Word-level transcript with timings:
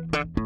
Música 0.00 0.41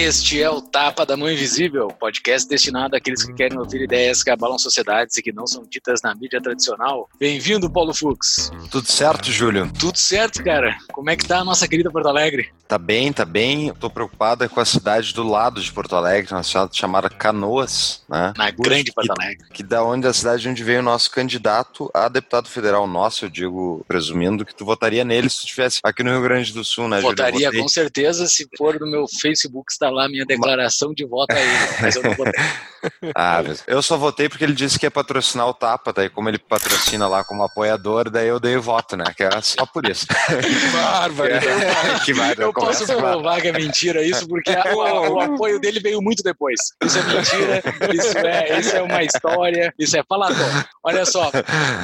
Este 0.00 0.42
é 0.42 0.48
o 0.48 0.62
Tapa 0.62 1.04
da 1.04 1.14
Mão 1.14 1.30
Invisível, 1.30 1.88
podcast 1.88 2.48
destinado 2.48 2.96
àqueles 2.96 3.22
que 3.22 3.34
querem 3.34 3.58
ouvir 3.58 3.82
ideias 3.82 4.22
que 4.22 4.30
abalam 4.30 4.58
sociedades 4.58 5.18
e 5.18 5.22
que 5.22 5.30
não 5.30 5.46
são 5.46 5.62
ditas 5.62 6.00
na 6.00 6.14
mídia 6.14 6.40
tradicional. 6.40 7.06
Bem-vindo, 7.20 7.70
Paulo 7.70 7.92
Fux. 7.92 8.50
Tudo 8.70 8.90
certo, 8.90 9.30
Júlio? 9.30 9.70
Tudo 9.78 9.98
certo, 9.98 10.42
cara. 10.42 10.78
Como 10.90 11.10
é 11.10 11.16
que 11.16 11.28
tá 11.28 11.40
a 11.40 11.44
nossa 11.44 11.68
querida 11.68 11.90
Porto 11.90 12.08
Alegre? 12.08 12.50
Tá 12.70 12.78
bem, 12.78 13.12
tá 13.12 13.24
bem. 13.24 13.74
Tô 13.80 13.90
preocupada 13.90 14.48
com 14.48 14.60
a 14.60 14.64
cidade 14.64 15.12
do 15.12 15.24
lado 15.24 15.60
de 15.60 15.72
Porto 15.72 15.96
Alegre, 15.96 16.32
uma 16.32 16.44
cidade 16.44 16.78
chamada 16.78 17.10
Canoas, 17.10 18.00
né? 18.08 18.32
Na 18.36 18.48
grande 18.52 18.92
Porto 18.92 19.10
Alegre. 19.10 19.44
Que, 19.48 19.54
que 19.54 19.62
da 19.64 19.82
onde 19.82 20.06
a 20.06 20.12
cidade 20.12 20.48
onde 20.48 20.62
veio 20.62 20.78
o 20.78 20.82
nosso 20.84 21.10
candidato 21.10 21.90
a 21.92 22.08
deputado 22.08 22.48
federal 22.48 22.86
nosso, 22.86 23.24
eu 23.24 23.28
digo, 23.28 23.84
presumindo 23.88 24.46
que 24.46 24.54
tu 24.54 24.64
votaria 24.64 25.04
nele 25.04 25.28
se 25.28 25.38
tu 25.38 25.46
estivesse 25.46 25.80
aqui 25.82 26.04
no 26.04 26.12
Rio 26.12 26.22
Grande 26.22 26.52
do 26.52 26.64
Sul, 26.64 26.86
né, 26.86 27.00
Votaria, 27.00 27.50
com 27.50 27.66
certeza, 27.66 28.28
se 28.28 28.46
for 28.56 28.78
no 28.78 28.88
meu 28.88 29.06
Facebook, 29.20 29.72
está 29.72 29.90
lá 29.90 30.04
a 30.04 30.08
minha 30.08 30.24
declaração 30.24 30.94
de 30.94 31.04
voto 31.04 31.34
aí, 31.34 31.48
mas 31.82 31.96
eu 31.96 32.04
não 32.04 32.14
votei. 32.14 32.40
ah, 33.16 33.42
eu 33.66 33.82
só 33.82 33.96
votei 33.96 34.28
porque 34.28 34.44
ele 34.44 34.54
disse 34.54 34.78
que 34.78 34.86
ia 34.86 34.92
patrocinar 34.92 35.48
o 35.48 35.54
Tapa, 35.54 35.92
daí 35.92 36.08
como 36.08 36.28
ele 36.28 36.38
patrocina 36.38 37.08
lá 37.08 37.24
como 37.24 37.42
apoiador, 37.42 38.08
daí 38.08 38.28
eu 38.28 38.38
dei 38.38 38.56
o 38.56 38.62
voto, 38.62 38.96
né? 38.96 39.04
Que 39.16 39.24
é 39.24 39.40
só 39.40 39.66
por 39.66 39.88
isso. 39.88 40.06
Que 40.40 40.68
bárbaro! 40.72 41.30
Que 42.04 42.14
bárbaro. 42.14 42.59
Posso 42.60 42.86
provar 42.86 43.40
que 43.40 43.48
é 43.48 43.52
mentira 43.52 44.04
isso, 44.04 44.26
porque 44.28 44.50
a, 44.50 44.74
o, 44.74 45.14
o, 45.14 45.20
apoio 45.20 45.58
dele 45.60 45.80
veio 45.80 46.00
muito 46.00 46.22
depois. 46.22 46.58
Isso 46.82 46.98
é 46.98 47.02
mentira, 47.02 47.62
isso 47.94 48.18
é, 48.18 48.58
isso 48.58 48.76
é 48.76 48.82
uma 48.82 49.02
história, 49.02 49.74
isso 49.78 49.96
é 49.96 50.02
falador. 50.08 50.64
Olha 50.82 51.04
só, 51.04 51.30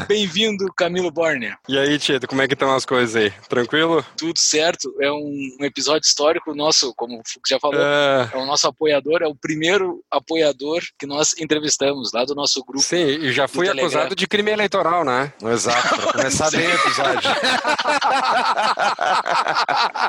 bem-vindo, 0.06 0.66
Camilo 0.76 1.10
Borner. 1.10 1.56
E 1.68 1.78
aí, 1.78 1.98
Tieto, 1.98 2.26
como 2.26 2.42
é 2.42 2.48
que 2.48 2.54
estão 2.54 2.74
as 2.74 2.84
coisas 2.84 3.16
aí? 3.16 3.30
Tranquilo? 3.48 4.04
Tudo 4.16 4.38
certo, 4.38 4.94
é 5.00 5.10
um, 5.10 5.56
um 5.60 5.64
episódio 5.64 6.06
histórico 6.06 6.54
nosso, 6.54 6.94
como 6.94 7.18
o 7.18 7.22
já 7.48 7.58
falou, 7.58 7.80
é... 7.80 8.30
é 8.32 8.36
o 8.36 8.46
nosso 8.46 8.66
apoiador, 8.66 9.22
é 9.22 9.26
o 9.26 9.34
primeiro 9.34 10.02
apoiador 10.10 10.82
que 10.98 11.06
nós 11.06 11.34
entrevistamos 11.38 12.12
lá 12.12 12.24
do 12.24 12.34
nosso 12.34 12.64
grupo. 12.64 12.82
Sim, 12.82 13.04
e 13.04 13.32
já 13.32 13.48
fui 13.48 13.68
acusado 13.68 14.14
de 14.14 14.26
crime 14.26 14.50
eleitoral, 14.50 15.04
né? 15.04 15.32
Exato, 15.42 15.96
para 15.96 16.12
começar 16.12 16.50
bem 16.50 16.66
o 16.66 16.74
episódio. 16.74 17.30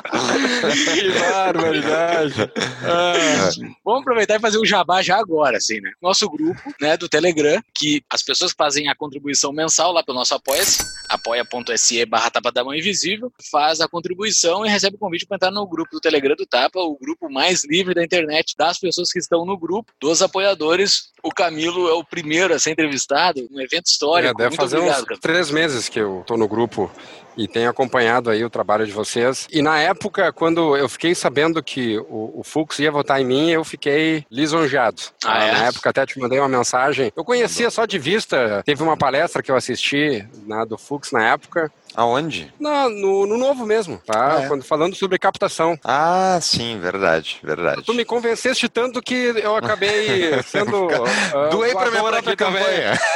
que 0.60 1.18
barbaridade. 1.20 2.52
Ah, 2.84 3.50
vamos 3.84 4.00
aproveitar 4.02 4.36
e 4.36 4.40
fazer 4.40 4.58
um 4.58 4.64
jabá 4.64 5.02
já 5.02 5.16
agora, 5.16 5.56
assim, 5.58 5.80
né? 5.80 5.90
Nosso 6.00 6.28
grupo, 6.28 6.60
né, 6.80 6.96
do 6.96 7.08
Telegram, 7.08 7.60
que 7.74 8.02
as 8.10 8.22
pessoas 8.22 8.52
fazem 8.56 8.88
a 8.88 8.94
contribuição 8.94 9.52
mensal 9.52 9.92
lá 9.92 10.02
pelo 10.02 10.18
nosso 10.18 10.34
apoia-se, 10.34 10.78
apoia.se 11.08 12.04
barra 12.06 12.30
Tapa 12.30 12.52
da 12.52 12.64
Mão 12.64 12.74
Invisível, 12.74 13.32
faz 13.50 13.80
a 13.80 13.88
contribuição 13.88 14.64
e 14.64 14.68
recebe 14.68 14.96
o 14.96 14.98
convite 14.98 15.26
para 15.26 15.36
entrar 15.36 15.50
no 15.50 15.66
grupo 15.66 15.90
do 15.92 16.00
Telegram 16.00 16.36
do 16.36 16.46
Tapa, 16.46 16.78
o 16.78 16.98
grupo 16.98 17.30
mais 17.30 17.64
livre 17.64 17.94
da 17.94 18.04
internet 18.04 18.54
das 18.56 18.78
pessoas 18.78 19.10
que 19.12 19.18
estão 19.18 19.44
no 19.44 19.56
grupo, 19.56 19.92
dos 20.00 20.22
apoiadores. 20.22 21.12
O 21.22 21.30
Camilo 21.30 21.88
é 21.88 21.94
o 21.94 22.04
primeiro 22.04 22.54
a 22.54 22.58
ser 22.58 22.70
entrevistado, 22.70 23.46
um 23.50 23.60
evento 23.60 23.86
histórico. 23.86 24.30
É, 24.30 24.34
deve 24.34 24.50
Muito 24.50 24.56
fazer 24.56 24.76
obrigado, 24.76 25.00
uns 25.00 25.04
Camilo. 25.04 25.20
três 25.20 25.50
meses 25.50 25.88
que 25.88 25.98
eu 25.98 26.22
tô 26.26 26.36
no 26.36 26.46
grupo 26.46 26.90
e 27.38 27.46
tenho 27.46 27.70
acompanhado 27.70 28.30
aí 28.30 28.44
o 28.44 28.50
trabalho 28.50 28.84
de 28.84 28.90
vocês. 28.90 29.46
E 29.50 29.62
na 29.62 29.78
época, 29.78 30.32
quando 30.32 30.47
eu 30.76 30.88
fiquei 30.88 31.14
sabendo 31.14 31.62
que 31.62 31.98
o, 31.98 32.40
o 32.40 32.42
Fux 32.44 32.78
ia 32.78 32.90
votar 32.90 33.20
em 33.20 33.24
mim, 33.24 33.50
eu 33.50 33.64
fiquei 33.64 34.24
lisonjeado. 34.30 35.02
Ah, 35.24 35.44
é? 35.44 35.52
Na 35.52 35.64
época 35.66 35.90
até 35.90 36.06
te 36.06 36.18
mandei 36.18 36.38
uma 36.38 36.48
mensagem. 36.48 37.12
Eu 37.16 37.24
conhecia 37.24 37.70
só 37.70 37.86
de 37.86 37.98
vista, 37.98 38.62
teve 38.64 38.82
uma 38.82 38.96
palestra 38.96 39.42
que 39.42 39.50
eu 39.50 39.56
assisti 39.56 40.26
né, 40.46 40.64
do 40.66 40.78
Fux 40.78 41.12
na 41.12 41.28
época. 41.32 41.70
Aonde? 41.94 42.52
Na, 42.60 42.88
no, 42.88 43.26
no 43.26 43.36
novo 43.36 43.66
mesmo, 43.66 44.00
tá? 44.06 44.36
Ah, 44.36 44.42
é? 44.42 44.48
Quando, 44.48 44.62
falando 44.64 44.94
sobre 44.94 45.18
captação. 45.18 45.76
Ah, 45.84 46.38
sim, 46.40 46.78
verdade, 46.80 47.38
verdade. 47.42 47.82
Tu 47.84 47.92
me 47.94 48.04
convenceste 48.04 48.68
tanto 48.68 49.02
que 49.02 49.14
eu 49.14 49.56
acabei 49.56 50.40
sendo. 50.44 50.86
uh, 50.86 51.50
Doei 51.50 51.72
pra 51.72 51.90
minha 51.90 52.02
própria 52.04 52.36
campanha. 52.36 52.92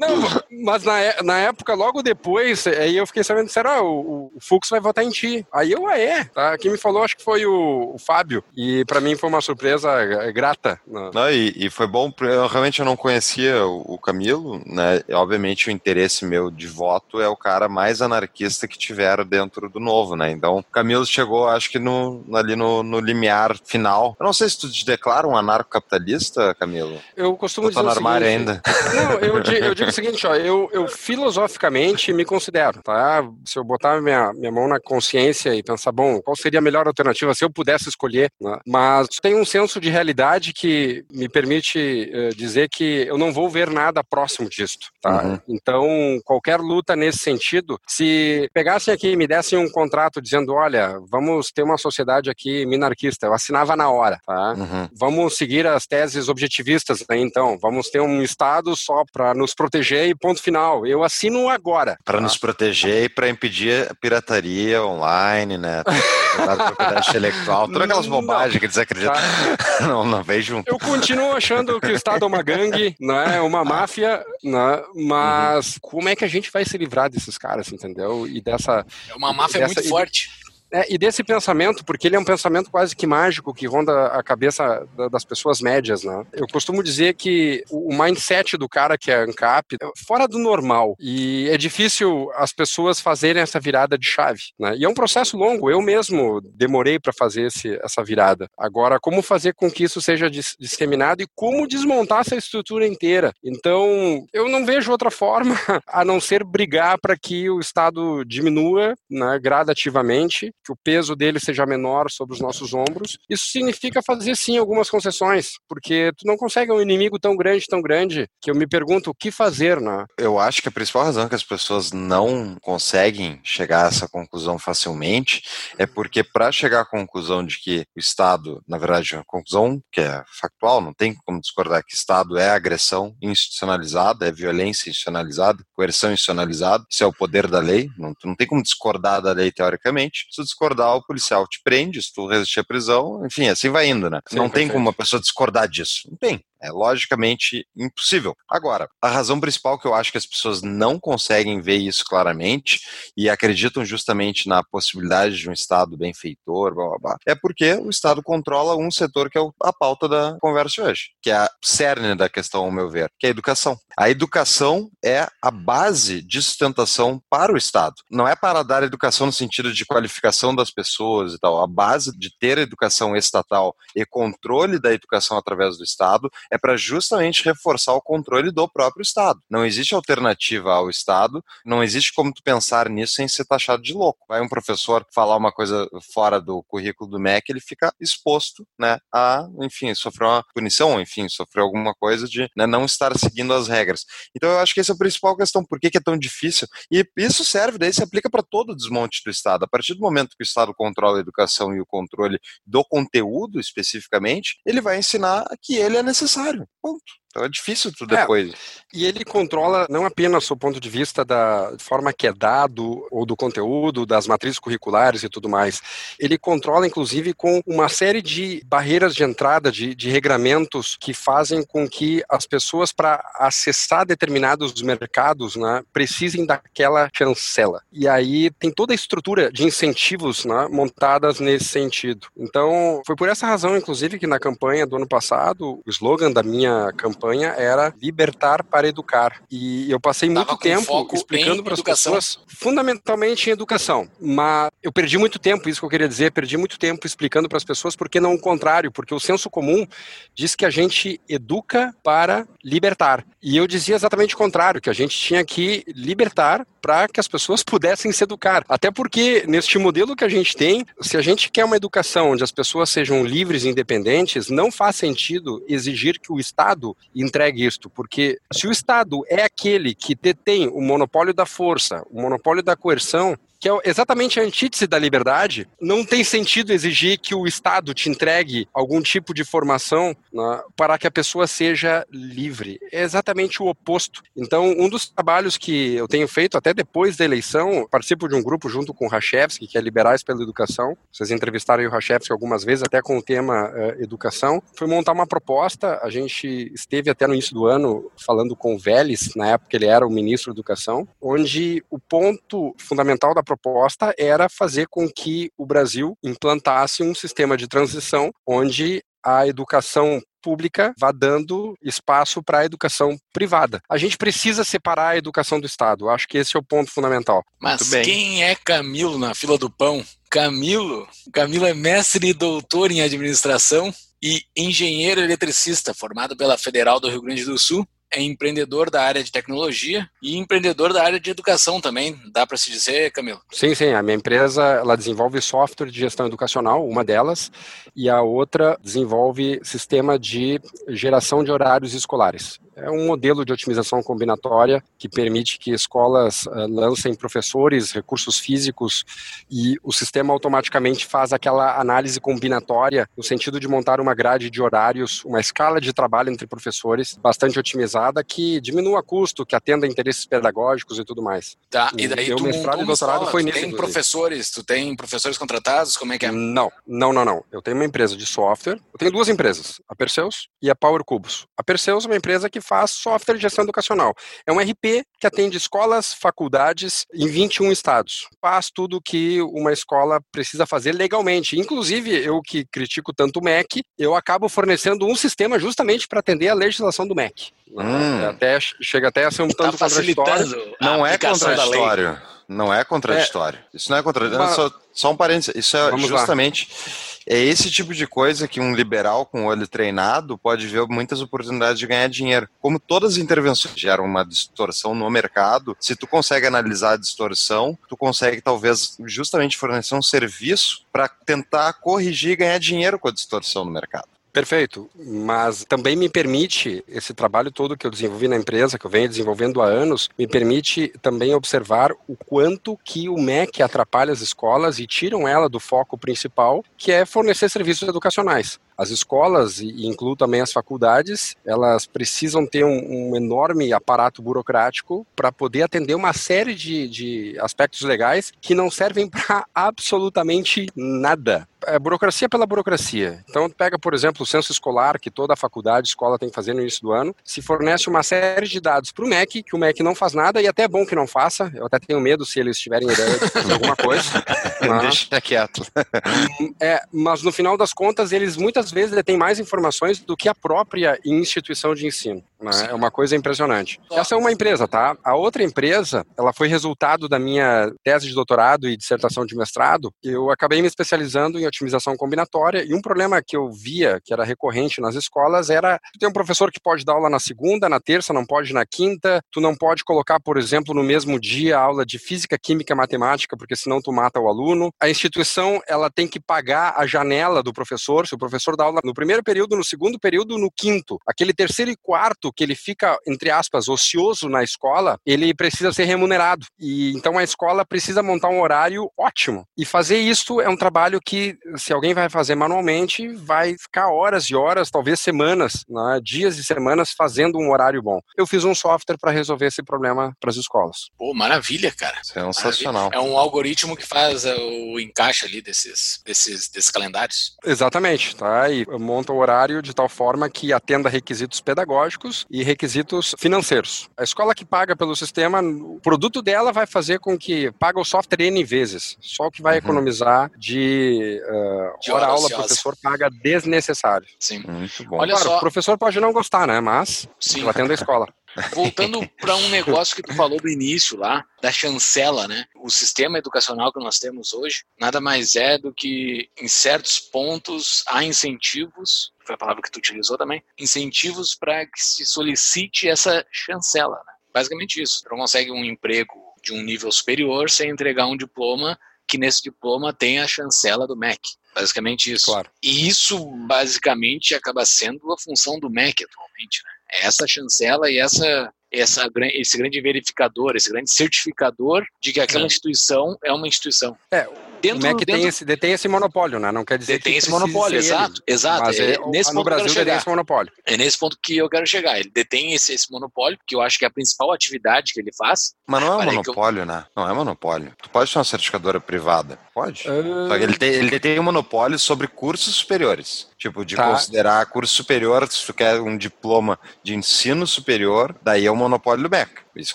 Não, 0.00 0.40
mas 0.64 0.84
na, 0.84 1.00
é- 1.00 1.22
na 1.22 1.38
época, 1.38 1.74
logo 1.74 2.02
depois, 2.02 2.66
aí 2.66 2.96
eu 2.96 3.06
fiquei 3.06 3.24
sabendo, 3.24 3.48
será, 3.48 3.82
o, 3.82 4.30
o 4.34 4.38
Fux 4.40 4.68
vai 4.70 4.80
votar 4.80 5.04
em 5.04 5.10
ti. 5.10 5.46
Aí 5.52 5.72
eu, 5.72 5.86
ah, 5.88 5.98
é, 5.98 6.24
tá? 6.24 6.56
Quem 6.58 6.70
me 6.70 6.78
falou, 6.78 7.02
acho 7.02 7.16
que 7.16 7.24
foi 7.24 7.44
o, 7.46 7.92
o 7.94 7.98
Fábio. 7.98 8.42
E 8.56 8.84
pra 8.86 9.00
mim 9.00 9.16
foi 9.16 9.28
uma 9.28 9.40
surpresa 9.40 9.90
eh, 10.02 10.32
grata. 10.32 10.80
né? 10.86 11.10
Não, 11.12 11.30
e, 11.30 11.52
e 11.56 11.70
foi 11.70 11.86
bom, 11.86 12.12
eu 12.20 12.46
realmente 12.46 12.80
eu 12.80 12.86
não 12.86 12.96
conhecia 12.96 13.64
o, 13.66 13.94
o 13.94 13.98
Camilo, 13.98 14.62
né? 14.66 15.00
Obviamente 15.12 15.68
o 15.68 15.70
interesse 15.70 16.19
meu 16.24 16.50
de 16.50 16.66
voto 16.66 17.20
é 17.20 17.28
o 17.28 17.36
cara 17.36 17.68
mais 17.68 18.00
anarquista 18.02 18.66
que 18.68 18.78
tiveram 18.78 19.24
dentro 19.24 19.68
do 19.68 19.80
novo, 19.80 20.16
né? 20.16 20.30
Então, 20.30 20.58
o 20.58 20.64
Camilo 20.64 21.04
chegou, 21.06 21.48
acho 21.48 21.70
que 21.70 21.78
no, 21.78 22.24
ali 22.34 22.54
no, 22.56 22.82
no 22.82 23.00
limiar 23.00 23.56
final. 23.64 24.16
Eu 24.18 24.24
não 24.24 24.32
sei 24.32 24.48
se 24.48 24.58
tu 24.58 24.70
te 24.70 24.84
declara 24.84 25.26
um 25.26 25.36
anarcocapitalista, 25.36 26.54
Camilo. 26.54 27.00
Eu 27.16 27.36
costumo 27.36 27.70
Tu 27.70 27.74
tá 27.74 27.80
dizer 27.80 27.84
no 27.84 27.90
armário 27.96 28.26
seguinte, 28.26 28.50
ainda. 28.50 28.62
Não, 28.94 29.12
eu, 29.20 29.40
di- 29.40 29.58
eu 29.58 29.74
digo 29.74 29.90
o 29.90 29.92
seguinte, 29.92 30.26
ó, 30.26 30.34
eu, 30.34 30.68
eu 30.72 30.88
filosoficamente 30.88 32.12
me 32.12 32.24
considero, 32.24 32.82
tá? 32.82 33.22
Se 33.44 33.58
eu 33.58 33.64
botar 33.64 34.00
minha, 34.00 34.32
minha 34.32 34.50
mão 34.52 34.68
na 34.68 34.80
consciência 34.80 35.54
e 35.54 35.62
pensar, 35.62 35.92
bom, 35.92 36.20
qual 36.20 36.36
seria 36.36 36.58
a 36.58 36.62
melhor 36.62 36.86
alternativa 36.86 37.34
se 37.34 37.44
eu 37.44 37.50
pudesse 37.50 37.88
escolher, 37.88 38.30
né? 38.40 38.58
mas 38.66 39.08
tem 39.22 39.34
um 39.34 39.44
senso 39.44 39.80
de 39.80 39.88
realidade 39.90 40.52
que 40.52 41.04
me 41.12 41.28
permite 41.28 42.10
eh, 42.12 42.30
dizer 42.30 42.68
que 42.68 43.04
eu 43.06 43.16
não 43.16 43.32
vou 43.32 43.48
ver 43.48 43.70
nada 43.70 44.02
próximo 44.02 44.48
disto, 44.48 44.88
tá? 45.00 45.22
Uhum. 45.22 45.38
Então, 45.48 46.09
qualquer 46.24 46.60
luta 46.60 46.96
nesse 46.96 47.18
sentido, 47.18 47.78
se 47.86 48.48
pegassem 48.52 48.92
aqui 48.92 49.10
e 49.10 49.16
me 49.16 49.26
dessem 49.26 49.58
um 49.58 49.70
contrato 49.70 50.20
dizendo, 50.20 50.54
olha, 50.54 50.98
vamos 51.10 51.50
ter 51.50 51.62
uma 51.62 51.76
sociedade 51.76 52.30
aqui 52.30 52.64
minarquista, 52.66 53.26
eu 53.26 53.34
assinava 53.34 53.76
na 53.76 53.90
hora, 53.90 54.18
tá? 54.26 54.54
Uhum. 54.56 54.88
Vamos 54.92 55.36
seguir 55.36 55.66
as 55.66 55.86
teses 55.86 56.28
objetivistas, 56.28 57.04
né? 57.08 57.18
Então, 57.18 57.58
vamos 57.60 57.90
ter 57.90 58.00
um 58.00 58.22
Estado 58.22 58.74
só 58.76 59.04
para 59.12 59.34
nos 59.34 59.54
proteger 59.54 60.08
e 60.08 60.14
ponto 60.14 60.42
final. 60.42 60.86
Eu 60.86 61.02
assino 61.02 61.48
agora. 61.48 61.98
Para 62.04 62.18
tá? 62.18 62.22
nos 62.22 62.36
proteger 62.36 63.04
e 63.04 63.08
para 63.08 63.28
impedir 63.28 63.90
a 63.90 63.94
pirataria 63.94 64.82
online, 64.82 65.58
né? 65.58 65.82
Propriedade 65.84 67.08
intelectual, 67.10 67.66
todas 67.66 67.82
aquelas 67.82 68.06
Não. 68.06 68.20
bobagens 68.20 68.60
que 68.60 68.68
desacreditam. 68.68 69.14
Não, 69.80 70.04
não 70.04 70.22
vejo. 70.22 70.62
Eu 70.66 70.78
continuo 70.78 71.32
achando 71.32 71.80
que 71.80 71.88
o 71.88 71.94
Estado 71.94 72.24
é 72.24 72.28
uma 72.28 72.42
gangue, 72.42 72.94
né? 73.00 73.40
uma 73.40 73.64
máfia, 73.64 74.22
né? 74.42 74.82
mas 74.94 75.78
como 76.00 76.08
é 76.08 76.16
que 76.16 76.24
a 76.24 76.28
gente 76.28 76.50
vai 76.50 76.64
se 76.64 76.78
livrar 76.78 77.10
desses 77.10 77.36
caras, 77.36 77.70
entendeu? 77.70 78.26
E 78.26 78.40
dessa 78.40 78.86
É 79.06 79.14
uma 79.14 79.34
máfia 79.34 79.60
Dessa- 79.60 79.74
muito 79.74 79.86
forte. 79.90 80.30
É, 80.72 80.92
e 80.92 80.96
desse 80.98 81.22
pensamento, 81.24 81.84
porque 81.84 82.06
ele 82.06 82.16
é 82.16 82.18
um 82.18 82.24
pensamento 82.24 82.70
quase 82.70 82.94
que 82.94 83.06
mágico 83.06 83.52
que 83.54 83.66
ronda 83.66 84.06
a 84.08 84.22
cabeça 84.22 84.86
da- 84.96 85.08
das 85.08 85.24
pessoas 85.24 85.60
médias, 85.60 86.04
né? 86.04 86.24
Eu 86.32 86.46
costumo 86.46 86.82
dizer 86.82 87.14
que 87.14 87.64
o 87.70 87.92
mindset 87.96 88.56
do 88.56 88.68
cara 88.68 88.96
que 88.96 89.10
é 89.10 89.22
ANCAP 89.22 89.76
é 89.82 89.90
fora 90.06 90.28
do 90.28 90.38
normal. 90.38 90.94
E 91.00 91.48
é 91.50 91.56
difícil 91.58 92.30
as 92.34 92.52
pessoas 92.52 93.00
fazerem 93.00 93.42
essa 93.42 93.58
virada 93.58 93.98
de 93.98 94.06
chave, 94.06 94.42
né? 94.58 94.76
E 94.76 94.84
é 94.84 94.88
um 94.88 94.94
processo 94.94 95.36
longo. 95.36 95.70
Eu 95.70 95.80
mesmo 95.82 96.40
demorei 96.54 96.98
para 96.98 97.12
fazer 97.12 97.46
esse, 97.46 97.78
essa 97.82 98.02
virada. 98.04 98.46
Agora, 98.58 98.98
como 99.00 99.22
fazer 99.22 99.54
com 99.54 99.70
que 99.70 99.84
isso 99.84 100.00
seja 100.00 100.30
dis- 100.30 100.56
disseminado 100.58 101.22
e 101.22 101.26
como 101.34 101.66
desmontar 101.66 102.20
essa 102.20 102.36
estrutura 102.36 102.86
inteira? 102.86 103.32
Então, 103.42 104.24
eu 104.32 104.48
não 104.48 104.64
vejo 104.64 104.90
outra 104.92 105.10
forma 105.10 105.54
a 105.86 106.04
não 106.04 106.20
ser 106.20 106.44
brigar 106.44 106.98
para 107.00 107.16
que 107.16 107.50
o 107.50 107.58
Estado 107.60 108.24
diminua 108.24 108.94
né, 109.10 109.38
gradativamente, 109.42 110.52
que 110.64 110.72
o 110.72 110.76
peso 110.82 111.16
dele 111.16 111.40
seja 111.40 111.66
menor 111.66 112.10
sobre 112.10 112.34
os 112.34 112.40
nossos 112.40 112.74
ombros. 112.74 113.18
Isso 113.28 113.46
significa 113.50 114.02
fazer 114.02 114.36
sim 114.36 114.58
algumas 114.58 114.90
concessões, 114.90 115.52
porque 115.68 116.12
tu 116.16 116.26
não 116.26 116.36
consegue 116.36 116.72
um 116.72 116.80
inimigo 116.80 117.18
tão 117.18 117.36
grande, 117.36 117.66
tão 117.66 117.80
grande, 117.80 118.26
que 118.40 118.50
eu 118.50 118.54
me 118.54 118.66
pergunto 118.66 119.10
o 119.10 119.14
que 119.14 119.30
fazer, 119.30 119.80
né? 119.80 120.04
Eu 120.18 120.38
acho 120.38 120.62
que 120.62 120.68
a 120.68 120.72
principal 120.72 121.04
razão 121.04 121.28
que 121.28 121.34
as 121.34 121.44
pessoas 121.44 121.92
não 121.92 122.56
conseguem 122.60 123.40
chegar 123.42 123.84
a 123.84 123.88
essa 123.88 124.08
conclusão 124.08 124.58
facilmente 124.58 125.42
é 125.78 125.86
porque, 125.86 126.22
para 126.22 126.52
chegar 126.52 126.80
à 126.80 126.84
conclusão 126.84 127.44
de 127.44 127.58
que 127.58 127.84
o 127.96 128.00
Estado, 128.00 128.62
na 128.68 128.78
verdade, 128.78 129.14
é 129.14 129.18
uma 129.18 129.24
conclusão 129.24 129.80
que 129.92 130.00
é 130.00 130.22
factual, 130.40 130.80
não 130.80 130.92
tem 130.92 131.14
como 131.24 131.40
discordar 131.40 131.82
que 131.84 131.94
Estado 131.94 132.38
é 132.38 132.50
agressão 132.50 133.14
institucionalizada, 133.22 134.26
é 134.26 134.32
violência 134.32 134.90
institucionalizada, 134.90 135.64
coerção 135.72 136.12
institucionalizada, 136.12 136.84
isso 136.90 137.04
é 137.04 137.06
o 137.06 137.12
poder 137.12 137.46
da 137.46 137.58
lei, 137.58 137.88
não, 137.98 138.12
não 138.24 138.34
tem 138.34 138.46
como 138.46 138.62
discordar 138.62 139.22
da 139.22 139.32
lei 139.32 139.50
teoricamente. 139.50 140.26
Discordar, 140.50 140.96
o 140.96 141.04
policial 141.04 141.46
te 141.46 141.60
prende, 141.62 142.02
se 142.02 142.12
tu 142.12 142.26
resistir 142.26 142.60
à 142.60 142.64
prisão, 142.64 143.24
enfim, 143.24 143.48
assim 143.48 143.70
vai 143.70 143.88
indo, 143.88 144.10
né? 144.10 144.20
Sim, 144.28 144.36
não 144.36 144.44
tem 144.44 144.52
perfeito. 144.52 144.72
como 144.72 144.86
uma 144.86 144.92
pessoa 144.92 145.20
discordar 145.20 145.68
disso. 145.68 146.02
Não 146.10 146.16
tem. 146.16 146.44
É 146.62 146.70
logicamente 146.70 147.66
impossível. 147.76 148.36
Agora, 148.48 148.88
a 149.00 149.08
razão 149.08 149.40
principal 149.40 149.78
que 149.78 149.86
eu 149.86 149.94
acho 149.94 150.12
que 150.12 150.18
as 150.18 150.26
pessoas 150.26 150.62
não 150.62 150.98
conseguem 150.98 151.60
ver 151.60 151.76
isso 151.76 152.04
claramente 152.04 152.80
e 153.16 153.28
acreditam 153.28 153.84
justamente 153.84 154.48
na 154.48 154.62
possibilidade 154.62 155.36
de 155.36 155.48
um 155.48 155.52
Estado 155.52 155.96
benfeitor, 155.96 156.74
blá, 156.74 156.88
blá, 156.88 156.98
blá, 156.98 157.16
é 157.26 157.34
porque 157.34 157.74
o 157.74 157.90
Estado 157.90 158.22
controla 158.22 158.76
um 158.76 158.90
setor 158.90 159.30
que 159.30 159.38
é 159.38 159.42
a 159.62 159.72
pauta 159.72 160.08
da 160.08 160.36
conversa 160.40 160.82
hoje, 160.82 161.10
que 161.22 161.30
é 161.30 161.36
a 161.36 161.50
cerne 161.62 162.14
da 162.14 162.28
questão, 162.28 162.64
ao 162.64 162.70
meu 162.70 162.88
ver, 162.88 163.10
que 163.18 163.26
é 163.26 163.28
a 163.28 163.30
educação. 163.30 163.78
A 163.96 164.08
educação 164.08 164.90
é 165.04 165.26
a 165.42 165.50
base 165.50 166.22
de 166.22 166.40
sustentação 166.42 167.22
para 167.28 167.52
o 167.52 167.56
Estado. 167.56 167.96
Não 168.10 168.26
é 168.26 168.34
para 168.34 168.62
dar 168.62 168.82
educação 168.82 169.26
no 169.26 169.32
sentido 169.32 169.72
de 169.72 169.84
qualificação 169.84 170.54
das 170.54 170.70
pessoas 170.70 171.34
e 171.34 171.38
tal. 171.38 171.62
A 171.62 171.66
base 171.66 172.16
de 172.16 172.30
ter 172.38 172.58
educação 172.58 173.16
estatal 173.16 173.74
e 173.94 174.04
controle 174.04 174.78
da 174.78 174.92
educação 174.92 175.36
através 175.36 175.76
do 175.76 175.84
Estado 175.84 176.30
é 176.50 176.58
para 176.58 176.76
justamente 176.76 177.44
reforçar 177.44 177.94
o 177.94 178.02
controle 178.02 178.50
do 178.50 178.68
próprio 178.68 179.02
Estado. 179.02 179.40
Não 179.48 179.64
existe 179.64 179.94
alternativa 179.94 180.72
ao 180.72 180.90
Estado, 180.90 181.42
não 181.64 181.82
existe 181.82 182.12
como 182.12 182.32
tu 182.32 182.42
pensar 182.42 182.88
nisso 182.88 183.14
sem 183.14 183.28
ser 183.28 183.44
taxado 183.44 183.82
de 183.82 183.92
louco. 183.92 184.24
Vai 184.28 184.40
um 184.40 184.48
professor 184.48 185.06
falar 185.14 185.36
uma 185.36 185.52
coisa 185.52 185.88
fora 186.12 186.40
do 186.40 186.62
currículo 186.64 187.10
do 187.10 187.20
MEC, 187.20 187.50
ele 187.50 187.60
fica 187.60 187.92
exposto, 188.00 188.66
né, 188.78 188.98
a, 189.14 189.46
enfim, 189.62 189.94
sofrer 189.94 190.26
uma 190.26 190.44
punição, 190.54 191.00
enfim, 191.00 191.28
sofrer 191.28 191.62
alguma 191.62 191.94
coisa 191.94 192.26
de 192.26 192.48
né, 192.56 192.66
não 192.66 192.84
estar 192.84 193.16
seguindo 193.18 193.52
as 193.52 193.68
regras. 193.68 194.04
Então 194.34 194.50
eu 194.50 194.58
acho 194.58 194.74
que 194.74 194.80
essa 194.80 194.92
é 194.92 194.94
a 194.94 194.98
principal 194.98 195.36
questão, 195.36 195.64
por 195.64 195.78
que, 195.78 195.90
que 195.90 195.98
é 195.98 196.02
tão 196.02 196.18
difícil? 196.18 196.66
E 196.90 197.06
isso 197.16 197.44
serve, 197.44 197.78
daí 197.78 197.92
se 197.92 198.02
aplica 198.02 198.28
para 198.28 198.42
todo 198.42 198.70
o 198.70 198.76
desmonte 198.76 199.22
do 199.24 199.30
Estado. 199.30 199.64
A 199.64 199.68
partir 199.68 199.94
do 199.94 200.00
momento 200.00 200.36
que 200.36 200.42
o 200.42 200.44
Estado 200.44 200.74
controla 200.74 201.18
a 201.18 201.20
educação 201.20 201.74
e 201.74 201.80
o 201.80 201.86
controle 201.86 202.38
do 202.66 202.84
conteúdo 202.84 203.60
especificamente, 203.60 204.58
ele 204.66 204.80
vai 204.80 204.98
ensinar 204.98 205.46
que 205.62 205.76
ele 205.76 205.96
é 205.96 206.02
necessário 206.02 206.39
necessário. 206.40 206.68
Ponto. 206.82 207.20
Então 207.30 207.44
é 207.44 207.48
difícil 207.48 207.92
tudo 207.96 208.14
é, 208.14 208.20
depois. 208.20 208.52
E 208.92 209.06
ele 209.06 209.24
controla 209.24 209.86
não 209.88 210.04
apenas 210.04 210.48
do 210.48 210.56
ponto 210.56 210.80
de 210.80 210.90
vista 210.90 211.24
da 211.24 211.72
forma 211.78 212.12
que 212.12 212.26
é 212.26 212.32
dado, 212.32 213.06
ou 213.10 213.24
do 213.24 213.36
conteúdo, 213.36 214.04
das 214.04 214.26
matrizes 214.26 214.58
curriculares 214.58 215.22
e 215.22 215.28
tudo 215.28 215.48
mais. 215.48 215.80
Ele 216.18 216.36
controla, 216.36 216.86
inclusive, 216.86 217.32
com 217.32 217.60
uma 217.64 217.88
série 217.88 218.20
de 218.20 218.62
barreiras 218.66 219.14
de 219.14 219.22
entrada, 219.22 219.70
de, 219.70 219.94
de 219.94 220.10
regramentos 220.10 220.96
que 221.00 221.14
fazem 221.14 221.62
com 221.64 221.88
que 221.88 222.22
as 222.28 222.46
pessoas, 222.46 222.90
para 222.90 223.22
acessar 223.36 224.04
determinados 224.04 224.82
mercados, 224.82 225.54
né, 225.54 225.84
precisem 225.92 226.44
daquela 226.44 227.08
chancela. 227.16 227.80
E 227.92 228.08
aí 228.08 228.50
tem 228.50 228.72
toda 228.72 228.92
a 228.92 228.94
estrutura 228.94 229.52
de 229.52 229.64
incentivos 229.64 230.44
né, 230.44 230.66
montadas 230.68 231.38
nesse 231.38 231.66
sentido. 231.66 232.26
Então, 232.36 233.02
foi 233.06 233.14
por 233.14 233.28
essa 233.28 233.46
razão, 233.46 233.76
inclusive, 233.76 234.18
que 234.18 234.26
na 234.26 234.40
campanha 234.40 234.84
do 234.84 234.96
ano 234.96 235.06
passado, 235.06 235.80
o 235.86 235.90
slogan 235.90 236.32
da 236.32 236.42
minha 236.42 236.69
campanha 236.96 237.20
campanha 237.20 237.54
era 237.56 237.94
libertar 238.00 238.64
para 238.64 238.88
educar. 238.88 239.42
E 239.50 239.90
eu 239.90 240.00
passei 240.00 240.28
muito 240.28 240.56
tempo 240.58 241.08
explicando 241.12 241.62
para 241.62 241.74
as 241.74 241.82
pessoas, 241.82 242.38
fundamentalmente 242.46 243.48
em 243.48 243.52
educação. 243.52 244.08
Mas 244.20 244.70
eu 244.82 244.92
perdi 244.92 245.18
muito 245.18 245.38
tempo, 245.38 245.68
isso 245.68 245.80
que 245.80 245.86
eu 245.86 245.90
queria 245.90 246.08
dizer, 246.08 246.32
perdi 246.32 246.56
muito 246.56 246.78
tempo 246.78 247.06
explicando 247.06 247.48
para 247.48 247.58
as 247.58 247.64
pessoas 247.64 247.94
porque 247.94 248.20
não 248.20 248.34
o 248.34 248.40
contrário, 248.40 248.90
porque 248.90 249.14
o 249.14 249.20
senso 249.20 249.50
comum 249.50 249.86
diz 250.34 250.54
que 250.54 250.64
a 250.64 250.70
gente 250.70 251.20
educa 251.28 251.94
para 252.02 252.46
libertar. 252.64 253.24
E 253.42 253.56
eu 253.56 253.66
dizia 253.66 253.94
exatamente 253.94 254.34
o 254.34 254.38
contrário, 254.38 254.80
que 254.80 254.90
a 254.90 254.94
gente 254.94 255.16
tinha 255.16 255.44
que 255.44 255.84
libertar 255.94 256.66
para 256.80 257.08
que 257.08 257.20
as 257.20 257.28
pessoas 257.28 257.62
pudessem 257.62 258.12
se 258.12 258.24
educar. 258.24 258.64
Até 258.68 258.90
porque, 258.90 259.44
neste 259.46 259.78
modelo 259.78 260.16
que 260.16 260.24
a 260.24 260.28
gente 260.28 260.56
tem, 260.56 260.84
se 261.00 261.16
a 261.16 261.22
gente 261.22 261.50
quer 261.50 261.64
uma 261.64 261.76
educação 261.76 262.30
onde 262.30 262.44
as 262.44 262.52
pessoas 262.52 262.90
sejam 262.90 263.24
livres 263.24 263.64
e 263.64 263.68
independentes, 263.68 264.48
não 264.48 264.70
faz 264.70 264.96
sentido 264.96 265.62
exigir 265.68 266.18
que 266.18 266.32
o 266.32 266.40
Estado 266.40 266.96
entregue 267.14 267.64
isto, 267.64 267.90
porque 267.90 268.38
se 268.52 268.66
o 268.66 268.70
Estado 268.70 269.22
é 269.28 269.42
aquele 269.42 269.94
que 269.94 270.14
detém 270.14 270.68
o 270.68 270.80
monopólio 270.80 271.34
da 271.34 271.46
força, 271.46 272.04
o 272.10 272.20
monopólio 272.20 272.62
da 272.62 272.76
coerção, 272.76 273.36
que 273.60 273.68
é 273.68 273.72
exatamente 273.84 274.40
a 274.40 274.42
antítese 274.42 274.86
da 274.86 274.98
liberdade, 274.98 275.68
não 275.78 276.04
tem 276.04 276.24
sentido 276.24 276.72
exigir 276.72 277.18
que 277.18 277.34
o 277.34 277.46
Estado 277.46 277.92
te 277.92 278.08
entregue 278.08 278.66
algum 278.72 279.02
tipo 279.02 279.34
de 279.34 279.44
formação 279.44 280.16
né, 280.32 280.62
para 280.74 280.98
que 280.98 281.06
a 281.06 281.10
pessoa 281.10 281.46
seja 281.46 282.06
livre. 282.10 282.80
É 282.90 283.02
exatamente 283.02 283.62
o 283.62 283.66
oposto. 283.66 284.22
Então, 284.34 284.74
um 284.78 284.88
dos 284.88 285.10
trabalhos 285.10 285.58
que 285.58 285.94
eu 285.94 286.08
tenho 286.08 286.26
feito 286.26 286.56
até 286.56 286.72
depois 286.72 287.18
da 287.18 287.24
eleição, 287.24 287.86
participo 287.90 288.28
de 288.28 288.34
um 288.34 288.42
grupo 288.42 288.68
junto 288.68 288.94
com 288.94 289.04
o 289.04 289.08
Rachevski, 289.08 289.66
que 289.66 289.76
é 289.76 289.80
Liberais 289.80 290.22
pela 290.22 290.42
Educação. 290.42 290.96
Vocês 291.12 291.30
entrevistaram 291.30 291.84
o 291.84 291.90
Rachevski 291.90 292.32
algumas 292.32 292.64
vezes, 292.64 292.82
até 292.82 293.02
com 293.02 293.18
o 293.18 293.22
tema 293.22 293.68
uh, 293.68 294.02
educação. 294.02 294.62
Foi 294.74 294.86
montar 294.86 295.12
uma 295.12 295.26
proposta. 295.26 296.00
A 296.02 296.08
gente 296.08 296.72
esteve 296.74 297.10
até 297.10 297.26
no 297.26 297.34
início 297.34 297.54
do 297.54 297.66
ano 297.66 298.10
falando 298.24 298.56
com 298.56 298.74
o 298.74 298.78
Vélez, 298.78 299.34
na 299.36 299.48
época 299.48 299.76
ele 299.76 299.86
era 299.86 300.06
o 300.06 300.10
ministro 300.10 300.52
da 300.52 300.56
Educação, 300.56 301.06
onde 301.20 301.84
o 301.90 301.98
ponto 301.98 302.74
fundamental 302.78 303.34
da 303.34 303.42
proposta 303.56 304.14
era 304.16 304.48
fazer 304.48 304.86
com 304.88 305.08
que 305.10 305.50
o 305.58 305.66
Brasil 305.66 306.16
implantasse 306.22 307.02
um 307.02 307.14
sistema 307.14 307.56
de 307.56 307.66
transição 307.66 308.30
onde 308.46 309.02
a 309.24 309.46
educação 309.46 310.22
pública 310.42 310.94
vá 310.98 311.12
dando 311.12 311.74
espaço 311.82 312.42
para 312.42 312.60
a 312.60 312.64
educação 312.64 313.18
privada. 313.32 313.82
A 313.90 313.98
gente 313.98 314.16
precisa 314.16 314.64
separar 314.64 315.10
a 315.10 315.16
educação 315.16 315.60
do 315.60 315.66
Estado. 315.66 316.08
Acho 316.08 316.26
que 316.26 316.38
esse 316.38 316.56
é 316.56 316.60
o 316.60 316.62
ponto 316.62 316.90
fundamental. 316.90 317.44
Mas 317.60 317.90
quem 317.90 318.42
é 318.44 318.54
Camilo 318.54 319.18
na 319.18 319.34
fila 319.34 319.58
do 319.58 319.68
pão? 319.68 320.02
Camilo, 320.30 321.06
Camilo 321.32 321.66
é 321.66 321.74
mestre 321.74 322.28
e 322.28 322.32
doutor 322.32 322.90
em 322.90 323.02
administração 323.02 323.92
e 324.22 324.44
engenheiro 324.56 325.20
eletricista, 325.20 325.92
formado 325.92 326.36
pela 326.36 326.56
Federal 326.56 327.00
do 327.00 327.10
Rio 327.10 327.22
Grande 327.22 327.44
do 327.44 327.58
Sul 327.58 327.86
é 328.12 328.22
empreendedor 328.22 328.90
da 328.90 329.02
área 329.02 329.22
de 329.22 329.30
tecnologia 329.30 330.08
e 330.22 330.36
empreendedor 330.36 330.92
da 330.92 331.02
área 331.02 331.20
de 331.20 331.30
educação 331.30 331.80
também, 331.80 332.18
dá 332.32 332.46
para 332.46 332.56
se 332.56 332.70
dizer, 332.70 333.10
Camilo? 333.12 333.40
Sim, 333.50 333.74
sim. 333.74 333.92
A 333.92 334.02
minha 334.02 334.16
empresa 334.16 334.62
ela 334.62 334.96
desenvolve 334.96 335.40
software 335.40 335.90
de 335.90 335.98
gestão 335.98 336.26
educacional, 336.26 336.86
uma 336.86 337.04
delas, 337.04 337.50
e 337.94 338.08
a 338.08 338.20
outra 338.20 338.78
desenvolve 338.82 339.60
sistema 339.62 340.18
de 340.18 340.60
geração 340.88 341.44
de 341.44 341.50
horários 341.50 341.94
escolares 341.94 342.58
é 342.82 342.90
um 342.90 343.06
modelo 343.06 343.44
de 343.44 343.52
otimização 343.52 344.02
combinatória 344.02 344.82
que 344.98 345.08
permite 345.08 345.58
que 345.58 345.70
escolas 345.70 346.46
uh, 346.46 346.66
lancem 346.68 347.14
professores, 347.14 347.92
recursos 347.92 348.38
físicos 348.38 349.04
e 349.50 349.76
o 349.82 349.92
sistema 349.92 350.32
automaticamente 350.32 351.06
faz 351.06 351.32
aquela 351.32 351.80
análise 351.80 352.20
combinatória 352.20 353.08
no 353.16 353.22
sentido 353.22 353.58
de 353.58 353.68
montar 353.68 354.00
uma 354.00 354.14
grade 354.14 354.50
de 354.50 354.60
horários, 354.60 355.24
uma 355.24 355.40
escala 355.40 355.80
de 355.80 355.92
trabalho 355.92 356.30
entre 356.30 356.46
professores 356.46 357.18
bastante 357.22 357.58
otimizada 357.58 358.22
que 358.22 358.60
diminua 358.60 359.02
custo, 359.02 359.46
que 359.46 359.56
atenda 359.56 359.86
interesses 359.86 360.26
pedagógicos 360.26 360.98
e 360.98 361.04
tudo 361.04 361.22
mais. 361.22 361.56
Tá, 361.70 361.90
e 361.96 362.06
daí 362.06 362.34
tu 362.34 362.42
mestrado 362.42 362.82
e 362.82 362.84
doutorado 362.84 363.14
escola, 363.14 363.30
foi 363.30 363.42
nisso. 363.42 363.58
Tem 363.58 363.70
professores, 363.70 364.50
tu 364.50 364.62
tem 364.62 364.94
professores 364.96 365.38
contratados, 365.38 365.96
como 365.96 366.12
é 366.12 366.18
que 366.18 366.26
é? 366.26 366.30
Não, 366.30 366.70
não, 366.86 367.12
não, 367.12 367.24
não. 367.24 367.44
Eu 367.50 367.62
tenho 367.62 367.76
uma 367.76 367.84
empresa 367.84 368.16
de 368.16 368.26
software, 368.26 368.78
eu 368.92 368.98
tenho 368.98 369.12
duas 369.12 369.28
empresas, 369.28 369.80
a 369.88 369.94
Perseus 369.94 370.49
e 370.62 370.70
a 370.70 370.74
Power 370.74 371.02
Cubos. 371.04 371.46
A 371.56 371.62
Perseus 371.62 372.04
é 372.04 372.08
uma 372.08 372.16
empresa 372.16 372.50
que 372.50 372.60
faz 372.60 372.90
software 372.90 373.36
de 373.36 373.42
gestão 373.42 373.64
educacional. 373.64 374.14
É 374.46 374.52
um 374.52 374.58
RP 374.58 375.04
que 375.18 375.26
atende 375.26 375.56
escolas, 375.56 376.12
faculdades 376.14 377.06
em 377.14 377.26
21 377.26 377.72
estados. 377.72 378.28
Faz 378.40 378.70
tudo 378.70 379.00
que 379.00 379.40
uma 379.42 379.72
escola 379.72 380.20
precisa 380.32 380.66
fazer 380.66 380.92
legalmente. 380.92 381.58
Inclusive, 381.58 382.24
eu 382.24 382.40
que 382.42 382.64
critico 382.64 383.12
tanto 383.12 383.40
o 383.40 383.44
MEC, 383.44 383.82
eu 383.98 384.14
acabo 384.14 384.48
fornecendo 384.48 385.06
um 385.06 385.14
sistema 385.14 385.58
justamente 385.58 386.06
para 386.06 386.20
atender 386.20 386.48
a 386.48 386.54
legislação 386.54 387.06
do 387.06 387.14
MEC. 387.14 387.52
Hum. 387.72 388.28
Até, 388.28 388.58
chega 388.60 389.08
até 389.08 389.24
a 389.24 389.30
ser 389.30 389.42
um 389.42 389.48
tá 389.48 389.64
tanto 389.64 389.78
contraditório. 389.78 390.74
Não 390.80 391.06
é 391.06 391.16
contraditório. 391.16 392.20
Não 392.48 392.74
é 392.74 392.82
contraditório. 392.82 393.58
É, 393.72 393.76
isso 393.76 393.90
não 393.92 393.98
é 393.98 394.02
contraditório. 394.02 394.44
Mas... 394.44 394.56
Só, 394.56 394.72
só, 394.92 395.12
um 395.12 395.16
parênteses. 395.16 395.54
Isso 395.54 395.76
é 395.76 395.90
Vamos 395.90 396.08
justamente. 396.08 396.68
Lá. 396.68 397.09
É 397.26 397.38
esse 397.38 397.70
tipo 397.70 397.94
de 397.94 398.06
coisa 398.06 398.48
que 398.48 398.60
um 398.60 398.74
liberal 398.74 399.26
com 399.26 399.44
o 399.44 399.46
olho 399.46 399.68
treinado 399.68 400.38
pode 400.38 400.66
ver 400.66 400.86
muitas 400.88 401.20
oportunidades 401.20 401.78
de 401.78 401.86
ganhar 401.86 402.08
dinheiro. 402.08 402.48
Como 402.60 402.80
todas 402.80 403.12
as 403.12 403.18
intervenções 403.18 403.74
geram 403.76 404.04
uma 404.04 404.24
distorção 404.24 404.94
no 404.94 405.08
mercado, 405.10 405.76
se 405.78 405.94
tu 405.94 406.06
consegue 406.06 406.46
analisar 406.46 406.92
a 406.92 406.96
distorção, 406.96 407.78
tu 407.88 407.96
consegue 407.96 408.40
talvez 408.40 408.96
justamente 409.04 409.56
fornecer 409.56 409.94
um 409.94 410.02
serviço 410.02 410.84
para 410.92 411.08
tentar 411.08 411.74
corrigir 411.74 412.32
e 412.32 412.36
ganhar 412.36 412.58
dinheiro 412.58 412.98
com 412.98 413.08
a 413.08 413.12
distorção 413.12 413.64
no 413.64 413.70
mercado. 413.70 414.08
Perfeito, 414.32 414.88
mas 414.94 415.64
também 415.64 415.96
me 415.96 416.08
permite, 416.08 416.84
esse 416.86 417.12
trabalho 417.12 417.50
todo 417.50 417.76
que 417.76 417.84
eu 417.84 417.90
desenvolvi 417.90 418.28
na 418.28 418.36
empresa, 418.36 418.78
que 418.78 418.86
eu 418.86 418.90
venho 418.90 419.08
desenvolvendo 419.08 419.60
há 419.60 419.66
anos, 419.66 420.08
me 420.16 420.26
permite 420.26 420.92
também 421.02 421.34
observar 421.34 421.90
o 422.06 422.16
quanto 422.16 422.78
que 422.84 423.08
o 423.08 423.16
MEC 423.16 423.60
atrapalha 423.60 424.12
as 424.12 424.20
escolas 424.20 424.78
e 424.78 424.86
tiram 424.86 425.26
ela 425.26 425.48
do 425.48 425.58
foco 425.58 425.98
principal, 425.98 426.64
que 426.76 426.92
é 426.92 427.04
fornecer 427.04 427.48
serviços 427.48 427.88
educacionais. 427.88 428.60
As 428.80 428.88
escolas, 428.88 429.60
e 429.60 429.86
incluo 429.86 430.16
também 430.16 430.40
as 430.40 430.50
faculdades, 430.50 431.36
elas 431.44 431.86
precisam 431.86 432.46
ter 432.46 432.64
um, 432.64 433.10
um 433.10 433.14
enorme 433.14 433.74
aparato 433.74 434.22
burocrático 434.22 435.06
para 435.14 435.30
poder 435.30 435.64
atender 435.64 435.94
uma 435.94 436.14
série 436.14 436.54
de, 436.54 436.88
de 436.88 437.38
aspectos 437.40 437.82
legais 437.82 438.32
que 438.40 438.54
não 438.54 438.70
servem 438.70 439.06
para 439.06 439.44
absolutamente 439.54 440.66
nada. 440.74 441.46
é 441.66 441.78
burocracia 441.78 442.26
pela 442.26 442.46
burocracia. 442.46 443.22
Então, 443.28 443.50
pega, 443.50 443.78
por 443.78 443.92
exemplo, 443.92 444.22
o 444.22 444.26
censo 444.26 444.50
escolar, 444.50 444.98
que 444.98 445.10
toda 445.10 445.34
a 445.34 445.36
faculdade, 445.36 445.88
escola 445.88 446.18
tem 446.18 446.30
que 446.30 446.34
fazer 446.34 446.54
no 446.54 446.62
início 446.62 446.80
do 446.80 446.92
ano, 446.92 447.14
se 447.22 447.42
fornece 447.42 447.86
uma 447.86 448.02
série 448.02 448.48
de 448.48 448.62
dados 448.62 448.92
para 448.92 449.04
o 449.04 449.08
MEC, 449.08 449.42
que 449.42 449.54
o 449.54 449.58
MEC 449.58 449.82
não 449.82 449.94
faz 449.94 450.14
nada, 450.14 450.40
e 450.40 450.48
até 450.48 450.62
é 450.62 450.68
bom 450.68 450.86
que 450.86 450.94
não 450.94 451.06
faça. 451.06 451.52
Eu 451.54 451.66
até 451.66 451.78
tenho 451.78 452.00
medo 452.00 452.24
se 452.24 452.40
eles 452.40 452.58
tiverem 452.58 452.90
ideia 452.90 453.18
de 453.18 453.28
fazer 453.28 453.52
alguma 453.52 453.76
coisa. 453.76 454.24
mas... 454.66 454.82
Deixa 454.82 455.20
quieto. 455.20 455.66
é, 456.58 456.80
mas 456.90 457.22
no 457.22 457.30
final 457.30 457.58
das 457.58 457.74
contas, 457.74 458.10
eles 458.10 458.38
muitas 458.38 458.69
vezes 458.70 459.00
têm 459.04 459.16
mais 459.16 459.38
informações 459.38 460.00
do 460.00 460.16
que 460.16 460.28
a 460.28 460.34
própria 460.34 460.98
instituição 461.04 461.74
de 461.74 461.86
ensino. 461.86 462.22
Né? 462.40 462.50
É 462.70 462.74
uma 462.74 462.90
coisa 462.90 463.14
impressionante. 463.14 463.78
Essa 463.92 464.14
é 464.14 464.18
uma 464.18 464.32
empresa, 464.32 464.66
tá? 464.66 464.96
A 465.04 465.14
outra 465.14 465.42
empresa, 465.42 466.06
ela 466.16 466.32
foi 466.32 466.48
resultado 466.48 467.08
da 467.08 467.18
minha 467.18 467.70
tese 467.84 468.08
de 468.08 468.14
doutorado 468.14 468.68
e 468.68 468.76
dissertação 468.76 469.26
de 469.26 469.36
mestrado. 469.36 469.92
Eu 470.02 470.30
acabei 470.30 470.62
me 470.62 470.68
especializando 470.68 471.38
em 471.38 471.46
otimização 471.46 471.96
combinatória 471.96 472.64
e 472.64 472.74
um 472.74 472.80
problema 472.80 473.22
que 473.22 473.36
eu 473.36 473.50
via, 473.50 474.00
que 474.02 474.12
era 474.12 474.24
recorrente 474.24 474.80
nas 474.80 474.94
escolas, 474.94 475.50
era 475.50 475.78
tu 475.92 475.98
tem 475.98 476.08
um 476.08 476.12
professor 476.12 476.50
que 476.50 476.60
pode 476.60 476.84
dar 476.84 476.94
aula 476.94 477.10
na 477.10 477.18
segunda, 477.18 477.68
na 477.68 477.78
terça, 477.78 478.12
não 478.12 478.24
pode 478.24 478.52
na 478.54 478.64
quinta, 478.64 479.20
tu 479.30 479.40
não 479.40 479.54
pode 479.54 479.84
colocar, 479.84 480.18
por 480.18 480.38
exemplo, 480.38 480.74
no 480.74 480.82
mesmo 480.82 481.20
dia 481.20 481.58
aula 481.58 481.84
de 481.84 481.98
física, 481.98 482.38
química, 482.38 482.74
matemática, 482.74 483.36
porque 483.36 483.54
senão 483.56 483.80
tu 483.82 483.92
mata 483.92 484.18
o 484.18 484.28
aluno. 484.28 484.70
A 484.80 484.88
instituição, 484.88 485.60
ela 485.68 485.90
tem 485.90 486.08
que 486.08 486.18
pagar 486.18 486.74
a 486.76 486.86
janela 486.86 487.42
do 487.42 487.52
professor, 487.52 488.06
se 488.06 488.14
o 488.14 488.18
professor 488.18 488.49
dá 488.56 488.64
aula 488.64 488.80
no 488.84 488.94
primeiro 488.94 489.22
período, 489.22 489.56
no 489.56 489.64
segundo 489.64 489.98
período, 489.98 490.38
no 490.38 490.50
quinto. 490.50 490.98
Aquele 491.06 491.32
terceiro 491.32 491.70
e 491.70 491.76
quarto 491.76 492.32
que 492.32 492.44
ele 492.44 492.54
fica, 492.54 492.98
entre 493.06 493.30
aspas, 493.30 493.68
ocioso 493.68 494.28
na 494.28 494.42
escola, 494.42 494.98
ele 495.04 495.34
precisa 495.34 495.72
ser 495.72 495.84
remunerado. 495.84 496.46
E 496.58 496.92
então 496.92 497.18
a 497.18 497.24
escola 497.24 497.64
precisa 497.64 498.02
montar 498.02 498.28
um 498.28 498.40
horário 498.40 498.90
ótimo. 498.98 499.44
E 499.56 499.64
fazer 499.64 499.98
isso 499.98 500.40
é 500.40 500.48
um 500.48 500.56
trabalho 500.56 501.00
que, 501.04 501.36
se 501.56 501.72
alguém 501.72 501.94
vai 501.94 502.08
fazer 502.08 502.34
manualmente, 502.34 503.08
vai 503.08 503.56
ficar 503.58 503.88
horas 503.90 504.24
e 504.24 504.34
horas, 504.34 504.70
talvez 504.70 505.00
semanas, 505.00 505.64
né, 505.68 506.00
dias 506.02 506.38
e 506.38 506.44
semanas 506.44 506.90
fazendo 506.96 507.38
um 507.38 507.50
horário 507.50 507.82
bom. 507.82 508.00
Eu 508.16 508.26
fiz 508.26 508.44
um 508.44 508.54
software 508.54 508.98
para 508.98 509.10
resolver 509.10 509.46
esse 509.46 509.62
problema 509.62 510.14
para 510.20 510.30
as 510.30 510.36
escolas. 510.36 510.90
Pô, 510.96 511.12
maravilha, 511.14 511.72
cara. 511.72 511.98
Sensacional. 512.02 512.90
Maravilha. 512.90 512.98
É 512.98 513.12
um 513.12 513.18
algoritmo 513.18 513.76
que 513.76 513.86
faz 513.86 514.24
é, 514.24 514.34
o 514.36 514.78
encaixe 514.78 515.26
ali 515.26 515.42
desses, 515.42 516.00
desses, 516.04 516.48
desses 516.48 516.70
calendários. 516.70 517.36
Exatamente, 517.44 518.16
tá? 518.16 518.39
E 518.48 518.64
monta 518.78 519.12
o 519.12 519.18
horário 519.18 519.60
de 519.60 519.74
tal 519.74 519.88
forma 519.88 520.30
que 520.30 520.52
atenda 520.52 520.88
requisitos 520.88 521.40
pedagógicos 521.40 522.26
e 522.30 522.42
requisitos 522.42 523.14
financeiros. 523.18 523.88
A 523.96 524.04
escola 524.04 524.34
que 524.34 524.44
paga 524.44 524.76
pelo 524.76 524.94
sistema, 524.94 525.40
o 525.42 525.80
produto 525.82 526.22
dela 526.22 526.52
vai 526.52 526.66
fazer 526.66 527.00
com 527.00 527.18
que 527.18 527.50
paga 527.52 527.80
o 527.80 527.84
software 527.84 528.22
N 528.22 528.44
vezes. 528.44 528.96
Só 529.00 529.26
o 529.26 529.30
que 529.30 529.42
vai 529.42 529.54
uhum. 529.54 529.58
economizar 529.58 530.30
de, 530.38 531.20
uh, 531.24 531.80
de 531.80 531.90
hora 531.90 532.06
aula, 532.06 532.26
o 532.26 532.30
professor 532.30 532.76
paga 532.82 533.10
desnecessário. 533.10 534.06
Sim. 534.18 534.42
Muito 534.46 534.84
bom. 534.84 534.98
Olha 534.98 535.14
claro, 535.14 535.28
só. 535.28 535.36
o 535.36 535.40
professor 535.40 535.78
pode 535.78 536.00
não 536.00 536.12
gostar, 536.12 536.46
né? 536.46 536.60
Mas 536.60 537.08
Sim. 537.18 537.48
atende 537.48 537.72
a 537.72 537.74
escola. 537.74 538.06
Voltando 538.52 539.06
para 539.20 539.36
um 539.36 539.48
negócio 539.48 539.96
que 539.96 540.02
tu 540.02 540.14
falou 540.14 540.40
do 540.40 540.48
início 540.48 540.96
lá, 540.96 541.24
da 541.42 541.50
chancela, 541.50 542.28
né? 542.28 542.46
O 542.56 542.70
sistema 542.70 543.18
educacional 543.18 543.72
que 543.72 543.80
nós 543.80 543.98
temos 543.98 544.32
hoje 544.32 544.64
nada 544.78 545.00
mais 545.00 545.36
é 545.36 545.58
do 545.58 545.72
que, 545.72 546.30
em 546.40 546.48
certos 546.48 547.00
pontos, 547.00 547.82
há 547.86 548.04
incentivos, 548.04 549.12
foi 549.24 549.34
a 549.34 549.38
palavra 549.38 549.62
que 549.62 549.70
tu 549.70 549.78
utilizou 549.78 550.16
também, 550.16 550.42
incentivos 550.58 551.34
para 551.34 551.66
que 551.66 551.82
se 551.82 552.04
solicite 552.04 552.88
essa 552.88 553.24
chancela. 553.30 553.96
Né? 554.06 554.12
Basicamente 554.32 554.80
isso. 554.82 555.02
Tu 555.02 555.10
não 555.10 555.18
consegue 555.18 555.50
um 555.50 555.64
emprego 555.64 556.14
de 556.42 556.52
um 556.52 556.62
nível 556.62 556.90
superior 556.90 557.50
sem 557.50 557.70
entregar 557.70 558.06
um 558.06 558.16
diploma 558.16 558.78
que 559.06 559.18
nesse 559.18 559.42
diploma 559.42 559.92
tem 559.92 560.20
a 560.20 560.26
chancela 560.26 560.86
do 560.86 560.96
MEC. 560.96 561.20
Basicamente 561.54 562.12
isso. 562.12 562.26
Claro. 562.26 562.48
E 562.62 562.88
isso, 562.88 563.18
basicamente, 563.46 564.36
acaba 564.36 564.64
sendo 564.64 565.12
a 565.12 565.18
função 565.18 565.58
do 565.58 565.68
MEC 565.68 566.04
atualmente. 566.04 566.62
Né? 566.64 566.70
É 566.92 567.06
essa 567.06 567.26
chancela 567.26 567.90
e 567.90 567.98
essa, 567.98 568.52
essa, 568.72 569.08
esse 569.34 569.58
grande 569.58 569.80
verificador, 569.80 570.54
esse 570.54 570.70
grande 570.70 570.90
certificador 570.90 571.84
de 572.00 572.12
que 572.12 572.20
aquela 572.20 572.44
é. 572.44 572.46
instituição 572.46 573.16
é 573.24 573.32
uma 573.32 573.48
instituição. 573.48 573.96
É, 574.12 574.28
dentro, 574.62 574.78
o 574.78 574.82
MEC 574.82 575.04
dentro... 575.04 575.06
tem 575.06 575.26
esse, 575.26 575.44
detém 575.44 575.72
esse 575.72 575.88
monopólio, 575.88 576.38
né? 576.38 576.52
Não 576.52 576.64
quer 576.64 576.78
dizer 576.78 576.94
detém 576.94 577.12
que 577.12 577.18
esse 577.18 577.30
monopólio, 577.30 577.78
exato, 577.78 578.22
ele, 578.26 578.34
exato. 578.34 578.64
Mas 578.64 578.78
é, 578.78 578.94
é 578.94 579.06
nesse 579.08 579.34
no 579.34 579.42
Brasil 579.42 579.74
detém 579.74 579.94
esse 579.94 580.08
monopólio. 580.08 580.52
É 580.64 580.76
nesse 580.76 580.98
ponto 580.98 581.18
que 581.20 581.36
eu 581.36 581.48
quero 581.48 581.66
chegar. 581.66 581.98
Ele 581.98 582.10
detém 582.12 582.52
esse, 582.54 582.72
esse 582.72 582.90
monopólio, 582.90 583.38
que 583.46 583.56
eu 583.56 583.60
acho 583.60 583.78
que 583.78 583.84
é 583.84 583.88
a 583.88 583.92
principal 583.92 584.32
atividade 584.32 584.92
que 584.92 585.00
ele 585.00 585.10
faz. 585.16 585.54
Mas 585.66 585.80
não 585.82 585.94
é 585.94 585.96
um 585.96 586.04
monopólio, 586.04 586.62
eu... 586.62 586.66
né? 586.66 586.84
Não 586.96 587.08
é 587.08 587.12
monopólio. 587.12 587.72
Tu 587.82 587.90
pode 587.90 588.10
ser 588.10 588.18
uma 588.18 588.24
certificadora 588.24 588.80
privada, 588.80 589.38
pode. 589.60 589.88
Uh... 589.88 590.34
Ele, 590.34 590.56
tem, 590.56 590.70
ele 590.70 590.90
detém 590.90 591.18
um 591.18 591.22
monopólio 591.22 591.78
sobre 591.78 592.06
cursos 592.06 592.56
superiores. 592.56 593.28
Tipo, 593.36 593.64
de 593.64 593.76
tá. 593.76 593.90
considerar 593.90 594.44
curso 594.46 594.74
superior, 594.74 595.26
se 595.30 595.46
tu 595.46 595.54
quer 595.54 595.80
um 595.80 595.96
diploma 595.96 596.58
de 596.82 596.94
ensino 596.94 597.46
superior, 597.46 598.14
daí 598.22 598.46
é 598.46 598.50
o 598.50 598.56
monopólio 598.56 599.04
do 599.04 599.10
MEC. 599.10 599.30
Isso 599.56 599.74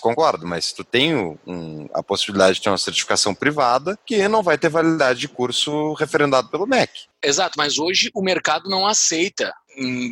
concordo, 0.00 0.46
mas 0.46 0.72
tu 0.72 0.84
tem 0.84 1.14
um, 1.46 1.88
a 1.92 2.02
possibilidade 2.02 2.54
de 2.54 2.62
ter 2.62 2.70
uma 2.70 2.78
certificação 2.78 3.34
privada 3.34 3.98
que 4.06 4.26
não 4.28 4.42
vai 4.42 4.56
ter 4.56 4.68
validade 4.68 5.20
de 5.20 5.28
curso 5.28 5.92
referendado 5.94 6.48
pelo 6.48 6.66
MEC. 6.66 6.92
Exato, 7.22 7.54
mas 7.56 7.78
hoje 7.78 8.10
o 8.14 8.22
mercado 8.22 8.70
não 8.70 8.86
aceita, 8.86 9.52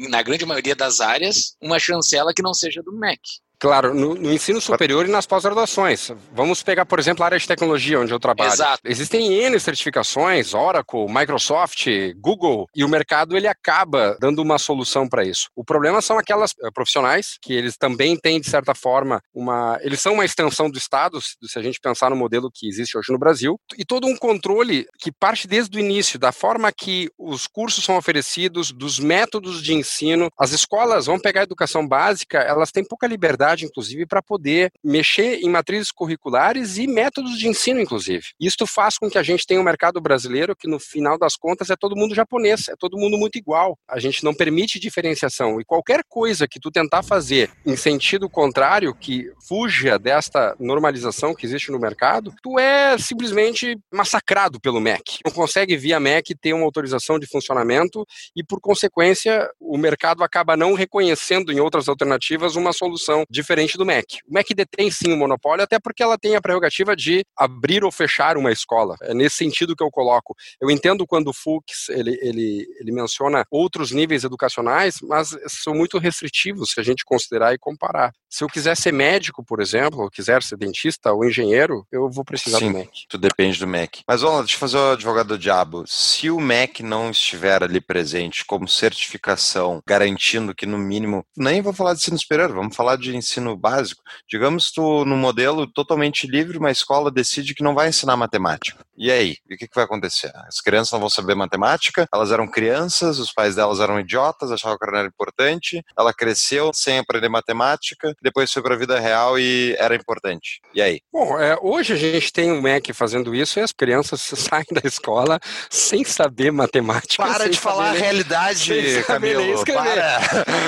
na 0.08 0.20
grande 0.22 0.44
maioria 0.44 0.74
das 0.74 1.00
áreas, 1.00 1.56
uma 1.60 1.78
chancela 1.78 2.32
que 2.34 2.42
não 2.42 2.52
seja 2.52 2.82
do 2.82 2.92
MEC. 2.92 3.20
Claro, 3.64 3.94
no, 3.94 4.14
no, 4.14 4.30
ensino 4.30 4.60
superior 4.60 5.06
e 5.06 5.10
nas 5.10 5.24
pós-graduações. 5.24 6.12
Vamos 6.34 6.62
pegar, 6.62 6.84
por 6.84 6.98
exemplo, 6.98 7.22
a 7.22 7.28
área 7.28 7.38
de 7.38 7.48
tecnologia, 7.48 7.98
onde 7.98 8.12
eu 8.12 8.20
trabalho. 8.20 8.52
Exato. 8.52 8.82
Existem 8.84 9.32
N 9.32 9.58
certificações, 9.58 10.52
Oracle, 10.52 11.06
Microsoft, 11.08 11.86
Google, 12.18 12.68
e 12.76 12.84
o 12.84 12.88
mercado 12.90 13.34
ele 13.34 13.48
acaba 13.48 14.18
dando 14.20 14.42
uma 14.42 14.58
solução 14.58 15.08
para 15.08 15.24
isso. 15.24 15.48
O 15.56 15.64
problema 15.64 16.02
são 16.02 16.18
aquelas 16.18 16.50
uh, 16.50 16.70
profissionais 16.74 17.38
que 17.40 17.54
eles 17.54 17.78
também 17.78 18.18
têm, 18.18 18.38
de 18.38 18.50
certa 18.50 18.74
forma, 18.74 19.22
uma. 19.32 19.78
Eles 19.80 20.02
são 20.02 20.12
uma 20.12 20.26
extensão 20.26 20.70
do 20.70 20.76
Estado, 20.76 21.18
se 21.22 21.58
a 21.58 21.62
gente 21.62 21.80
pensar 21.80 22.10
no 22.10 22.16
modelo 22.16 22.50
que 22.52 22.68
existe 22.68 22.98
hoje 22.98 23.10
no 23.10 23.18
Brasil, 23.18 23.58
e 23.78 23.84
todo 23.84 24.06
um 24.06 24.14
controle 24.14 24.86
que 24.98 25.10
parte 25.10 25.48
desde 25.48 25.74
o 25.78 25.80
início, 25.80 26.18
da 26.18 26.32
forma 26.32 26.70
que 26.70 27.08
os 27.18 27.46
cursos 27.46 27.82
são 27.82 27.96
oferecidos, 27.96 28.72
dos 28.72 28.98
métodos 28.98 29.62
de 29.62 29.72
ensino. 29.72 30.28
As 30.38 30.52
escolas, 30.52 31.06
vamos 31.06 31.22
pegar 31.22 31.40
a 31.40 31.44
educação 31.44 31.88
básica, 31.88 32.40
elas 32.40 32.70
têm 32.70 32.84
pouca 32.84 33.06
liberdade 33.06 33.53
inclusive, 33.62 34.06
para 34.06 34.22
poder 34.22 34.72
mexer 34.82 35.40
em 35.42 35.50
matrizes 35.50 35.92
curriculares 35.92 36.78
e 36.78 36.86
métodos 36.86 37.38
de 37.38 37.48
ensino, 37.48 37.80
inclusive. 37.80 38.24
Isto 38.40 38.66
faz 38.66 38.98
com 38.98 39.10
que 39.10 39.18
a 39.18 39.22
gente 39.22 39.46
tenha 39.46 39.60
um 39.60 39.64
mercado 39.64 40.00
brasileiro 40.00 40.56
que, 40.56 40.68
no 40.68 40.80
final 40.80 41.18
das 41.18 41.36
contas, 41.36 41.70
é 41.70 41.76
todo 41.76 41.96
mundo 41.96 42.14
japonês, 42.14 42.68
é 42.68 42.74
todo 42.76 42.98
mundo 42.98 43.18
muito 43.18 43.36
igual. 43.36 43.78
A 43.88 43.98
gente 43.98 44.24
não 44.24 44.34
permite 44.34 44.80
diferenciação. 44.80 45.60
E 45.60 45.64
qualquer 45.64 46.02
coisa 46.08 46.48
que 46.48 46.58
tu 46.58 46.70
tentar 46.70 47.02
fazer 47.02 47.50
em 47.66 47.76
sentido 47.76 48.28
contrário, 48.28 48.94
que 48.94 49.30
fuja 49.46 49.98
desta 49.98 50.56
normalização 50.58 51.34
que 51.34 51.46
existe 51.46 51.70
no 51.70 51.78
mercado, 51.78 52.34
tu 52.42 52.58
é 52.58 52.96
simplesmente 52.98 53.76
massacrado 53.92 54.60
pelo 54.60 54.80
MEC. 54.80 55.18
Não 55.24 55.32
consegue, 55.32 55.76
via 55.76 56.00
MEC, 56.00 56.34
ter 56.34 56.52
uma 56.52 56.64
autorização 56.64 57.18
de 57.18 57.26
funcionamento 57.26 58.04
e, 58.34 58.42
por 58.42 58.60
consequência, 58.60 59.48
o 59.60 59.76
mercado 59.76 60.22
acaba 60.22 60.56
não 60.56 60.74
reconhecendo 60.74 61.52
em 61.52 61.60
outras 61.60 61.88
alternativas 61.88 62.56
uma 62.56 62.72
solução 62.72 63.24
diferente 63.44 63.76
do 63.76 63.84
MEC. 63.84 64.18
O 64.26 64.34
MEC 64.34 64.54
detém 64.54 64.90
sim 64.90 65.12
o 65.12 65.16
monopólio, 65.16 65.62
até 65.62 65.78
porque 65.78 66.02
ela 66.02 66.18
tem 66.18 66.34
a 66.34 66.40
prerrogativa 66.40 66.96
de 66.96 67.24
abrir 67.36 67.84
ou 67.84 67.92
fechar 67.92 68.36
uma 68.36 68.50
escola. 68.50 68.96
É 69.02 69.14
nesse 69.14 69.36
sentido 69.36 69.76
que 69.76 69.82
eu 69.84 69.90
coloco. 69.90 70.34
Eu 70.60 70.70
entendo 70.70 71.06
quando 71.06 71.28
o 71.28 71.32
Fux 71.32 71.88
ele, 71.90 72.18
ele, 72.22 72.66
ele 72.80 72.92
menciona 72.92 73.44
outros 73.50 73.92
níveis 73.92 74.24
educacionais, 74.24 74.96
mas 75.02 75.36
são 75.46 75.74
muito 75.74 75.98
restritivos 75.98 76.72
se 76.72 76.80
a 76.80 76.82
gente 76.82 77.04
considerar 77.04 77.54
e 77.54 77.58
comparar. 77.58 78.12
Se 78.28 78.42
eu 78.42 78.48
quiser 78.48 78.76
ser 78.76 78.92
médico, 78.92 79.44
por 79.44 79.60
exemplo, 79.60 80.00
ou 80.00 80.10
quiser 80.10 80.42
ser 80.42 80.56
dentista 80.56 81.12
ou 81.12 81.24
engenheiro, 81.24 81.86
eu 81.92 82.10
vou 82.10 82.24
precisar 82.24 82.58
sim, 82.58 82.72
do 82.72 82.78
MEC. 82.78 83.06
Tu 83.08 83.18
depende 83.18 83.58
do 83.58 83.66
MEC. 83.66 84.02
Mas, 84.08 84.22
olha, 84.22 84.40
deixa 84.40 84.56
eu 84.56 84.60
fazer 84.60 84.76
o 84.76 84.92
advogado 84.92 85.28
do 85.28 85.38
diabo. 85.38 85.84
Se 85.86 86.30
o 86.30 86.40
MEC 86.40 86.82
não 86.82 87.10
estiver 87.10 87.62
ali 87.62 87.80
presente 87.80 88.44
como 88.44 88.66
certificação, 88.66 89.80
garantindo 89.86 90.54
que, 90.54 90.66
no 90.66 90.78
mínimo, 90.78 91.24
nem 91.36 91.62
vou 91.62 91.72
falar 91.72 91.92
de 91.92 92.00
ensino 92.00 92.18
superior, 92.18 92.52
vamos 92.52 92.74
falar 92.74 92.96
de 92.96 93.14
ensino 93.24 93.56
básico. 93.56 94.02
Digamos 94.28 94.70
tu 94.70 95.04
num 95.04 95.16
modelo 95.16 95.66
totalmente 95.66 96.26
livre, 96.26 96.58
uma 96.58 96.70
escola 96.70 97.10
decide 97.10 97.54
que 97.54 97.62
não 97.62 97.74
vai 97.74 97.88
ensinar 97.88 98.16
matemática. 98.16 98.84
E 98.96 99.10
aí, 99.10 99.36
o 99.50 99.56
que, 99.56 99.66
que 99.66 99.74
vai 99.74 99.84
acontecer? 99.84 100.30
As 100.46 100.60
crianças 100.60 100.92
não 100.92 101.00
vão 101.00 101.10
saber 101.10 101.34
matemática, 101.34 102.06
elas 102.12 102.30
eram 102.30 102.46
crianças, 102.46 103.18
os 103.18 103.32
pais 103.32 103.56
delas 103.56 103.80
eram 103.80 103.98
idiotas, 103.98 104.52
achavam 104.52 104.78
que 104.78 104.84
era 104.84 105.06
importante, 105.06 105.82
ela 105.98 106.12
cresceu 106.12 106.70
sem 106.72 106.98
aprender 106.98 107.28
matemática, 107.28 108.14
depois 108.22 108.52
foi 108.52 108.62
para 108.62 108.74
a 108.74 108.78
vida 108.78 109.00
real 109.00 109.38
e 109.38 109.74
era 109.78 109.96
importante. 109.96 110.60
E 110.72 110.80
aí? 110.80 111.00
Bom, 111.12 111.38
é, 111.40 111.58
hoje 111.60 111.92
a 111.92 111.96
gente 111.96 112.32
tem 112.32 112.52
o 112.52 112.62
MEC 112.62 112.92
fazendo 112.92 113.34
isso 113.34 113.58
e 113.58 113.62
as 113.62 113.72
crianças 113.72 114.20
saem 114.34 114.66
da 114.70 114.82
escola 114.84 115.40
sem 115.68 116.04
saber 116.04 116.52
matemática. 116.52 117.24
Para 117.24 117.48
de 117.48 117.58
falar 117.58 117.90
a 117.90 117.92
realidade, 117.92 119.02
Camilo. 119.06 119.64
Para. 119.64 120.20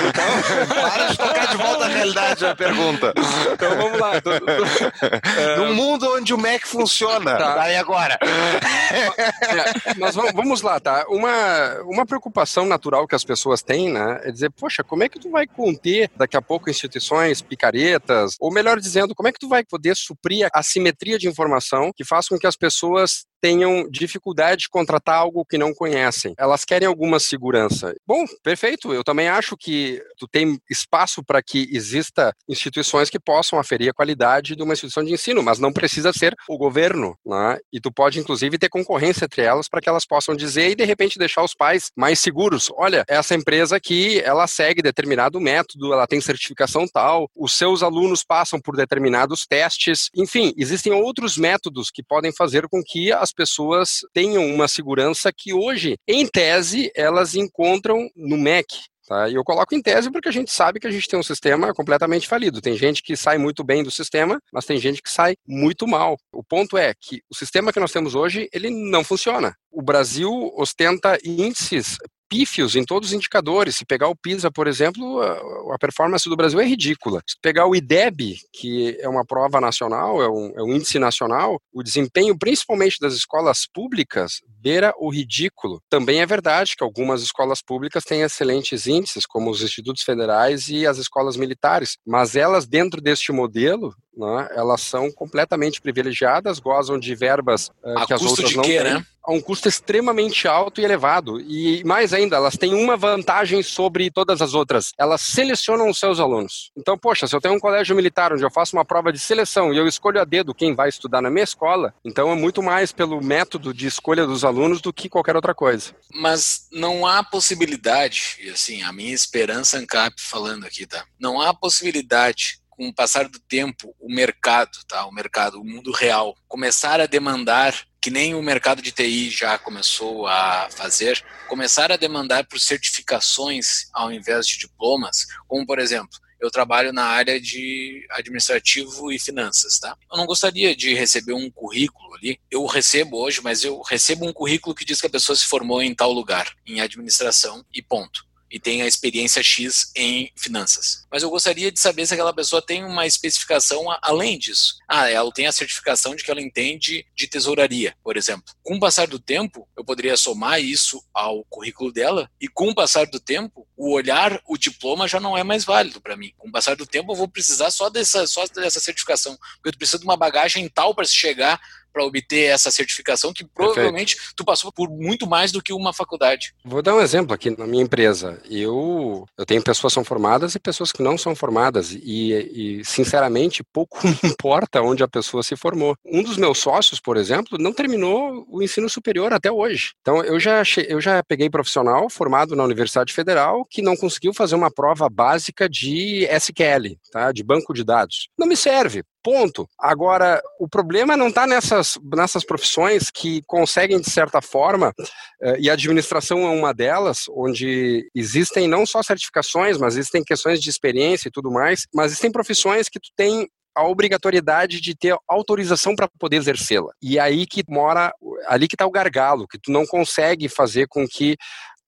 Então, 0.09 0.81
para 0.81 1.07
de 1.07 1.17
tocar 1.17 1.47
de 1.47 1.57
volta 1.57 1.85
a 1.85 1.87
realidade 1.87 2.46
é 2.47 2.51
a 2.51 2.55
pergunta. 2.55 3.13
Então 3.53 3.75
vamos 3.75 3.99
lá. 3.99 4.13
Num 5.57 5.73
mundo 5.73 6.07
onde 6.15 6.33
o 6.33 6.37
Mac 6.37 6.65
funciona, 6.65 7.37
tá. 7.37 7.61
aí 7.61 7.75
agora. 7.75 8.17
É, 8.21 9.93
mas 9.97 10.15
vamos 10.15 10.61
lá, 10.61 10.79
tá? 10.79 11.05
Uma, 11.09 11.81
uma 11.83 12.05
preocupação 12.05 12.65
natural 12.65 13.07
que 13.07 13.15
as 13.15 13.23
pessoas 13.23 13.61
têm, 13.61 13.91
né, 13.91 14.21
é 14.23 14.31
dizer, 14.31 14.51
poxa, 14.51 14.83
como 14.83 15.03
é 15.03 15.09
que 15.09 15.19
tu 15.19 15.29
vai 15.29 15.45
conter 15.45 16.09
daqui 16.15 16.37
a 16.37 16.41
pouco 16.41 16.69
instituições 16.69 17.41
picaretas, 17.41 18.35
ou 18.39 18.51
melhor 18.51 18.79
dizendo, 18.79 19.15
como 19.15 19.27
é 19.27 19.31
que 19.31 19.39
tu 19.39 19.49
vai 19.49 19.63
poder 19.63 19.95
suprir 19.95 20.47
a 20.53 20.63
simetria 20.63 21.17
de 21.17 21.27
informação 21.27 21.91
que 21.95 22.03
faz 22.03 22.27
com 22.27 22.37
que 22.37 22.47
as 22.47 22.55
pessoas 22.55 23.25
tenham 23.41 23.87
dificuldade 23.89 24.61
de 24.61 24.69
contratar 24.69 25.15
algo 25.15 25.45
que 25.45 25.57
não 25.57 25.73
conhecem. 25.73 26.33
Elas 26.37 26.65
querem 26.65 26.87
alguma 26.87 27.19
segurança. 27.19 27.95
Bom, 28.05 28.25
perfeito. 28.43 28.93
Eu 28.93 29.03
também 29.03 29.27
acho 29.27 29.55
que 29.55 30.01
tu 30.17 30.27
tem 30.27 30.59
espaço 30.69 31.23
para 31.23 31.41
que 31.41 31.67
exista 31.71 32.33
instituições 32.47 33.09
que 33.09 33.19
possam 33.19 33.59
aferir 33.59 33.89
a 33.89 33.93
qualidade 33.93 34.55
de 34.55 34.63
uma 34.63 34.73
instituição 34.73 35.03
de 35.03 35.13
ensino, 35.13 35.43
mas 35.43 35.59
não 35.59 35.71
precisa 35.71 36.11
ser 36.13 36.35
o 36.47 36.57
governo, 36.57 37.17
né? 37.25 37.57
E 37.71 37.79
tu 37.79 37.91
pode 37.91 38.19
inclusive 38.19 38.57
ter 38.57 38.69
concorrência 38.69 39.25
entre 39.25 39.41
elas 39.41 39.69
para 39.69 39.81
que 39.81 39.89
elas 39.89 40.05
possam 40.05 40.35
dizer 40.35 40.71
e 40.71 40.75
de 40.75 40.83
repente 40.83 41.19
deixar 41.19 41.43
os 41.43 41.53
pais 41.53 41.91
mais 41.95 42.19
seguros. 42.19 42.69
Olha, 42.75 43.03
essa 43.07 43.35
empresa 43.35 43.75
aqui, 43.75 44.19
ela 44.21 44.47
segue 44.47 44.81
determinado 44.81 45.39
método, 45.39 45.93
ela 45.93 46.07
tem 46.07 46.21
certificação 46.21 46.87
tal, 46.87 47.29
os 47.35 47.53
seus 47.53 47.83
alunos 47.83 48.23
passam 48.23 48.59
por 48.59 48.75
determinados 48.75 49.45
testes. 49.45 50.09
Enfim, 50.15 50.53
existem 50.57 50.93
outros 50.93 51.37
métodos 51.37 51.91
que 51.91 52.03
podem 52.03 52.31
fazer 52.31 52.67
com 52.67 52.81
que 52.83 53.11
a 53.11 53.26
as 53.27 53.33
pessoas 53.33 53.99
tenham 54.13 54.45
uma 54.45 54.67
segurança 54.67 55.31
que 55.35 55.53
hoje, 55.53 55.97
em 56.07 56.25
tese, 56.25 56.89
elas 56.95 57.35
encontram 57.35 58.09
no 58.15 58.37
Mac. 58.37 58.65
Tá? 59.07 59.29
E 59.29 59.35
eu 59.35 59.43
coloco 59.43 59.73
em 59.73 59.81
tese 59.81 60.11
porque 60.11 60.27
a 60.27 60.33
gente 60.33 60.51
sabe 60.51 60.79
que 60.79 60.87
a 60.87 60.91
gente 60.91 61.07
tem 61.07 61.17
um 61.17 61.23
sistema 61.23 61.73
completamente 61.73 62.27
falido. 62.27 62.61
Tem 62.61 62.75
gente 62.75 63.01
que 63.01 63.15
sai 63.15 63.37
muito 63.37 63.63
bem 63.63 63.81
do 63.81 63.91
sistema, 63.91 64.37
mas 64.51 64.65
tem 64.65 64.77
gente 64.77 65.01
que 65.01 65.09
sai 65.09 65.35
muito 65.47 65.87
mal. 65.87 66.17
O 66.31 66.43
ponto 66.43 66.77
é 66.77 66.93
que 66.99 67.21
o 67.29 67.35
sistema 67.35 67.71
que 67.71 67.79
nós 67.79 67.91
temos 67.91 68.15
hoje, 68.15 68.49
ele 68.51 68.69
não 68.69 69.03
funciona. 69.03 69.55
O 69.71 69.81
Brasil 69.81 70.29
ostenta 70.57 71.17
índices 71.23 71.97
pífios 72.29 72.75
em 72.75 72.83
todos 72.83 73.09
os 73.09 73.15
indicadores. 73.15 73.75
Se 73.75 73.85
pegar 73.85 74.07
o 74.07 74.15
PISA, 74.15 74.51
por 74.51 74.67
exemplo, 74.67 75.21
a, 75.21 75.77
performance 75.77 76.27
do 76.29 76.35
Brasil 76.35 76.59
é 76.59 76.65
ridícula. 76.65 77.21
Se 77.27 77.35
pegar 77.41 77.67
o 77.67 77.75
IDEB, 77.75 78.37
que 78.53 78.97
é 78.99 79.07
uma 79.07 79.25
prova 79.25 79.61
nacional, 79.61 80.21
é 80.21 80.29
um, 80.29 80.53
é 80.55 80.63
um 80.63 80.73
índice 80.73 80.99
nacional, 80.99 81.59
o 81.73 81.83
desempenho, 81.83 82.37
principalmente 82.37 82.99
das 82.99 83.13
escolas 83.13 83.67
públicas, 83.71 84.41
beira 84.59 84.93
o 84.97 85.09
ridículo. 85.09 85.81
Também 85.89 86.21
é 86.21 86.25
verdade 86.25 86.75
que 86.75 86.83
algumas 86.83 87.21
escolas 87.21 87.61
públicas 87.61 88.03
têm 88.03 88.21
excelentes 88.21 88.87
índices, 88.87 89.25
como 89.25 89.49
os 89.49 89.61
institutos 89.61 90.03
federais 90.03 90.67
e 90.67 90.85
as 90.85 90.97
escolas 90.97 91.37
militares, 91.37 91.97
mas 92.05 92.35
elas, 92.35 92.67
dentro 92.67 93.01
deste 93.01 93.31
modelo, 93.31 93.95
né, 94.17 94.49
elas 94.55 94.81
são 94.81 95.11
completamente 95.11 95.79
privilegiadas, 95.79 96.59
gozam 96.59 96.99
de 96.99 97.13
verbas 97.13 97.69
uh, 97.83 98.05
que 98.05 98.13
as 98.13 98.21
outras 98.21 98.55
não 98.55 98.63
têm. 98.63 98.83
Né? 98.83 99.05
A 99.27 99.33
um 99.33 99.41
custo 99.41 99.67
extremamente 99.67 100.47
alto 100.47 100.79
e 100.79 100.85
elevado. 100.85 101.41
E 101.41 101.83
mais 101.83 102.13
ainda, 102.13 102.37
elas 102.37 102.55
têm 102.55 102.73
uma 102.73 102.95
vantagem 102.95 103.61
sobre 103.61 104.09
todas 104.09 104.41
as 104.41 104.53
outras. 104.53 104.93
Elas 104.97 105.21
selecionam 105.21 105.89
os 105.89 105.99
seus 105.99 106.17
alunos. 106.17 106.71
Então, 106.77 106.97
poxa, 106.97 107.27
se 107.27 107.35
eu 107.35 107.41
tenho 107.41 107.55
um 107.55 107.59
colégio 107.59 107.93
militar 107.93 108.31
onde 108.31 108.43
eu 108.43 108.49
faço 108.49 108.77
uma 108.77 108.85
prova 108.85 109.11
de 109.11 109.19
seleção 109.19 109.73
e 109.73 109.77
eu 109.77 109.85
escolho 109.85 110.21
a 110.21 110.23
dedo 110.23 110.55
quem 110.55 110.73
vai 110.73 110.87
estudar 110.87 111.21
na 111.21 111.29
minha 111.29 111.43
escola, 111.43 111.93
então 112.05 112.31
é 112.31 112.35
muito 112.35 112.63
mais 112.63 112.93
pelo 112.93 113.21
método 113.21 113.73
de 113.73 113.85
escolha 113.85 114.25
dos 114.25 114.45
alunos 114.45 114.79
do 114.79 114.93
que 114.93 115.09
qualquer 115.09 115.35
outra 115.35 115.53
coisa. 115.53 115.93
Mas 116.13 116.67
não 116.71 117.05
há 117.05 117.21
possibilidade, 117.21 118.37
e 118.41 118.49
assim, 118.49 118.81
a 118.81 118.93
minha 118.93 119.13
esperança 119.13 119.77
ANCAP 119.77 120.21
falando 120.21 120.65
aqui, 120.65 120.85
tá? 120.85 121.03
Não 121.19 121.41
há 121.41 121.53
possibilidade 121.53 122.61
com 122.69 122.87
o 122.87 122.93
passar 122.93 123.27
do 123.27 123.39
tempo, 123.39 123.95
o 123.99 124.07
mercado, 124.07 124.77
tá? 124.87 125.05
O 125.05 125.11
mercado, 125.11 125.59
o 125.59 125.65
mundo 125.65 125.91
real, 125.91 126.35
começar 126.47 127.01
a 127.01 127.07
demandar, 127.07 127.73
que 128.01 128.09
nem 128.09 128.35
o 128.35 128.41
mercado 128.41 128.81
de 128.81 128.91
TI 128.91 129.29
já 129.29 129.57
começou 129.57 130.27
a 130.27 130.67
fazer, 130.71 131.23
começar 131.47 131.91
a 131.91 131.97
demandar 131.97 132.45
por 132.45 132.59
certificações 132.59 133.89
ao 133.93 134.11
invés 134.11 134.47
de 134.47 134.57
diplomas, 134.57 135.25
como 135.47 135.65
por 135.65 135.79
exemplo, 135.79 136.19
eu 136.39 136.51
trabalho 136.51 136.93
na 136.93 137.03
área 137.03 137.41
de 137.41 138.05
administrativo 138.11 139.11
e 139.11 139.19
finanças, 139.19 139.79
tá? 139.79 139.97
Eu 140.11 140.17
não 140.17 140.25
gostaria 140.25 140.75
de 140.75 140.93
receber 140.93 141.33
um 141.33 141.49
currículo 141.49 142.13
ali. 142.13 142.39
Eu 142.51 142.63
recebo 142.65 143.17
hoje, 143.17 143.41
mas 143.41 143.63
eu 143.63 143.81
recebo 143.81 144.27
um 144.27 144.33
currículo 144.33 144.75
que 144.75 144.85
diz 144.85 145.01
que 145.01 145.07
a 145.07 145.09
pessoa 145.09 145.35
se 145.35 145.45
formou 145.45 145.81
em 145.81 145.95
tal 145.95 146.11
lugar, 146.11 146.53
em 146.65 146.79
administração 146.79 147.65
e 147.73 147.81
ponto 147.81 148.26
e 148.49 148.59
tem 148.59 148.81
a 148.81 148.87
experiência 148.87 149.43
X 149.43 149.91
em 149.95 150.31
finanças. 150.35 151.05
Mas 151.11 151.23
eu 151.23 151.29
gostaria 151.29 151.71
de 151.71 151.79
saber 151.79 152.05
se 152.05 152.13
aquela 152.13 152.33
pessoa 152.33 152.61
tem 152.61 152.83
uma 152.83 153.05
especificação 153.05 153.85
além 154.01 154.37
disso. 154.37 154.75
Ah, 154.87 155.09
ela 155.09 155.31
tem 155.31 155.47
a 155.47 155.51
certificação 155.51 156.15
de 156.15 156.23
que 156.23 156.31
ela 156.31 156.41
entende 156.41 157.05
de 157.15 157.27
tesouraria, 157.27 157.95
por 158.03 158.17
exemplo. 158.17 158.53
Com 158.63 158.75
o 158.75 158.79
passar 158.79 159.07
do 159.07 159.19
tempo, 159.19 159.67
eu 159.77 159.83
poderia 159.83 160.17
somar 160.17 160.61
isso 160.61 161.03
ao 161.13 161.43
currículo 161.45 161.91
dela 161.91 162.29
e 162.39 162.47
com 162.47 162.69
o 162.69 162.75
passar 162.75 163.05
do 163.07 163.19
tempo, 163.19 163.67
o 163.75 163.93
olhar, 163.93 164.41
o 164.47 164.57
diploma 164.57 165.07
já 165.07 165.19
não 165.19 165.37
é 165.37 165.43
mais 165.43 165.63
válido 165.63 166.01
para 166.01 166.17
mim. 166.17 166.31
Com 166.37 166.49
o 166.49 166.51
passar 166.51 166.75
do 166.75 166.85
tempo, 166.85 167.11
eu 167.11 167.15
vou 167.15 167.27
precisar 167.27 167.71
só 167.71 167.89
dessa, 167.89 168.25
só 168.27 168.45
dessa 168.47 168.79
certificação, 168.79 169.37
porque 169.55 169.69
eu 169.69 169.77
preciso 169.77 169.99
de 169.99 170.05
uma 170.05 170.17
bagagem 170.17 170.67
tal 170.69 170.95
para 170.95 171.05
chegar 171.05 171.59
para 171.97 172.05
obter 172.05 172.51
essa 172.51 172.69
certificação 172.69 173.33
que 173.33 173.43
provavelmente 173.43 174.15
Perfeito. 174.15 174.35
tu 174.35 174.45
passou 174.45 174.71
por 174.71 174.87
muito 174.87 175.25
mais 175.25 175.51
do 175.51 175.61
que 175.61 175.73
uma 175.73 175.91
faculdade. 175.91 176.53
Vou 176.63 176.83
dar 176.83 176.93
um 176.93 177.01
exemplo 177.01 177.33
aqui 177.33 177.49
na 177.57 177.65
minha 177.65 177.83
empresa. 177.83 178.39
Eu, 178.47 179.25
eu 179.35 179.45
tenho 179.45 179.63
pessoas 179.63 179.91
que 179.91 179.95
são 179.95 180.03
formadas 180.03 180.53
e 180.53 180.59
pessoas 180.59 180.91
que 180.91 181.01
não 181.01 181.17
são 181.17 181.35
formadas 181.35 181.91
e, 181.91 182.33
e 182.33 182.85
sinceramente 182.85 183.63
pouco 183.73 183.99
importa 184.23 184.81
onde 184.81 185.03
a 185.03 185.07
pessoa 185.07 185.41
se 185.41 185.55
formou. 185.55 185.95
Um 186.05 186.21
dos 186.21 186.37
meus 186.37 186.59
sócios, 186.59 186.99
por 186.99 187.17
exemplo, 187.17 187.57
não 187.57 187.73
terminou 187.73 188.45
o 188.47 188.61
ensino 188.61 188.87
superior 188.87 189.33
até 189.33 189.51
hoje. 189.51 189.93
Então 190.01 190.23
eu 190.23 190.39
já 190.39 190.61
eu 190.87 191.01
já 191.01 191.23
peguei 191.23 191.49
profissional 191.49 192.09
formado 192.09 192.55
na 192.55 192.63
Universidade 192.63 193.11
Federal 193.11 193.65
que 193.67 193.81
não 193.81 193.97
conseguiu 193.97 194.33
fazer 194.33 194.53
uma 194.53 194.69
prova 194.69 195.09
básica 195.09 195.67
de 195.67 196.27
SQL, 196.29 196.95
tá? 197.11 197.31
De 197.31 197.43
banco 197.43 197.73
de 197.73 197.83
dados. 197.83 198.29
Não 198.37 198.45
me 198.45 198.55
serve 198.55 199.03
ponto. 199.23 199.67
Agora, 199.79 200.41
o 200.59 200.67
problema 200.67 201.17
não 201.17 201.27
está 201.27 201.45
nessas, 201.45 201.97
nessas 202.15 202.45
profissões 202.45 203.09
que 203.09 203.41
conseguem, 203.45 203.99
de 203.99 204.09
certa 204.09 204.41
forma, 204.41 204.93
eh, 205.41 205.57
e 205.59 205.69
a 205.69 205.73
administração 205.73 206.39
é 206.39 206.49
uma 206.49 206.73
delas, 206.73 207.25
onde 207.29 208.09
existem 208.15 208.67
não 208.67 208.85
só 208.85 209.03
certificações, 209.03 209.77
mas 209.77 209.95
existem 209.95 210.23
questões 210.23 210.61
de 210.61 210.69
experiência 210.69 211.27
e 211.27 211.31
tudo 211.31 211.51
mais, 211.51 211.87
mas 211.93 212.07
existem 212.07 212.31
profissões 212.31 212.89
que 212.89 212.99
tu 212.99 213.09
tem 213.15 213.47
a 213.75 213.85
obrigatoriedade 213.85 214.81
de 214.81 214.95
ter 214.95 215.15
autorização 215.27 215.95
para 215.95 216.09
poder 216.19 216.37
exercê-la. 216.37 216.91
E 216.99 217.19
aí 217.19 217.45
que 217.45 217.63
mora, 217.69 218.11
ali 218.47 218.67
que 218.67 218.73
está 218.73 218.87
o 218.87 218.91
gargalo, 218.91 219.47
que 219.47 219.59
tu 219.59 219.71
não 219.71 219.85
consegue 219.85 220.49
fazer 220.49 220.87
com 220.87 221.07
que 221.07 221.37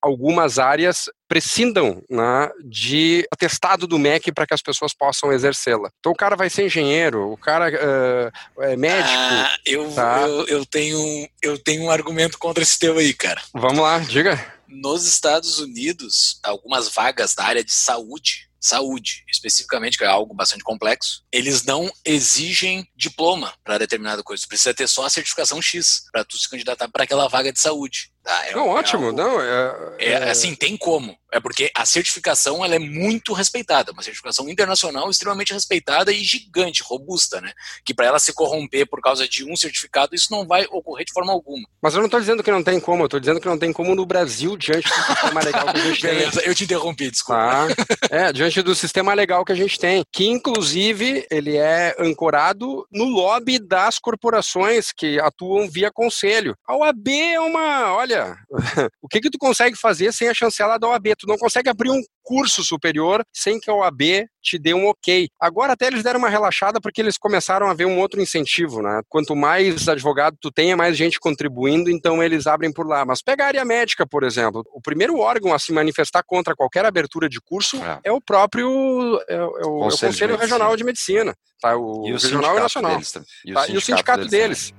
algumas 0.01 0.59
áreas 0.59 1.09
prescindam 1.27 2.01
né, 2.09 2.49
de 2.63 3.27
atestado 3.31 3.85
do 3.85 3.99
MEC 3.99 4.31
para 4.31 4.47
que 4.47 4.53
as 4.53 4.61
pessoas 4.61 4.93
possam 4.93 5.31
exercê-la. 5.31 5.91
Então 5.99 6.11
o 6.11 6.15
cara 6.15 6.35
vai 6.35 6.49
ser 6.49 6.65
engenheiro, 6.65 7.31
o 7.31 7.37
cara 7.37 7.69
uh, 7.69 8.63
é 8.63 8.75
médico. 8.75 9.13
Ah, 9.13 9.57
eu, 9.65 9.91
tá? 9.93 10.21
eu, 10.21 10.47
eu, 10.47 10.65
tenho, 10.65 11.29
eu 11.41 11.57
tenho 11.57 11.83
um 11.83 11.91
argumento 11.91 12.37
contra 12.37 12.63
esse 12.63 12.79
teu 12.79 12.97
aí, 12.97 13.13
cara. 13.13 13.41
Vamos 13.53 13.79
lá, 13.79 13.99
diga. 13.99 14.53
Nos 14.67 15.05
Estados 15.05 15.59
Unidos, 15.59 16.39
algumas 16.43 16.89
vagas 16.89 17.33
da 17.33 17.43
área 17.43 17.63
de 17.63 17.73
saúde 17.73 18.49
saúde, 18.59 19.23
especificamente, 19.29 19.97
que 19.97 20.03
é 20.03 20.07
algo 20.07 20.33
bastante 20.33 20.63
complexo, 20.63 21.23
eles 21.31 21.63
não 21.63 21.89
exigem 22.03 22.87
diploma 22.95 23.53
para 23.63 23.77
determinada 23.77 24.21
coisa. 24.21 24.41
Você 24.41 24.47
precisa 24.47 24.73
ter 24.73 24.87
só 24.87 25.05
a 25.05 25.09
certificação 25.09 25.61
X 25.61 26.03
para 26.11 26.25
tu 26.25 26.37
se 26.37 26.49
candidatar 26.49 26.89
para 26.89 27.03
aquela 27.03 27.27
vaga 27.27 27.53
de 27.53 27.59
saúde. 27.59 28.11
Tá? 28.29 28.45
É, 28.45 28.55
não, 28.55 28.67
é 28.67 28.79
ótimo, 28.79 29.05
algo, 29.07 29.17
não. 29.17 29.41
É, 29.41 29.75
é, 29.97 30.11
é, 30.11 30.29
assim, 30.29 30.53
tem 30.53 30.77
como. 30.77 31.17
É 31.31 31.39
porque 31.39 31.71
a 31.75 31.85
certificação 31.85 32.63
ela 32.63 32.75
é 32.75 32.79
muito 32.79 33.33
respeitada, 33.33 33.91
uma 33.91 34.01
certificação 34.03 34.47
internacional 34.49 35.09
extremamente 35.09 35.53
respeitada 35.53 36.11
e 36.11 36.23
gigante, 36.23 36.83
robusta, 36.83 37.39
né? 37.41 37.51
Que 37.83 37.93
para 37.93 38.07
ela 38.07 38.19
se 38.19 38.33
corromper 38.33 38.87
por 38.87 38.99
causa 39.01 39.27
de 39.27 39.43
um 39.43 39.55
certificado, 39.55 40.15
isso 40.15 40.27
não 40.31 40.45
vai 40.45 40.65
ocorrer 40.71 41.05
de 41.05 41.13
forma 41.13 41.31
alguma. 41.31 41.67
Mas 41.81 41.93
eu 41.93 41.99
não 41.99 42.05
estou 42.05 42.19
dizendo 42.19 42.43
que 42.43 42.51
não 42.51 42.63
tem 42.63 42.79
como, 42.79 43.03
eu 43.03 43.05
estou 43.05 43.19
dizendo 43.19 43.39
que 43.39 43.47
não 43.47 43.59
tem 43.59 43.71
como 43.71 43.93
no 43.93 44.05
Brasil, 44.05 44.57
diante 44.57 44.89
do 44.89 45.05
sistema 45.05 45.41
legal 45.43 45.73
que 45.73 45.79
a 45.79 45.83
gente 45.83 46.01
tem. 46.01 46.15
Beleza, 46.15 46.41
eu 46.41 46.55
te 46.55 46.63
interrompi, 46.63 47.11
desculpa. 47.11 47.41
Ah, 47.41 47.67
é, 48.09 48.33
diante 48.33 48.61
do 48.61 48.75
sistema 48.75 49.13
legal 49.13 49.45
que 49.45 49.51
a 49.51 49.55
gente 49.55 49.79
tem, 49.79 50.03
que 50.11 50.25
inclusive 50.25 51.27
ele 51.31 51.57
é 51.57 51.95
ancorado 51.99 52.87
no 52.91 53.05
lobby 53.05 53.59
das 53.59 53.99
corporações 53.99 54.91
que 54.91 55.19
atuam 55.19 55.69
via 55.69 55.91
conselho. 55.91 56.55
A 56.67 56.75
OAB 56.75 57.07
é 57.07 57.39
uma, 57.39 57.93
olha, 57.93 58.18
olha, 58.19 58.37
o 59.01 59.07
que 59.07 59.21
que 59.21 59.29
tu 59.29 59.37
consegue 59.37 59.75
fazer 59.75 60.11
sem 60.13 60.27
a 60.27 60.33
chancela 60.33 60.77
da 60.77 60.87
OAB? 60.87 61.15
Tu 61.17 61.27
não 61.27 61.37
consegue 61.37 61.69
abrir 61.69 61.89
um 61.89 62.01
curso 62.23 62.63
superior 62.63 63.23
sem 63.33 63.59
que 63.59 63.69
a 63.69 63.73
OAB 63.73 64.27
te 64.41 64.57
dê 64.57 64.73
um 64.73 64.87
ok. 64.87 65.27
Agora 65.39 65.73
até 65.73 65.87
eles 65.87 66.03
deram 66.03 66.19
uma 66.19 66.29
relaxada 66.29 66.79
porque 66.79 67.01
eles 67.01 67.17
começaram 67.17 67.69
a 67.69 67.73
ver 67.73 67.85
um 67.85 67.99
outro 67.99 68.21
incentivo, 68.21 68.81
né? 68.81 69.01
Quanto 69.09 69.35
mais 69.35 69.87
advogado 69.87 70.37
tu 70.39 70.51
tenha, 70.51 70.77
mais 70.77 70.95
gente 70.95 71.19
contribuindo, 71.19 71.89
então 71.89 72.21
eles 72.23 72.47
abrem 72.47 72.71
por 72.71 72.87
lá. 72.87 73.03
Mas 73.05 73.21
pega 73.21 73.43
a 73.43 73.47
área 73.47 73.65
médica, 73.65 74.05
por 74.05 74.23
exemplo. 74.23 74.63
O 74.73 74.81
primeiro 74.81 75.17
órgão 75.17 75.53
a 75.53 75.59
se 75.59 75.73
manifestar 75.73 76.23
contra 76.23 76.55
qualquer 76.55 76.85
abertura 76.85 77.27
de 77.27 77.41
curso 77.41 77.77
é, 77.83 77.99
é 78.05 78.11
o 78.11 78.21
próprio 78.21 79.19
é, 79.27 79.35
é 79.35 79.43
o, 79.43 79.79
Conselho, 79.79 80.09
é 80.09 80.11
Conselho 80.11 80.35
de 80.35 80.41
Regional 80.41 80.75
de 80.77 80.83
Medicina. 80.83 81.35
Tá? 81.59 81.75
O, 81.75 82.07
e 82.07 82.13
o 82.13 82.17
Regional 82.17 82.57
e 82.57 82.59
Nacional. 82.59 82.91
Deles, 82.91 83.15
e, 83.45 83.51
o 83.51 83.53
tá? 83.53 83.61
sindicato, 83.63 83.73
e 83.73 83.77
o 83.77 83.81
sindicato 83.81 84.27
deles. 84.27 84.71
deles. 84.71 84.78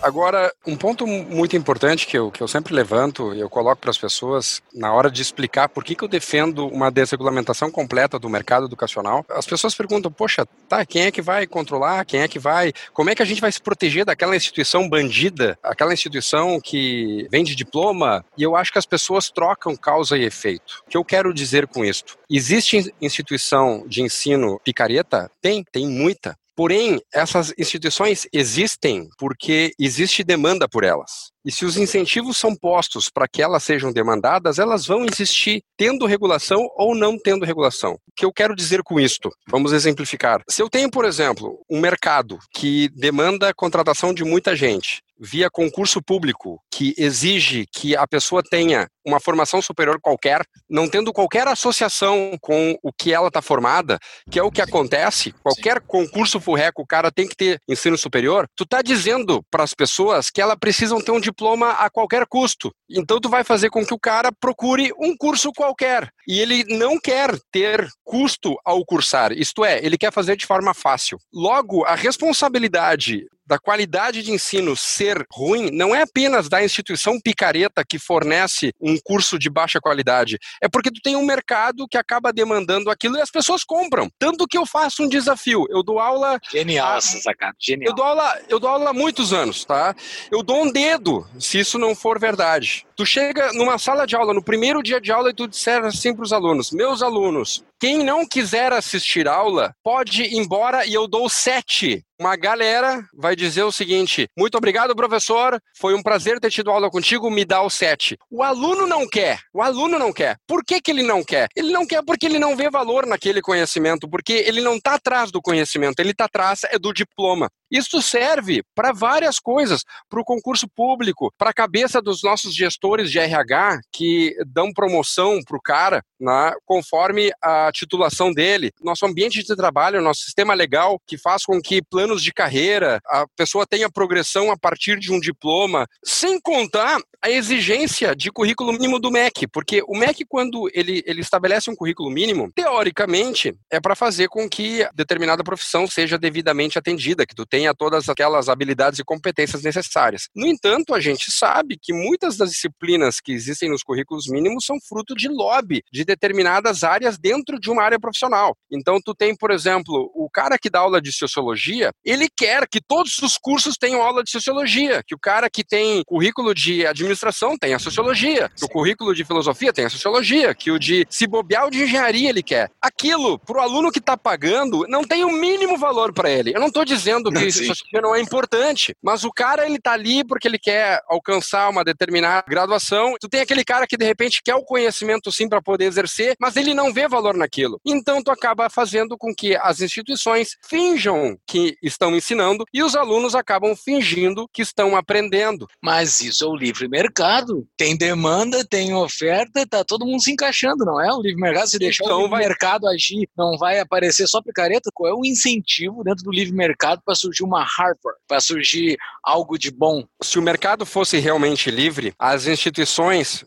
Agora, 0.00 0.52
um 0.64 0.76
ponto 0.76 1.06
muito 1.06 1.56
importante 1.56 2.06
que 2.06 2.16
eu, 2.16 2.30
que 2.30 2.40
eu 2.40 2.46
sempre 2.46 2.72
levanto 2.72 3.34
e 3.34 3.40
eu 3.40 3.50
coloco 3.50 3.80
para 3.80 3.90
as 3.90 3.98
pessoas 3.98 4.62
na 4.72 4.92
hora 4.92 5.10
de 5.10 5.20
explicar 5.20 5.68
por 5.68 5.82
que, 5.82 5.94
que 5.94 6.04
eu 6.04 6.08
defendo 6.08 6.68
uma 6.68 6.90
desregulamentação 6.90 7.70
completa 7.70 8.18
do 8.18 8.28
mercado 8.28 8.66
educacional, 8.66 9.24
as 9.28 9.44
pessoas 9.44 9.74
perguntam, 9.74 10.10
poxa, 10.10 10.46
tá, 10.68 10.86
quem 10.86 11.02
é 11.02 11.10
que 11.10 11.20
vai 11.20 11.46
controlar, 11.46 12.04
quem 12.04 12.20
é 12.20 12.28
que 12.28 12.38
vai, 12.38 12.72
como 12.92 13.10
é 13.10 13.14
que 13.14 13.22
a 13.22 13.26
gente 13.26 13.40
vai 13.40 13.50
se 13.50 13.60
proteger 13.60 14.04
daquela 14.04 14.36
instituição 14.36 14.88
bandida, 14.88 15.58
aquela 15.62 15.92
instituição 15.92 16.60
que 16.60 17.26
vende 17.30 17.56
diploma, 17.56 18.24
e 18.36 18.42
eu 18.42 18.54
acho 18.54 18.72
que 18.72 18.78
as 18.78 18.86
pessoas 18.86 19.30
trocam 19.30 19.76
causa 19.76 20.16
e 20.16 20.24
efeito. 20.24 20.82
O 20.86 20.90
que 20.90 20.96
eu 20.96 21.04
quero 21.04 21.34
dizer 21.34 21.66
com 21.66 21.84
isto? 21.84 22.16
Existe 22.30 22.94
instituição 23.00 23.84
de 23.86 24.02
ensino 24.02 24.60
picareta? 24.64 25.30
Tem, 25.42 25.64
tem 25.64 25.88
muita. 25.88 26.36
Porém, 26.58 27.00
essas 27.14 27.54
instituições 27.56 28.26
existem 28.32 29.08
porque 29.16 29.72
existe 29.78 30.24
demanda 30.24 30.68
por 30.68 30.82
elas. 30.82 31.30
E 31.48 31.50
se 31.50 31.64
os 31.64 31.78
incentivos 31.78 32.36
são 32.36 32.54
postos 32.54 33.08
para 33.08 33.26
que 33.26 33.40
elas 33.40 33.62
sejam 33.62 33.90
demandadas, 33.90 34.58
elas 34.58 34.86
vão 34.86 35.06
existir 35.06 35.62
tendo 35.78 36.04
regulação 36.04 36.68
ou 36.76 36.94
não 36.94 37.18
tendo 37.18 37.46
regulação. 37.46 37.94
O 37.94 38.12
que 38.14 38.26
eu 38.26 38.30
quero 38.30 38.54
dizer 38.54 38.82
com 38.82 39.00
isto? 39.00 39.30
Vamos 39.48 39.72
exemplificar. 39.72 40.42
Se 40.46 40.60
eu 40.60 40.68
tenho, 40.68 40.90
por 40.90 41.06
exemplo, 41.06 41.58
um 41.70 41.80
mercado 41.80 42.38
que 42.52 42.90
demanda 42.90 43.48
a 43.48 43.54
contratação 43.54 44.12
de 44.12 44.24
muita 44.24 44.54
gente, 44.54 45.00
via 45.18 45.50
concurso 45.50 46.00
público 46.00 46.62
que 46.70 46.94
exige 46.96 47.66
que 47.72 47.96
a 47.96 48.06
pessoa 48.06 48.42
tenha 48.42 48.88
uma 49.04 49.18
formação 49.18 49.60
superior 49.60 49.98
qualquer, 50.00 50.42
não 50.68 50.88
tendo 50.88 51.12
qualquer 51.12 51.48
associação 51.48 52.36
com 52.40 52.78
o 52.82 52.92
que 52.92 53.12
ela 53.12 53.28
está 53.28 53.40
formada, 53.42 53.98
que 54.30 54.38
é 54.38 54.42
o 54.42 54.50
que 54.50 54.60
acontece, 54.60 55.32
qualquer 55.42 55.80
concurso 55.80 56.38
furreco, 56.38 56.82
o 56.82 56.86
cara 56.86 57.10
tem 57.10 57.26
que 57.26 57.34
ter 57.34 57.60
ensino 57.66 57.96
superior, 57.96 58.46
tu 58.54 58.64
está 58.64 58.82
dizendo 58.82 59.42
para 59.50 59.64
as 59.64 59.74
pessoas 59.74 60.30
que 60.30 60.40
elas 60.40 60.56
precisam 60.60 61.00
ter 61.00 61.10
um 61.10 61.20
diploma 61.20 61.37
a 61.72 61.90
qualquer 61.90 62.26
custo. 62.26 62.74
Então 62.90 63.20
tu 63.20 63.28
vai 63.28 63.44
fazer 63.44 63.70
com 63.70 63.84
que 63.84 63.94
o 63.94 63.98
cara 63.98 64.30
procure 64.32 64.92
um 64.98 65.16
curso 65.16 65.52
qualquer. 65.52 66.10
E 66.26 66.40
ele 66.40 66.64
não 66.76 66.98
quer 66.98 67.38
ter 67.50 67.88
custo 68.04 68.56
ao 68.64 68.84
cursar, 68.84 69.32
isto 69.32 69.64
é, 69.64 69.84
ele 69.84 69.98
quer 69.98 70.12
fazer 70.12 70.36
de 70.36 70.46
forma 70.46 70.74
fácil. 70.74 71.18
Logo, 71.32 71.84
a 71.84 71.94
responsabilidade 71.94 73.26
da 73.48 73.58
qualidade 73.58 74.22
de 74.22 74.30
ensino 74.30 74.76
ser 74.76 75.24
ruim 75.32 75.70
não 75.70 75.94
é 75.94 76.02
apenas 76.02 76.50
da 76.50 76.62
instituição 76.62 77.18
picareta 77.18 77.82
que 77.82 77.98
fornece 77.98 78.72
um 78.78 78.98
curso 79.02 79.38
de 79.38 79.48
baixa 79.48 79.80
qualidade, 79.80 80.38
é 80.62 80.68
porque 80.68 80.90
tu 80.90 81.00
tem 81.02 81.16
um 81.16 81.24
mercado 81.24 81.88
que 81.88 81.96
acaba 81.96 82.30
demandando 82.30 82.90
aquilo 82.90 83.16
e 83.16 83.22
as 83.22 83.30
pessoas 83.30 83.64
compram. 83.64 84.10
Tanto 84.18 84.46
que 84.46 84.58
eu 84.58 84.66
faço 84.66 85.02
um 85.02 85.08
desafio, 85.08 85.64
eu 85.70 85.82
dou 85.82 85.98
aula 85.98 86.38
Genial 86.52 86.92
a, 86.92 86.96
essa 86.98 87.18
sacada, 87.18 87.56
genial. 87.58 87.90
Eu 87.90 87.94
dou 87.96 88.04
aula, 88.04 88.38
eu 88.50 88.60
dou 88.60 88.68
aula 88.68 88.90
há 88.90 88.92
muitos 88.92 89.32
anos, 89.32 89.64
tá? 89.64 89.96
Eu 90.30 90.42
dou 90.42 90.64
um 90.64 90.70
dedo 90.70 91.26
se 91.40 91.58
isso 91.58 91.78
não 91.78 91.94
for 91.94 92.20
verdade. 92.20 92.77
much. 92.84 92.87
Tu 92.98 93.06
chega 93.06 93.52
numa 93.52 93.78
sala 93.78 94.04
de 94.04 94.16
aula 94.16 94.34
no 94.34 94.42
primeiro 94.42 94.82
dia 94.82 95.00
de 95.00 95.12
aula 95.12 95.30
e 95.30 95.32
tu 95.32 95.46
disser 95.46 95.84
assim 95.84 96.12
para 96.12 96.24
os 96.24 96.32
alunos: 96.32 96.72
"Meus 96.72 97.00
alunos, 97.00 97.62
quem 97.78 98.02
não 98.02 98.26
quiser 98.26 98.72
assistir 98.72 99.28
aula, 99.28 99.72
pode 99.84 100.24
ir 100.24 100.34
embora 100.34 100.84
e 100.84 100.94
eu 100.94 101.06
dou 101.06 101.28
sete 101.28 102.04
uma 102.20 102.34
galera 102.34 103.06
vai 103.14 103.36
dizer 103.36 103.62
o 103.62 103.70
seguinte: 103.70 104.26
muito 104.36 104.58
obrigado, 104.58 104.96
professor, 104.96 105.60
foi 105.78 105.94
um 105.94 106.02
prazer 106.02 106.40
ter 106.40 106.50
tido 106.50 106.70
aula 106.70 106.90
contigo, 106.90 107.30
me 107.30 107.44
dá 107.44 107.62
o 107.62 107.70
7. 107.70 108.18
O 108.30 108.42
aluno 108.42 108.86
não 108.86 109.08
quer, 109.08 109.38
o 109.54 109.62
aluno 109.62 109.98
não 109.98 110.12
quer. 110.12 110.36
Por 110.46 110.64
que, 110.64 110.80
que 110.80 110.90
ele 110.90 111.02
não 111.02 111.22
quer? 111.22 111.48
Ele 111.54 111.70
não 111.70 111.86
quer 111.86 112.02
porque 112.04 112.26
ele 112.26 112.38
não 112.38 112.56
vê 112.56 112.68
valor 112.68 113.06
naquele 113.06 113.40
conhecimento, 113.40 114.08
porque 114.08 114.32
ele 114.32 114.60
não 114.60 114.76
está 114.76 114.94
atrás 114.94 115.30
do 115.30 115.40
conhecimento, 115.40 116.00
ele 116.00 116.10
está 116.10 116.24
atrás 116.24 116.62
é 116.64 116.78
do 116.78 116.92
diploma. 116.92 117.48
Isso 117.70 118.00
serve 118.00 118.62
para 118.74 118.92
várias 118.92 119.38
coisas, 119.38 119.82
para 120.08 120.20
o 120.20 120.24
concurso 120.24 120.66
público, 120.74 121.30
para 121.38 121.50
a 121.50 121.54
cabeça 121.54 122.00
dos 122.00 122.22
nossos 122.22 122.54
gestores 122.54 122.78
de 122.96 123.18
RH 123.18 123.80
que 123.92 124.34
dão 124.46 124.72
promoção 124.72 125.40
para 125.44 125.56
o 125.56 125.60
cara, 125.60 126.02
né, 126.18 126.52
conforme 126.64 127.30
a 127.42 127.70
titulação 127.72 128.32
dele, 128.32 128.72
nosso 128.82 129.06
ambiente 129.06 129.42
de 129.42 129.56
trabalho, 129.56 130.02
nosso 130.02 130.22
sistema 130.22 130.54
legal 130.54 131.00
que 131.06 131.18
faz 131.18 131.44
com 131.44 131.60
que 131.60 131.82
planos 131.82 132.22
de 132.22 132.32
carreira, 132.32 133.00
a 133.06 133.26
pessoa 133.36 133.66
tenha 133.66 133.90
progressão 133.90 134.50
a 134.50 134.56
partir 134.56 134.98
de 134.98 135.12
um 135.12 135.20
diploma, 135.20 135.86
sem 136.04 136.40
contar 136.40 136.98
a 137.22 137.30
exigência 137.30 138.14
de 138.14 138.30
currículo 138.30 138.72
mínimo 138.72 138.98
do 138.98 139.10
MEC, 139.10 139.46
porque 139.48 139.82
o 139.86 139.96
MEC, 139.96 140.24
quando 140.28 140.70
ele, 140.72 141.02
ele 141.04 141.20
estabelece 141.20 141.70
um 141.70 141.74
currículo 141.74 142.10
mínimo, 142.10 142.50
teoricamente 142.54 143.54
é 143.70 143.80
para 143.80 143.96
fazer 143.96 144.28
com 144.28 144.48
que 144.48 144.86
determinada 144.94 145.42
profissão 145.42 145.86
seja 145.86 146.16
devidamente 146.16 146.78
atendida, 146.78 147.26
que 147.26 147.34
tu 147.34 147.44
tenha 147.44 147.74
todas 147.74 148.08
aquelas 148.08 148.48
habilidades 148.48 148.98
e 148.98 149.04
competências 149.04 149.62
necessárias. 149.62 150.28
No 150.34 150.46
entanto, 150.46 150.94
a 150.94 151.00
gente 151.00 151.30
sabe 151.30 151.76
que 151.80 151.92
muitas 151.92 152.36
das 152.36 152.50
disciplinas 152.50 152.77
que 153.22 153.32
existem 153.32 153.68
nos 153.68 153.82
currículos 153.82 154.26
mínimos 154.28 154.64
são 154.64 154.76
fruto 154.88 155.14
de 155.14 155.28
lobby 155.28 155.82
de 155.92 156.04
determinadas 156.04 156.84
áreas 156.84 157.18
dentro 157.18 157.58
de 157.58 157.70
uma 157.70 157.82
área 157.82 157.98
profissional. 157.98 158.56
Então, 158.70 158.98
tu 159.04 159.14
tem, 159.14 159.36
por 159.36 159.50
exemplo, 159.50 160.10
o 160.14 160.28
cara 160.30 160.58
que 160.58 160.70
dá 160.70 160.80
aula 160.80 161.00
de 161.00 161.12
sociologia, 161.12 161.90
ele 162.04 162.28
quer 162.34 162.66
que 162.68 162.80
todos 162.80 163.18
os 163.18 163.36
cursos 163.36 163.76
tenham 163.76 164.02
aula 164.02 164.22
de 164.22 164.30
sociologia, 164.30 165.02
que 165.06 165.14
o 165.14 165.18
cara 165.18 165.50
que 165.50 165.64
tem 165.64 166.02
currículo 166.06 166.54
de 166.54 166.86
administração 166.86 167.56
tenha 167.58 167.78
sociologia, 167.78 168.50
que 168.56 168.64
o 168.64 168.68
currículo 168.68 169.14
de 169.14 169.24
filosofia 169.24 169.72
tenha 169.72 169.90
sociologia, 169.90 170.54
que 170.54 170.70
o 170.70 170.78
de 170.78 171.06
se 171.10 171.26
bobear 171.26 171.66
o 171.66 171.70
de 171.70 171.82
engenharia 171.82 172.28
ele 172.30 172.42
quer. 172.42 172.70
Aquilo, 172.80 173.38
para 173.38 173.58
o 173.58 173.60
aluno 173.60 173.90
que 173.90 173.98
está 173.98 174.16
pagando, 174.16 174.86
não 174.88 175.02
tem 175.02 175.24
o 175.24 175.32
mínimo 175.32 175.76
valor 175.76 176.12
para 176.12 176.30
ele. 176.30 176.52
Eu 176.54 176.60
não 176.60 176.68
estou 176.68 176.84
dizendo 176.84 177.30
que 177.30 177.46
isso 177.46 177.72
não 177.92 178.14
é 178.14 178.20
importante, 178.20 178.94
mas 179.02 179.24
o 179.24 179.30
cara 179.30 179.66
ele 179.66 179.78
tá 179.78 179.92
ali 179.92 180.24
porque 180.24 180.48
ele 180.48 180.58
quer 180.58 181.00
alcançar 181.08 181.68
uma 181.68 181.84
determinada 181.84 182.44
graduação. 182.68 183.14
Tu 183.18 183.28
tem 183.28 183.40
aquele 183.40 183.64
cara 183.64 183.86
que 183.86 183.96
de 183.96 184.04
repente 184.04 184.42
quer 184.44 184.54
o 184.54 184.62
conhecimento 184.62 185.32
sim 185.32 185.48
para 185.48 185.62
poder 185.62 185.86
exercer, 185.86 186.36
mas 186.38 186.56
ele 186.56 186.74
não 186.74 186.92
vê 186.92 187.08
valor 187.08 187.34
naquilo. 187.34 187.80
Então 187.84 188.22
tu 188.22 188.30
acaba 188.30 188.68
fazendo 188.68 189.16
com 189.16 189.34
que 189.34 189.56
as 189.56 189.80
instituições 189.80 190.50
finjam 190.68 191.36
que 191.46 191.76
estão 191.82 192.14
ensinando 192.14 192.64
e 192.72 192.82
os 192.82 192.94
alunos 192.94 193.34
acabam 193.34 193.74
fingindo 193.74 194.48
que 194.52 194.62
estão 194.62 194.94
aprendendo. 194.94 195.66
Mas 195.82 196.20
isso 196.20 196.44
é 196.44 196.46
o 196.46 196.56
livre 196.56 196.88
mercado. 196.88 197.66
Tem 197.76 197.96
demanda, 197.96 198.64
tem 198.64 198.94
oferta, 198.94 199.66
tá 199.66 199.82
todo 199.82 200.06
mundo 200.06 200.22
se 200.22 200.32
encaixando, 200.32 200.84
não 200.84 201.00
é? 201.00 201.10
O 201.12 201.22
livre 201.22 201.40
mercado, 201.40 201.68
se 201.68 201.78
deixar 201.78 202.04
então, 202.04 202.18
o 202.18 202.22
livre 202.22 202.30
vai... 202.36 202.46
mercado 202.46 202.86
agir, 202.86 203.28
não 203.36 203.56
vai 203.56 203.78
aparecer 203.78 204.26
só 204.26 204.42
picareta. 204.42 204.90
Qual 204.92 205.10
é 205.10 205.14
o 205.14 205.24
incentivo 205.24 206.04
dentro 206.04 206.24
do 206.24 206.30
livre 206.30 206.54
mercado 206.54 207.00
para 207.04 207.14
surgir 207.14 207.42
uma 207.42 207.62
Harvard, 207.62 208.18
para 208.26 208.40
surgir 208.40 208.96
algo 209.24 209.58
de 209.58 209.70
bom? 209.70 210.04
Se 210.22 210.38
o 210.38 210.42
mercado 210.42 210.84
fosse 210.84 211.18
realmente 211.18 211.70
livre, 211.70 212.12
as 212.18 212.46
instituições 212.46 212.57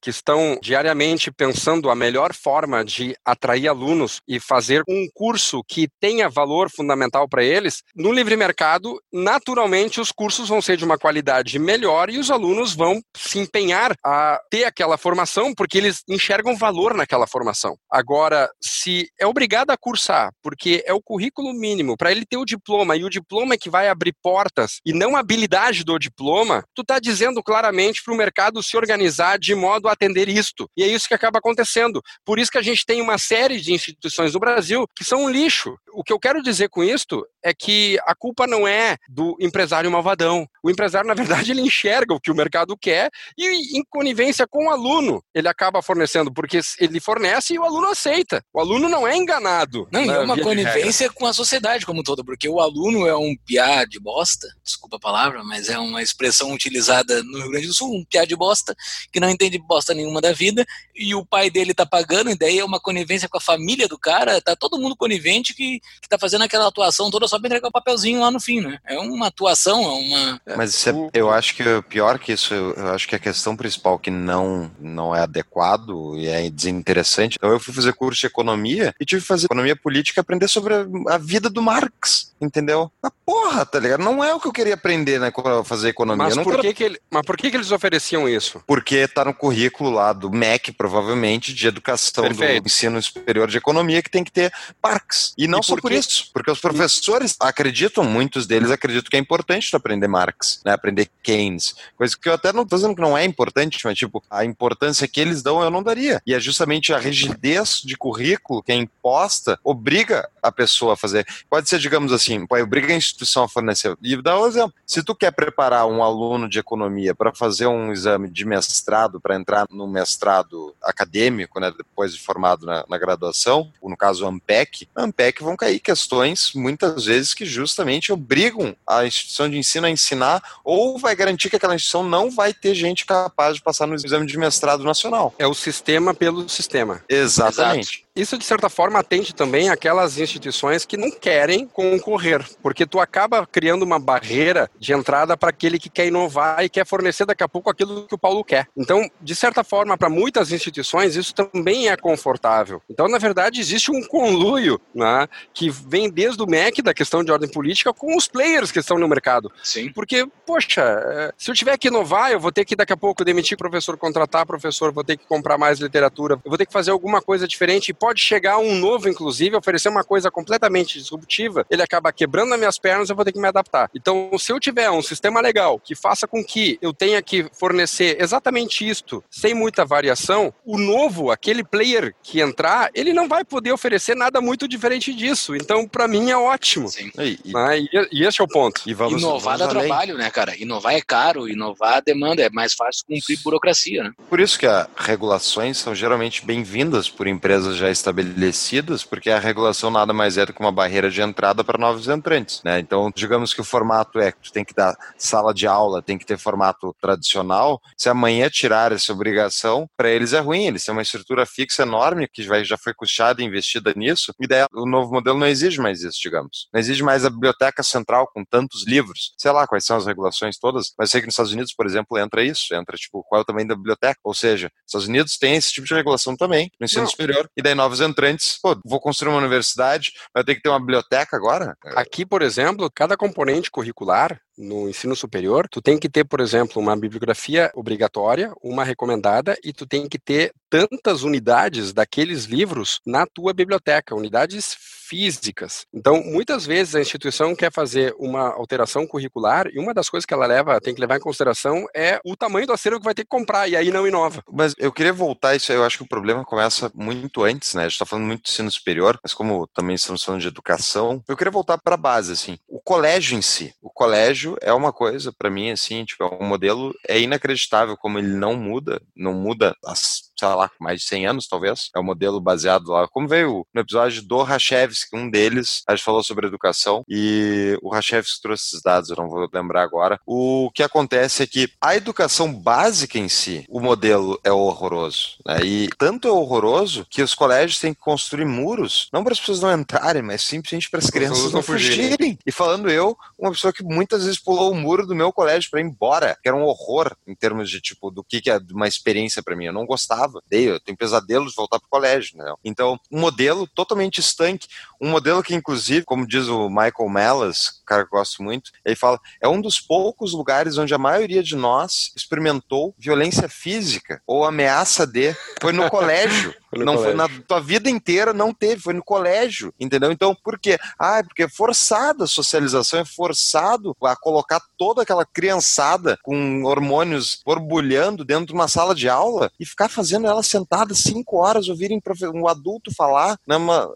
que 0.01 0.09
estão 0.09 0.57
diariamente 0.61 1.31
pensando 1.31 1.89
a 1.89 1.95
melhor 1.95 2.33
forma 2.33 2.83
de 2.85 3.15
atrair 3.25 3.67
alunos 3.67 4.21
e 4.27 4.39
fazer 4.39 4.83
um 4.87 5.07
curso 5.13 5.63
que 5.67 5.89
tenha 5.99 6.29
valor 6.29 6.69
fundamental 6.69 7.27
para 7.27 7.43
eles, 7.43 7.83
no 7.95 8.11
livre 8.11 8.37
mercado, 8.37 9.01
naturalmente 9.11 9.99
os 9.99 10.11
cursos 10.11 10.47
vão 10.47 10.61
ser 10.61 10.77
de 10.77 10.85
uma 10.85 10.97
qualidade 10.97 11.59
melhor 11.59 12.09
e 12.09 12.17
os 12.17 12.31
alunos 12.31 12.73
vão 12.73 13.01
se 13.15 13.39
empenhar 13.39 13.93
a 14.03 14.39
ter 14.49 14.63
aquela 14.63 14.97
formação 14.97 15.53
porque 15.53 15.77
eles 15.77 16.03
enxergam 16.07 16.55
valor 16.55 16.93
naquela 16.93 17.27
formação. 17.27 17.75
Agora, 17.89 18.49
se 18.61 19.09
é 19.19 19.25
obrigado 19.25 19.71
a 19.71 19.77
cursar 19.77 20.31
porque 20.41 20.83
é 20.85 20.93
o 20.93 21.01
currículo 21.01 21.53
mínimo 21.53 21.97
para 21.97 22.11
ele 22.11 22.25
ter 22.25 22.37
o 22.37 22.45
diploma 22.45 22.95
e 22.95 23.03
o 23.03 23.09
diploma 23.09 23.55
é 23.55 23.57
que 23.57 23.69
vai 23.69 23.87
abrir 23.87 24.15
portas 24.21 24.79
e 24.85 24.93
não 24.93 25.15
a 25.15 25.19
habilidade 25.19 25.83
do 25.83 25.97
diploma, 25.99 26.63
tu 26.73 26.81
está 26.81 26.99
dizendo 26.99 27.43
claramente 27.43 28.01
para 28.03 28.13
o 28.13 28.17
mercado 28.17 28.63
se 28.63 28.77
organizar 28.77 28.90
de 29.39 29.55
modo 29.55 29.87
a 29.87 29.93
atender 29.93 30.27
isto. 30.29 30.69
E 30.75 30.83
é 30.83 30.87
isso 30.87 31.07
que 31.07 31.13
acaba 31.13 31.39
acontecendo. 31.39 32.01
Por 32.25 32.39
isso 32.39 32.51
que 32.51 32.57
a 32.57 32.61
gente 32.61 32.85
tem 32.85 33.01
uma 33.01 33.17
série 33.17 33.59
de 33.59 33.73
instituições 33.73 34.33
no 34.33 34.39
Brasil 34.39 34.85
que 34.95 35.03
são 35.03 35.25
um 35.25 35.29
lixo. 35.29 35.75
O 35.93 36.03
que 36.03 36.13
eu 36.13 36.19
quero 36.19 36.41
dizer 36.41 36.69
com 36.69 36.83
isto 36.83 37.25
é 37.43 37.53
que 37.53 37.97
a 38.05 38.15
culpa 38.15 38.45
não 38.45 38.67
é 38.67 38.97
do 39.09 39.35
empresário 39.39 39.91
malvadão. 39.91 40.47
O 40.63 40.69
empresário, 40.69 41.07
na 41.07 41.13
verdade, 41.13 41.51
ele 41.51 41.61
enxerga 41.61 42.13
o 42.13 42.19
que 42.19 42.31
o 42.31 42.35
mercado 42.35 42.77
quer 42.77 43.09
e, 43.37 43.77
em 43.77 43.83
conivência 43.89 44.47
com 44.47 44.67
o 44.67 44.69
aluno, 44.69 45.23
ele 45.33 45.47
acaba 45.47 45.81
fornecendo, 45.81 46.31
porque 46.31 46.59
ele 46.79 46.99
fornece 46.99 47.53
e 47.53 47.59
o 47.59 47.63
aluno 47.63 47.89
aceita. 47.89 48.43
O 48.53 48.59
aluno 48.59 48.87
não 48.87 49.07
é 49.07 49.15
enganado. 49.15 49.87
Não, 49.91 50.01
é 50.01 50.19
uma 50.19 50.37
conivência 50.37 51.09
com 51.09 51.25
a 51.25 51.33
sociedade 51.33 51.85
como 51.85 52.01
um 52.01 52.03
todo, 52.03 52.23
porque 52.23 52.47
o 52.47 52.59
aluno 52.59 53.07
é 53.07 53.15
um 53.15 53.35
piá 53.45 53.85
de 53.85 53.99
bosta, 53.99 54.47
desculpa 54.63 54.97
a 54.97 54.99
palavra, 54.99 55.43
mas 55.43 55.69
é 55.69 55.77
uma 55.77 56.01
expressão 56.01 56.51
utilizada 56.53 57.23
no 57.23 57.39
Rio 57.39 57.51
Grande 57.51 57.67
do 57.67 57.73
Sul, 57.73 57.93
um 57.93 58.05
piá 58.05 58.25
de 58.25 58.35
bosta, 58.35 58.75
que 59.11 59.19
não 59.19 59.29
entende 59.29 59.57
bosta 59.57 59.93
nenhuma 59.93 60.21
da 60.21 60.31
vida, 60.31 60.65
e 60.95 61.15
o 61.15 61.25
pai 61.25 61.49
dele 61.49 61.73
tá 61.73 61.85
pagando, 61.85 62.29
e 62.29 62.37
daí 62.37 62.59
é 62.59 62.65
uma 62.65 62.79
conivência 62.79 63.27
com 63.29 63.37
a 63.37 63.41
família 63.41 63.87
do 63.87 63.97
cara, 63.97 64.41
tá 64.41 64.55
todo 64.55 64.79
mundo 64.79 64.95
conivente 64.95 65.53
que, 65.53 65.79
que 66.01 66.09
tá 66.09 66.17
fazendo 66.17 66.43
aquela 66.43 66.67
atuação 66.67 67.09
toda 67.09 67.27
só 67.31 67.39
pra 67.39 67.47
entregar 67.47 67.67
o 67.69 67.71
papelzinho 67.71 68.19
lá 68.19 68.29
no 68.29 68.39
fim, 68.39 68.61
né? 68.61 68.77
É 68.85 68.99
uma 68.99 69.27
atuação, 69.27 69.81
é 69.81 69.87
uma. 69.87 70.41
Mas 70.57 70.85
é, 70.85 70.93
eu 71.13 71.31
acho 71.31 71.55
que 71.55 71.63
pior 71.83 72.19
que 72.19 72.33
isso, 72.33 72.53
eu 72.53 72.89
acho 72.89 73.07
que 73.07 73.15
a 73.15 73.19
questão 73.19 73.55
principal 73.55 73.97
que 73.97 74.11
não, 74.11 74.69
não 74.79 75.15
é 75.15 75.21
adequado 75.21 76.17
e 76.17 76.27
é 76.27 76.49
desinteressante. 76.49 77.37
Então 77.37 77.49
eu 77.49 77.59
fui 77.59 77.73
fazer 77.73 77.93
curso 77.93 78.21
de 78.21 78.27
economia 78.27 78.93
e 78.99 79.05
tive 79.05 79.21
que 79.21 79.27
fazer 79.27 79.45
economia 79.45 79.75
política 79.75 80.19
e 80.19 80.21
aprender 80.21 80.47
sobre 80.47 80.73
a, 80.73 80.85
a 81.09 81.17
vida 81.17 81.49
do 81.49 81.61
Marx, 81.61 82.33
entendeu? 82.41 82.91
A 83.01 83.09
porra, 83.09 83.65
tá 83.65 83.79
ligado? 83.79 84.03
Não 84.03 84.23
é 84.23 84.33
o 84.33 84.39
que 84.39 84.47
eu 84.47 84.53
queria 84.53 84.73
aprender, 84.73 85.19
né, 85.19 85.31
fazer 85.63 85.89
economia. 85.89 86.25
Mas, 86.25 86.35
por, 86.35 86.51
quero... 86.51 86.61
que 86.61 86.73
que 86.73 86.83
ele, 86.83 86.99
mas 87.09 87.25
por 87.25 87.37
que, 87.37 87.49
que 87.49 87.57
eles 87.57 87.71
ofereciam 87.71 88.27
isso? 88.27 88.61
Porque 88.67 89.07
tá 89.07 89.23
no 89.23 89.33
currículo 89.33 89.89
lá 89.89 90.11
do 90.11 90.29
MEC, 90.29 90.71
provavelmente, 90.71 91.53
de 91.53 91.67
educação 91.67 92.23
Perfeito. 92.23 92.63
do 92.63 92.67
ensino 92.67 93.01
superior 93.01 93.47
de 93.47 93.57
economia, 93.57 94.01
que 94.01 94.09
tem 94.09 94.23
que 94.23 94.31
ter 94.31 94.51
Marx. 94.83 95.33
E 95.37 95.47
não 95.47 95.59
e 95.59 95.63
só 95.63 95.75
por, 95.75 95.81
por 95.81 95.91
isso, 95.91 96.29
porque 96.33 96.51
os 96.51 96.59
professores 96.59 97.20
acreditam, 97.39 98.03
muitos 98.03 98.45
deles 98.45 98.71
acreditam 98.71 99.09
que 99.09 99.17
é 99.17 99.19
importante 99.19 99.75
aprender 99.75 100.07
Marx, 100.07 100.61
né, 100.65 100.73
aprender 100.73 101.09
Keynes, 101.23 101.75
coisa 101.95 102.17
que 102.17 102.29
eu 102.29 102.33
até 102.33 102.51
não 102.51 102.65
tô 102.65 102.75
dizendo 102.75 102.95
que 102.95 103.01
não 103.01 103.17
é 103.17 103.25
importante, 103.25 103.79
mas 103.83 103.97
tipo, 103.97 104.23
a 104.29 104.43
importância 104.45 105.07
que 105.07 105.19
eles 105.19 105.41
dão 105.41 105.61
eu 105.61 105.69
não 105.69 105.83
daria. 105.83 106.21
E 106.25 106.33
é 106.33 106.39
justamente 106.39 106.93
a 106.93 106.97
rigidez 106.97 107.81
de 107.83 107.95
currículo 107.95 108.63
que 108.63 108.71
é 108.71 108.75
imposta 108.75 109.59
obriga 109.63 110.29
a 110.41 110.51
pessoa 110.51 110.93
a 110.93 110.97
fazer. 110.97 111.25
Pode 111.49 111.69
ser, 111.69 111.79
digamos 111.79 112.11
assim, 112.11 112.45
obriga 112.49 112.93
a 112.93 112.97
instituição 112.97 113.43
a 113.43 113.49
fornecer. 113.49 113.95
E 114.01 114.19
dá 114.21 114.39
um 114.39 114.47
exemplo. 114.47 114.73
Se 114.85 115.03
tu 115.03 115.15
quer 115.15 115.31
preparar 115.31 115.85
um 115.85 116.03
aluno 116.03 116.49
de 116.49 116.59
economia 116.59 117.13
para 117.13 117.33
fazer 117.33 117.67
um 117.67 117.91
exame 117.91 118.29
de 118.29 118.45
mestrado, 118.45 119.19
para 119.19 119.35
entrar 119.35 119.65
no 119.69 119.87
mestrado 119.87 120.75
acadêmico, 120.81 121.59
né, 121.59 121.71
depois 121.75 122.13
de 122.13 122.19
formado 122.19 122.65
na, 122.65 122.85
na 122.87 122.97
graduação, 122.97 123.71
ou 123.81 123.89
no 123.89 123.97
caso 123.97 124.25
AMPEC, 124.25 124.87
AMPEC 124.95 125.43
vão 125.43 125.55
cair 125.55 125.79
questões 125.79 126.51
muitas 126.55 127.05
vezes 127.05 127.10
que 127.33 127.45
justamente 127.45 128.11
obrigam 128.11 128.75
a 128.87 129.05
instituição 129.05 129.49
de 129.49 129.57
ensino 129.57 129.87
a 129.87 129.89
ensinar 129.89 130.41
ou 130.63 130.97
vai 130.97 131.15
garantir 131.15 131.49
que 131.49 131.55
aquela 131.55 131.75
instituição 131.75 132.03
não 132.03 132.31
vai 132.31 132.53
ter 132.53 132.73
gente 132.73 133.05
capaz 133.05 133.55
de 133.55 133.61
passar 133.61 133.87
no 133.87 133.95
exame 133.95 134.25
de 134.25 134.37
mestrado 134.37 134.83
nacional. 134.83 135.33
É 135.37 135.47
o 135.47 135.53
sistema 135.53 136.13
pelo 136.13 136.47
sistema. 136.47 137.03
Exatamente. 137.09 137.99
Exato. 137.99 138.10
Isso, 138.13 138.37
de 138.37 138.43
certa 138.43 138.69
forma, 138.69 138.99
atende 138.99 139.33
também 139.33 139.69
aquelas 139.69 140.17
instituições 140.17 140.85
que 140.85 140.97
não 140.97 141.09
querem 141.09 141.65
concorrer, 141.65 142.45
porque 142.61 142.85
tu 142.85 142.99
acaba 142.99 143.47
criando 143.47 143.83
uma 143.83 143.97
barreira 143.97 144.69
de 144.77 144.91
entrada 144.91 145.37
para 145.37 145.49
aquele 145.49 145.79
que 145.79 145.89
quer 145.89 146.07
inovar 146.07 146.61
e 146.61 146.67
quer 146.67 146.85
fornecer 146.85 147.25
daqui 147.25 147.41
a 147.41 147.47
pouco 147.47 147.69
aquilo 147.69 148.05
que 148.05 148.13
o 148.13 148.17
Paulo 148.17 148.43
quer. 148.43 148.67
Então, 148.75 149.09
de 149.21 149.33
certa 149.33 149.63
forma, 149.63 149.97
para 149.97 150.09
muitas 150.09 150.51
instituições, 150.51 151.15
isso 151.15 151.33
também 151.33 151.87
é 151.87 151.95
confortável. 151.95 152.81
Então, 152.89 153.07
na 153.07 153.17
verdade, 153.17 153.61
existe 153.61 153.89
um 153.89 154.03
conluio 154.03 154.79
né, 154.93 155.25
que 155.53 155.69
vem 155.69 156.09
desde 156.09 156.43
o 156.43 156.45
MEC, 156.45 156.81
da 156.81 156.93
questão 156.93 157.23
de 157.23 157.31
ordem 157.31 157.49
política, 157.49 157.93
com 157.93 158.17
os 158.17 158.27
players 158.27 158.73
que 158.73 158.79
estão 158.79 158.99
no 158.99 159.07
mercado. 159.07 159.49
Sim. 159.63 159.89
Porque, 159.93 160.27
poxa, 160.45 160.81
é, 160.81 161.31
se 161.37 161.49
eu 161.49 161.55
tiver 161.55 161.77
que 161.77 161.87
inovar, 161.87 162.29
eu 162.29 162.41
vou 162.41 162.51
ter 162.51 162.65
que 162.65 162.75
daqui 162.75 162.91
a 162.91 162.97
pouco 162.97 163.23
demitir 163.23 163.57
professor, 163.57 163.97
contratar 163.97 164.45
professor, 164.45 164.91
vou 164.91 165.03
ter 165.03 165.15
que 165.15 165.25
comprar 165.25 165.57
mais 165.57 165.79
literatura, 165.79 166.33
eu 166.43 166.49
vou 166.51 166.57
ter 166.57 166.65
que 166.65 166.73
fazer 166.73 166.91
alguma 166.91 167.21
coisa 167.21 167.47
diferente 167.47 167.89
pode 168.01 168.10
chegar 168.19 168.57
um 168.57 168.75
novo, 168.75 169.07
inclusive, 169.07 169.55
oferecer 169.55 169.89
uma 169.89 170.03
coisa 170.03 170.29
completamente 170.29 170.99
disruptiva, 170.99 171.65
ele 171.69 171.81
acaba 171.81 172.11
quebrando 172.11 172.53
as 172.53 172.59
minhas 172.59 172.77
pernas, 172.77 173.09
eu 173.09 173.15
vou 173.15 173.23
ter 173.23 173.31
que 173.31 173.39
me 173.39 173.47
adaptar. 173.47 173.89
Então, 173.95 174.31
se 174.37 174.51
eu 174.51 174.59
tiver 174.59 174.89
um 174.89 175.01
sistema 175.01 175.39
legal 175.39 175.79
que 175.79 175.95
faça 175.95 176.27
com 176.27 176.43
que 176.43 176.77
eu 176.81 176.93
tenha 176.93 177.21
que 177.21 177.45
fornecer 177.57 178.17
exatamente 178.19 178.87
isto, 178.87 179.23
sem 179.29 179.53
muita 179.53 179.85
variação, 179.85 180.53
o 180.65 180.77
novo, 180.77 181.31
aquele 181.31 181.63
player 181.63 182.13
que 182.23 182.41
entrar, 182.41 182.89
ele 182.93 183.13
não 183.13 183.27
vai 183.27 183.43
poder 183.43 183.71
oferecer 183.71 184.15
nada 184.15 184.41
muito 184.41 184.67
diferente 184.67 185.13
disso. 185.13 185.55
Então, 185.55 185.87
para 185.87 186.07
mim, 186.07 186.31
é 186.31 186.37
ótimo. 186.37 186.89
Sim. 186.89 187.11
E, 187.19 187.39
e, 187.45 187.55
ah, 187.55 187.77
e, 187.77 187.89
e, 188.11 188.23
esse 188.25 188.41
é 188.41 188.43
o 188.43 188.47
ponto. 188.47 188.81
E 188.85 188.93
vamos, 188.93 189.21
inovar 189.21 189.57
dá 189.57 189.67
trabalho, 189.67 190.17
né, 190.17 190.29
cara? 190.29 190.55
Inovar 190.57 190.93
é 190.95 191.01
caro, 191.01 191.47
inovar 191.47 192.01
demanda, 192.03 192.41
é 192.41 192.49
mais 192.49 192.73
fácil 192.73 193.05
cumprir 193.07 193.39
burocracia, 193.43 194.03
né? 194.03 194.11
Por 194.29 194.39
isso 194.39 194.57
que 194.57 194.65
as 194.65 194.87
regulações 194.95 195.77
são 195.77 195.93
geralmente 195.93 196.45
bem-vindas 196.45 197.09
por 197.09 197.27
empresas 197.27 197.75
já 197.75 197.90
estabelecidas, 197.91 199.03
porque 199.03 199.29
a 199.29 199.39
regulação 199.39 199.89
nada 199.89 200.13
mais 200.13 200.37
é 200.37 200.45
do 200.45 200.53
que 200.53 200.59
uma 200.59 200.71
barreira 200.71 201.09
de 201.09 201.21
entrada 201.21 201.63
para 201.63 201.77
novos 201.77 202.07
entrantes. 202.07 202.61
Né? 202.63 202.79
Então, 202.79 203.11
digamos 203.15 203.53
que 203.53 203.61
o 203.61 203.65
formato 203.65 204.19
é 204.19 204.31
que 204.31 204.41
tu 204.41 204.51
tem 204.51 204.63
que 204.63 204.73
dar 204.73 204.95
sala 205.17 205.53
de 205.53 205.67
aula, 205.67 206.01
tem 206.01 206.17
que 206.17 206.25
ter 206.25 206.37
formato 206.37 206.95
tradicional. 207.01 207.81
Se 207.97 208.09
amanhã 208.09 208.49
tirar 208.49 208.91
essa 208.91 209.11
obrigação, 209.11 209.87
para 209.97 210.09
eles 210.09 210.33
é 210.33 210.39
ruim. 210.39 210.65
Eles 210.65 210.83
têm 210.83 210.93
uma 210.93 211.01
estrutura 211.01 211.45
fixa 211.45 211.83
enorme 211.83 212.27
que 212.27 212.43
já 212.63 212.77
foi 212.77 212.93
custeada 212.93 213.41
e 213.41 213.45
investida 213.45 213.93
nisso, 213.95 214.33
e 214.39 214.47
daí 214.47 214.65
o 214.73 214.85
novo 214.85 215.11
modelo 215.11 215.37
não 215.37 215.47
exige 215.47 215.79
mais 215.79 216.01
isso, 216.01 216.19
digamos. 216.21 216.67
Não 216.73 216.79
exige 216.79 217.03
mais 217.03 217.25
a 217.25 217.29
biblioteca 217.29 217.83
central 217.83 218.27
com 218.33 218.43
tantos 218.43 218.85
livros. 218.85 219.33
Sei 219.37 219.51
lá 219.51 219.67
quais 219.67 219.85
são 219.85 219.97
as 219.97 220.05
regulações 220.05 220.57
todas, 220.57 220.93
mas 220.97 221.11
sei 221.11 221.21
que 221.21 221.27
nos 221.27 221.33
Estados 221.33 221.53
Unidos, 221.53 221.73
por 221.73 221.85
exemplo, 221.85 222.17
entra 222.17 222.43
isso, 222.43 222.73
entra 222.73 222.97
tipo 222.97 223.23
qual 223.23 223.39
é 223.39 223.41
o 223.41 223.45
tamanho 223.45 223.67
da 223.67 223.75
biblioteca. 223.75 224.19
Ou 224.23 224.33
seja, 224.33 224.71
Estados 224.85 225.07
Unidos 225.07 225.37
tem 225.37 225.55
esse 225.55 225.71
tipo 225.71 225.87
de 225.87 225.93
regulação 225.93 226.35
também 226.35 226.71
no 226.79 226.85
ensino 226.85 227.03
não. 227.03 227.09
superior, 227.09 227.49
e 227.55 227.61
daí 227.61 227.75
novos 227.81 228.01
entrantes, 228.01 228.59
pô, 228.61 228.79
vou 228.85 228.99
construir 228.99 229.31
uma 229.31 229.39
universidade, 229.39 230.13
vai 230.33 230.43
ter 230.43 230.55
que 230.55 230.61
ter 230.61 230.69
uma 230.69 230.79
biblioteca 230.79 231.35
agora? 231.35 231.75
Aqui, 231.95 232.25
por 232.25 232.41
exemplo, 232.41 232.89
cada 232.93 233.17
componente 233.17 233.71
curricular 233.71 234.39
no 234.61 234.87
ensino 234.87 235.15
superior, 235.15 235.67
tu 235.69 235.81
tem 235.81 235.97
que 235.97 236.07
ter, 236.07 236.23
por 236.23 236.39
exemplo, 236.39 236.81
uma 236.81 236.95
bibliografia 236.95 237.71
obrigatória, 237.75 238.53
uma 238.61 238.83
recomendada, 238.83 239.57
e 239.63 239.73
tu 239.73 239.85
tem 239.85 240.07
que 240.07 240.19
ter 240.19 240.53
tantas 240.69 241.23
unidades 241.23 241.91
daqueles 241.91 242.45
livros 242.45 243.01
na 243.05 243.25
tua 243.25 243.53
biblioteca, 243.53 244.15
unidades 244.15 244.77
físicas. 245.11 245.85
Então, 245.93 246.23
muitas 246.23 246.65
vezes 246.65 246.95
a 246.95 247.01
instituição 247.01 247.53
quer 247.53 247.69
fazer 247.69 248.15
uma 248.17 248.53
alteração 248.53 249.05
curricular 249.05 249.67
e 249.67 249.77
uma 249.77 249.93
das 249.93 250.09
coisas 250.09 250.25
que 250.25 250.33
ela 250.33 250.45
leva, 250.45 250.79
tem 250.79 250.95
que 250.95 251.01
levar 251.01 251.17
em 251.17 251.19
consideração 251.19 251.85
é 251.93 252.21
o 252.23 252.37
tamanho 252.37 252.65
do 252.65 252.71
acervo 252.71 252.99
que 252.99 253.03
vai 253.03 253.13
ter 253.13 253.23
que 253.23 253.29
comprar 253.29 253.67
e 253.67 253.75
aí 253.75 253.91
não 253.91 254.07
inova. 254.07 254.41
Mas 254.49 254.73
eu 254.77 254.89
queria 254.89 255.11
voltar 255.11 255.53
isso 255.53 255.69
aí, 255.69 255.77
eu 255.77 255.83
acho 255.83 255.97
que 255.97 256.03
o 256.03 256.07
problema 256.07 256.45
começa 256.45 256.89
muito 256.95 257.43
antes, 257.43 257.73
né? 257.73 257.81
A 257.81 257.85
gente 257.85 257.93
está 257.93 258.05
falando 258.05 258.25
muito 258.25 258.43
de 258.43 258.51
ensino 258.51 258.71
superior, 258.71 259.19
mas 259.21 259.33
como 259.33 259.67
também 259.67 259.95
estamos 259.95 260.23
falando 260.23 260.39
de 260.39 260.47
educação, 260.47 261.21
eu 261.27 261.35
queria 261.35 261.51
voltar 261.51 261.77
para 261.77 261.95
a 261.95 261.97
base, 261.97 262.31
assim. 262.31 262.57
O 262.65 262.79
colégio 262.79 263.37
em 263.37 263.41
si, 263.41 263.73
o 263.81 263.89
colégio 263.89 264.50
é 264.61 264.73
uma 264.73 264.91
coisa 264.91 265.31
para 265.31 265.49
mim 265.49 265.71
assim, 265.71 266.03
tipo, 266.05 266.23
é 266.23 266.27
um 266.27 266.47
modelo 266.47 266.93
é 267.07 267.19
inacreditável 267.19 267.95
como 267.97 268.19
ele 268.19 268.27
não 268.27 268.55
muda, 268.55 269.01
não 269.15 269.33
muda 269.33 269.75
as 269.85 270.30
sei 270.41 270.47
lá, 270.55 270.71
mais 270.79 271.01
de 271.01 271.07
100 271.07 271.27
anos, 271.27 271.47
talvez. 271.47 271.89
É 271.95 271.99
um 271.99 272.03
modelo 272.03 272.41
baseado 272.41 272.87
lá, 272.87 273.07
como 273.07 273.27
veio 273.27 273.65
no 273.73 273.81
episódio 273.81 274.23
do 274.23 274.41
Rachevski, 274.41 275.15
um 275.15 275.29
deles, 275.29 275.83
a 275.87 275.95
gente 275.95 276.03
falou 276.03 276.23
sobre 276.23 276.47
educação, 276.47 277.03
e 277.07 277.77
o 277.81 277.89
Rachevski 277.89 278.41
trouxe 278.41 278.67
esses 278.67 278.81
dados, 278.81 279.09
eu 279.09 279.15
não 279.15 279.29
vou 279.29 279.47
lembrar 279.53 279.83
agora. 279.83 280.19
O 280.25 280.71
que 280.73 280.81
acontece 280.81 281.43
é 281.43 281.47
que 281.47 281.69
a 281.79 281.95
educação 281.95 282.51
básica 282.51 283.19
em 283.19 283.29
si, 283.29 283.65
o 283.69 283.79
modelo 283.79 284.39
é 284.43 284.51
horroroso. 284.51 285.37
Né? 285.45 285.59
E 285.63 285.89
tanto 285.97 286.27
é 286.27 286.31
horroroso 286.31 287.05
que 287.09 287.21
os 287.21 287.35
colégios 287.35 287.79
têm 287.79 287.93
que 287.93 287.99
construir 287.99 288.45
muros, 288.45 289.09
não 289.13 289.23
para 289.23 289.33
as 289.33 289.39
pessoas 289.39 289.61
não 289.61 289.71
entrarem, 289.71 290.23
mas 290.23 290.41
simplesmente 290.41 290.89
para 290.89 290.99
as 290.99 291.09
crianças 291.09 291.51
não 291.51 291.61
fugirem. 291.61 292.37
E 292.45 292.51
falando 292.51 292.89
eu, 292.89 293.15
uma 293.37 293.51
pessoa 293.51 293.71
que 293.71 293.83
muitas 293.83 294.23
vezes 294.23 294.39
pulou 294.39 294.71
o 294.71 294.75
muro 294.75 295.05
do 295.05 295.15
meu 295.15 295.31
colégio 295.31 295.69
para 295.69 295.81
ir 295.81 295.85
embora, 295.85 296.37
que 296.41 296.49
era 296.49 296.57
um 296.57 296.63
horror 296.63 297.15
em 297.27 297.35
termos 297.35 297.69
de 297.69 297.79
tipo 297.79 298.09
do 298.09 298.23
que, 298.23 298.41
que 298.41 298.49
é 298.49 298.59
uma 298.71 298.87
experiência 298.87 299.43
para 299.43 299.55
mim. 299.55 299.65
Eu 299.65 299.73
não 299.73 299.85
gostava 299.85 300.30
gostava, 300.31 300.43
eu 300.51 300.79
tenho 300.79 300.97
pesadelos 300.97 301.49
de 301.49 301.55
voltar 301.55 301.79
para 301.79 301.85
o 301.85 301.89
colégio. 301.89 302.37
Né? 302.37 302.53
Então, 302.63 302.99
um 303.11 303.19
modelo 303.19 303.67
totalmente 303.67 304.19
estanque, 304.19 304.67
um 304.99 305.09
modelo 305.09 305.43
que, 305.43 305.53
inclusive, 305.53 306.05
como 306.05 306.27
diz 306.27 306.47
o 306.47 306.69
Michael 306.69 307.09
Mellas, 307.09 307.81
cara 307.85 308.03
que 308.03 308.13
eu 308.13 308.19
gosto 308.19 308.41
muito, 308.43 308.71
ele 308.85 308.95
fala, 308.95 309.19
é 309.41 309.47
um 309.47 309.61
dos 309.61 309.79
poucos 309.79 310.33
lugares 310.33 310.77
onde 310.77 310.93
a 310.93 310.97
maioria 310.97 311.43
de 311.43 311.55
nós 311.55 312.11
experimentou 312.15 312.95
violência 312.97 313.49
física 313.49 314.21
ou 314.25 314.45
ameaça 314.45 315.05
de, 315.05 315.35
foi 315.61 315.73
no 315.73 315.89
colégio. 315.91 316.53
Não 316.79 316.95
colégio. 316.95 317.03
foi 317.03 317.13
na 317.13 317.43
tua 317.47 317.59
vida 317.59 317.89
inteira, 317.89 318.33
não 318.33 318.53
teve, 318.53 318.81
foi 318.81 318.93
no 318.93 319.03
colégio, 319.03 319.73
entendeu? 319.79 320.11
Então, 320.11 320.35
por 320.35 320.59
quê? 320.59 320.77
Ah, 320.97 321.19
é 321.19 321.23
porque 321.23 321.43
é 321.43 321.49
forçada 321.49 322.23
a 322.23 322.27
socialização, 322.27 322.99
é 322.99 323.05
forçado 323.05 323.95
a 324.03 324.15
colocar 324.15 324.61
toda 324.77 325.01
aquela 325.01 325.25
criançada 325.25 326.17
com 326.23 326.63
hormônios 326.63 327.41
borbulhando 327.45 328.23
dentro 328.23 328.47
de 328.47 328.53
uma 328.53 328.67
sala 328.67 328.95
de 328.95 329.09
aula 329.09 329.51
e 329.59 329.65
ficar 329.65 329.89
fazendo 329.89 330.27
ela 330.27 330.43
sentada 330.43 330.93
cinco 330.93 331.37
horas, 331.37 331.69
ouvirem 331.69 332.01
um 332.33 332.47
adulto 332.47 332.93
falar. 332.95 333.37
Né, 333.47 333.55
uma... 333.55 333.91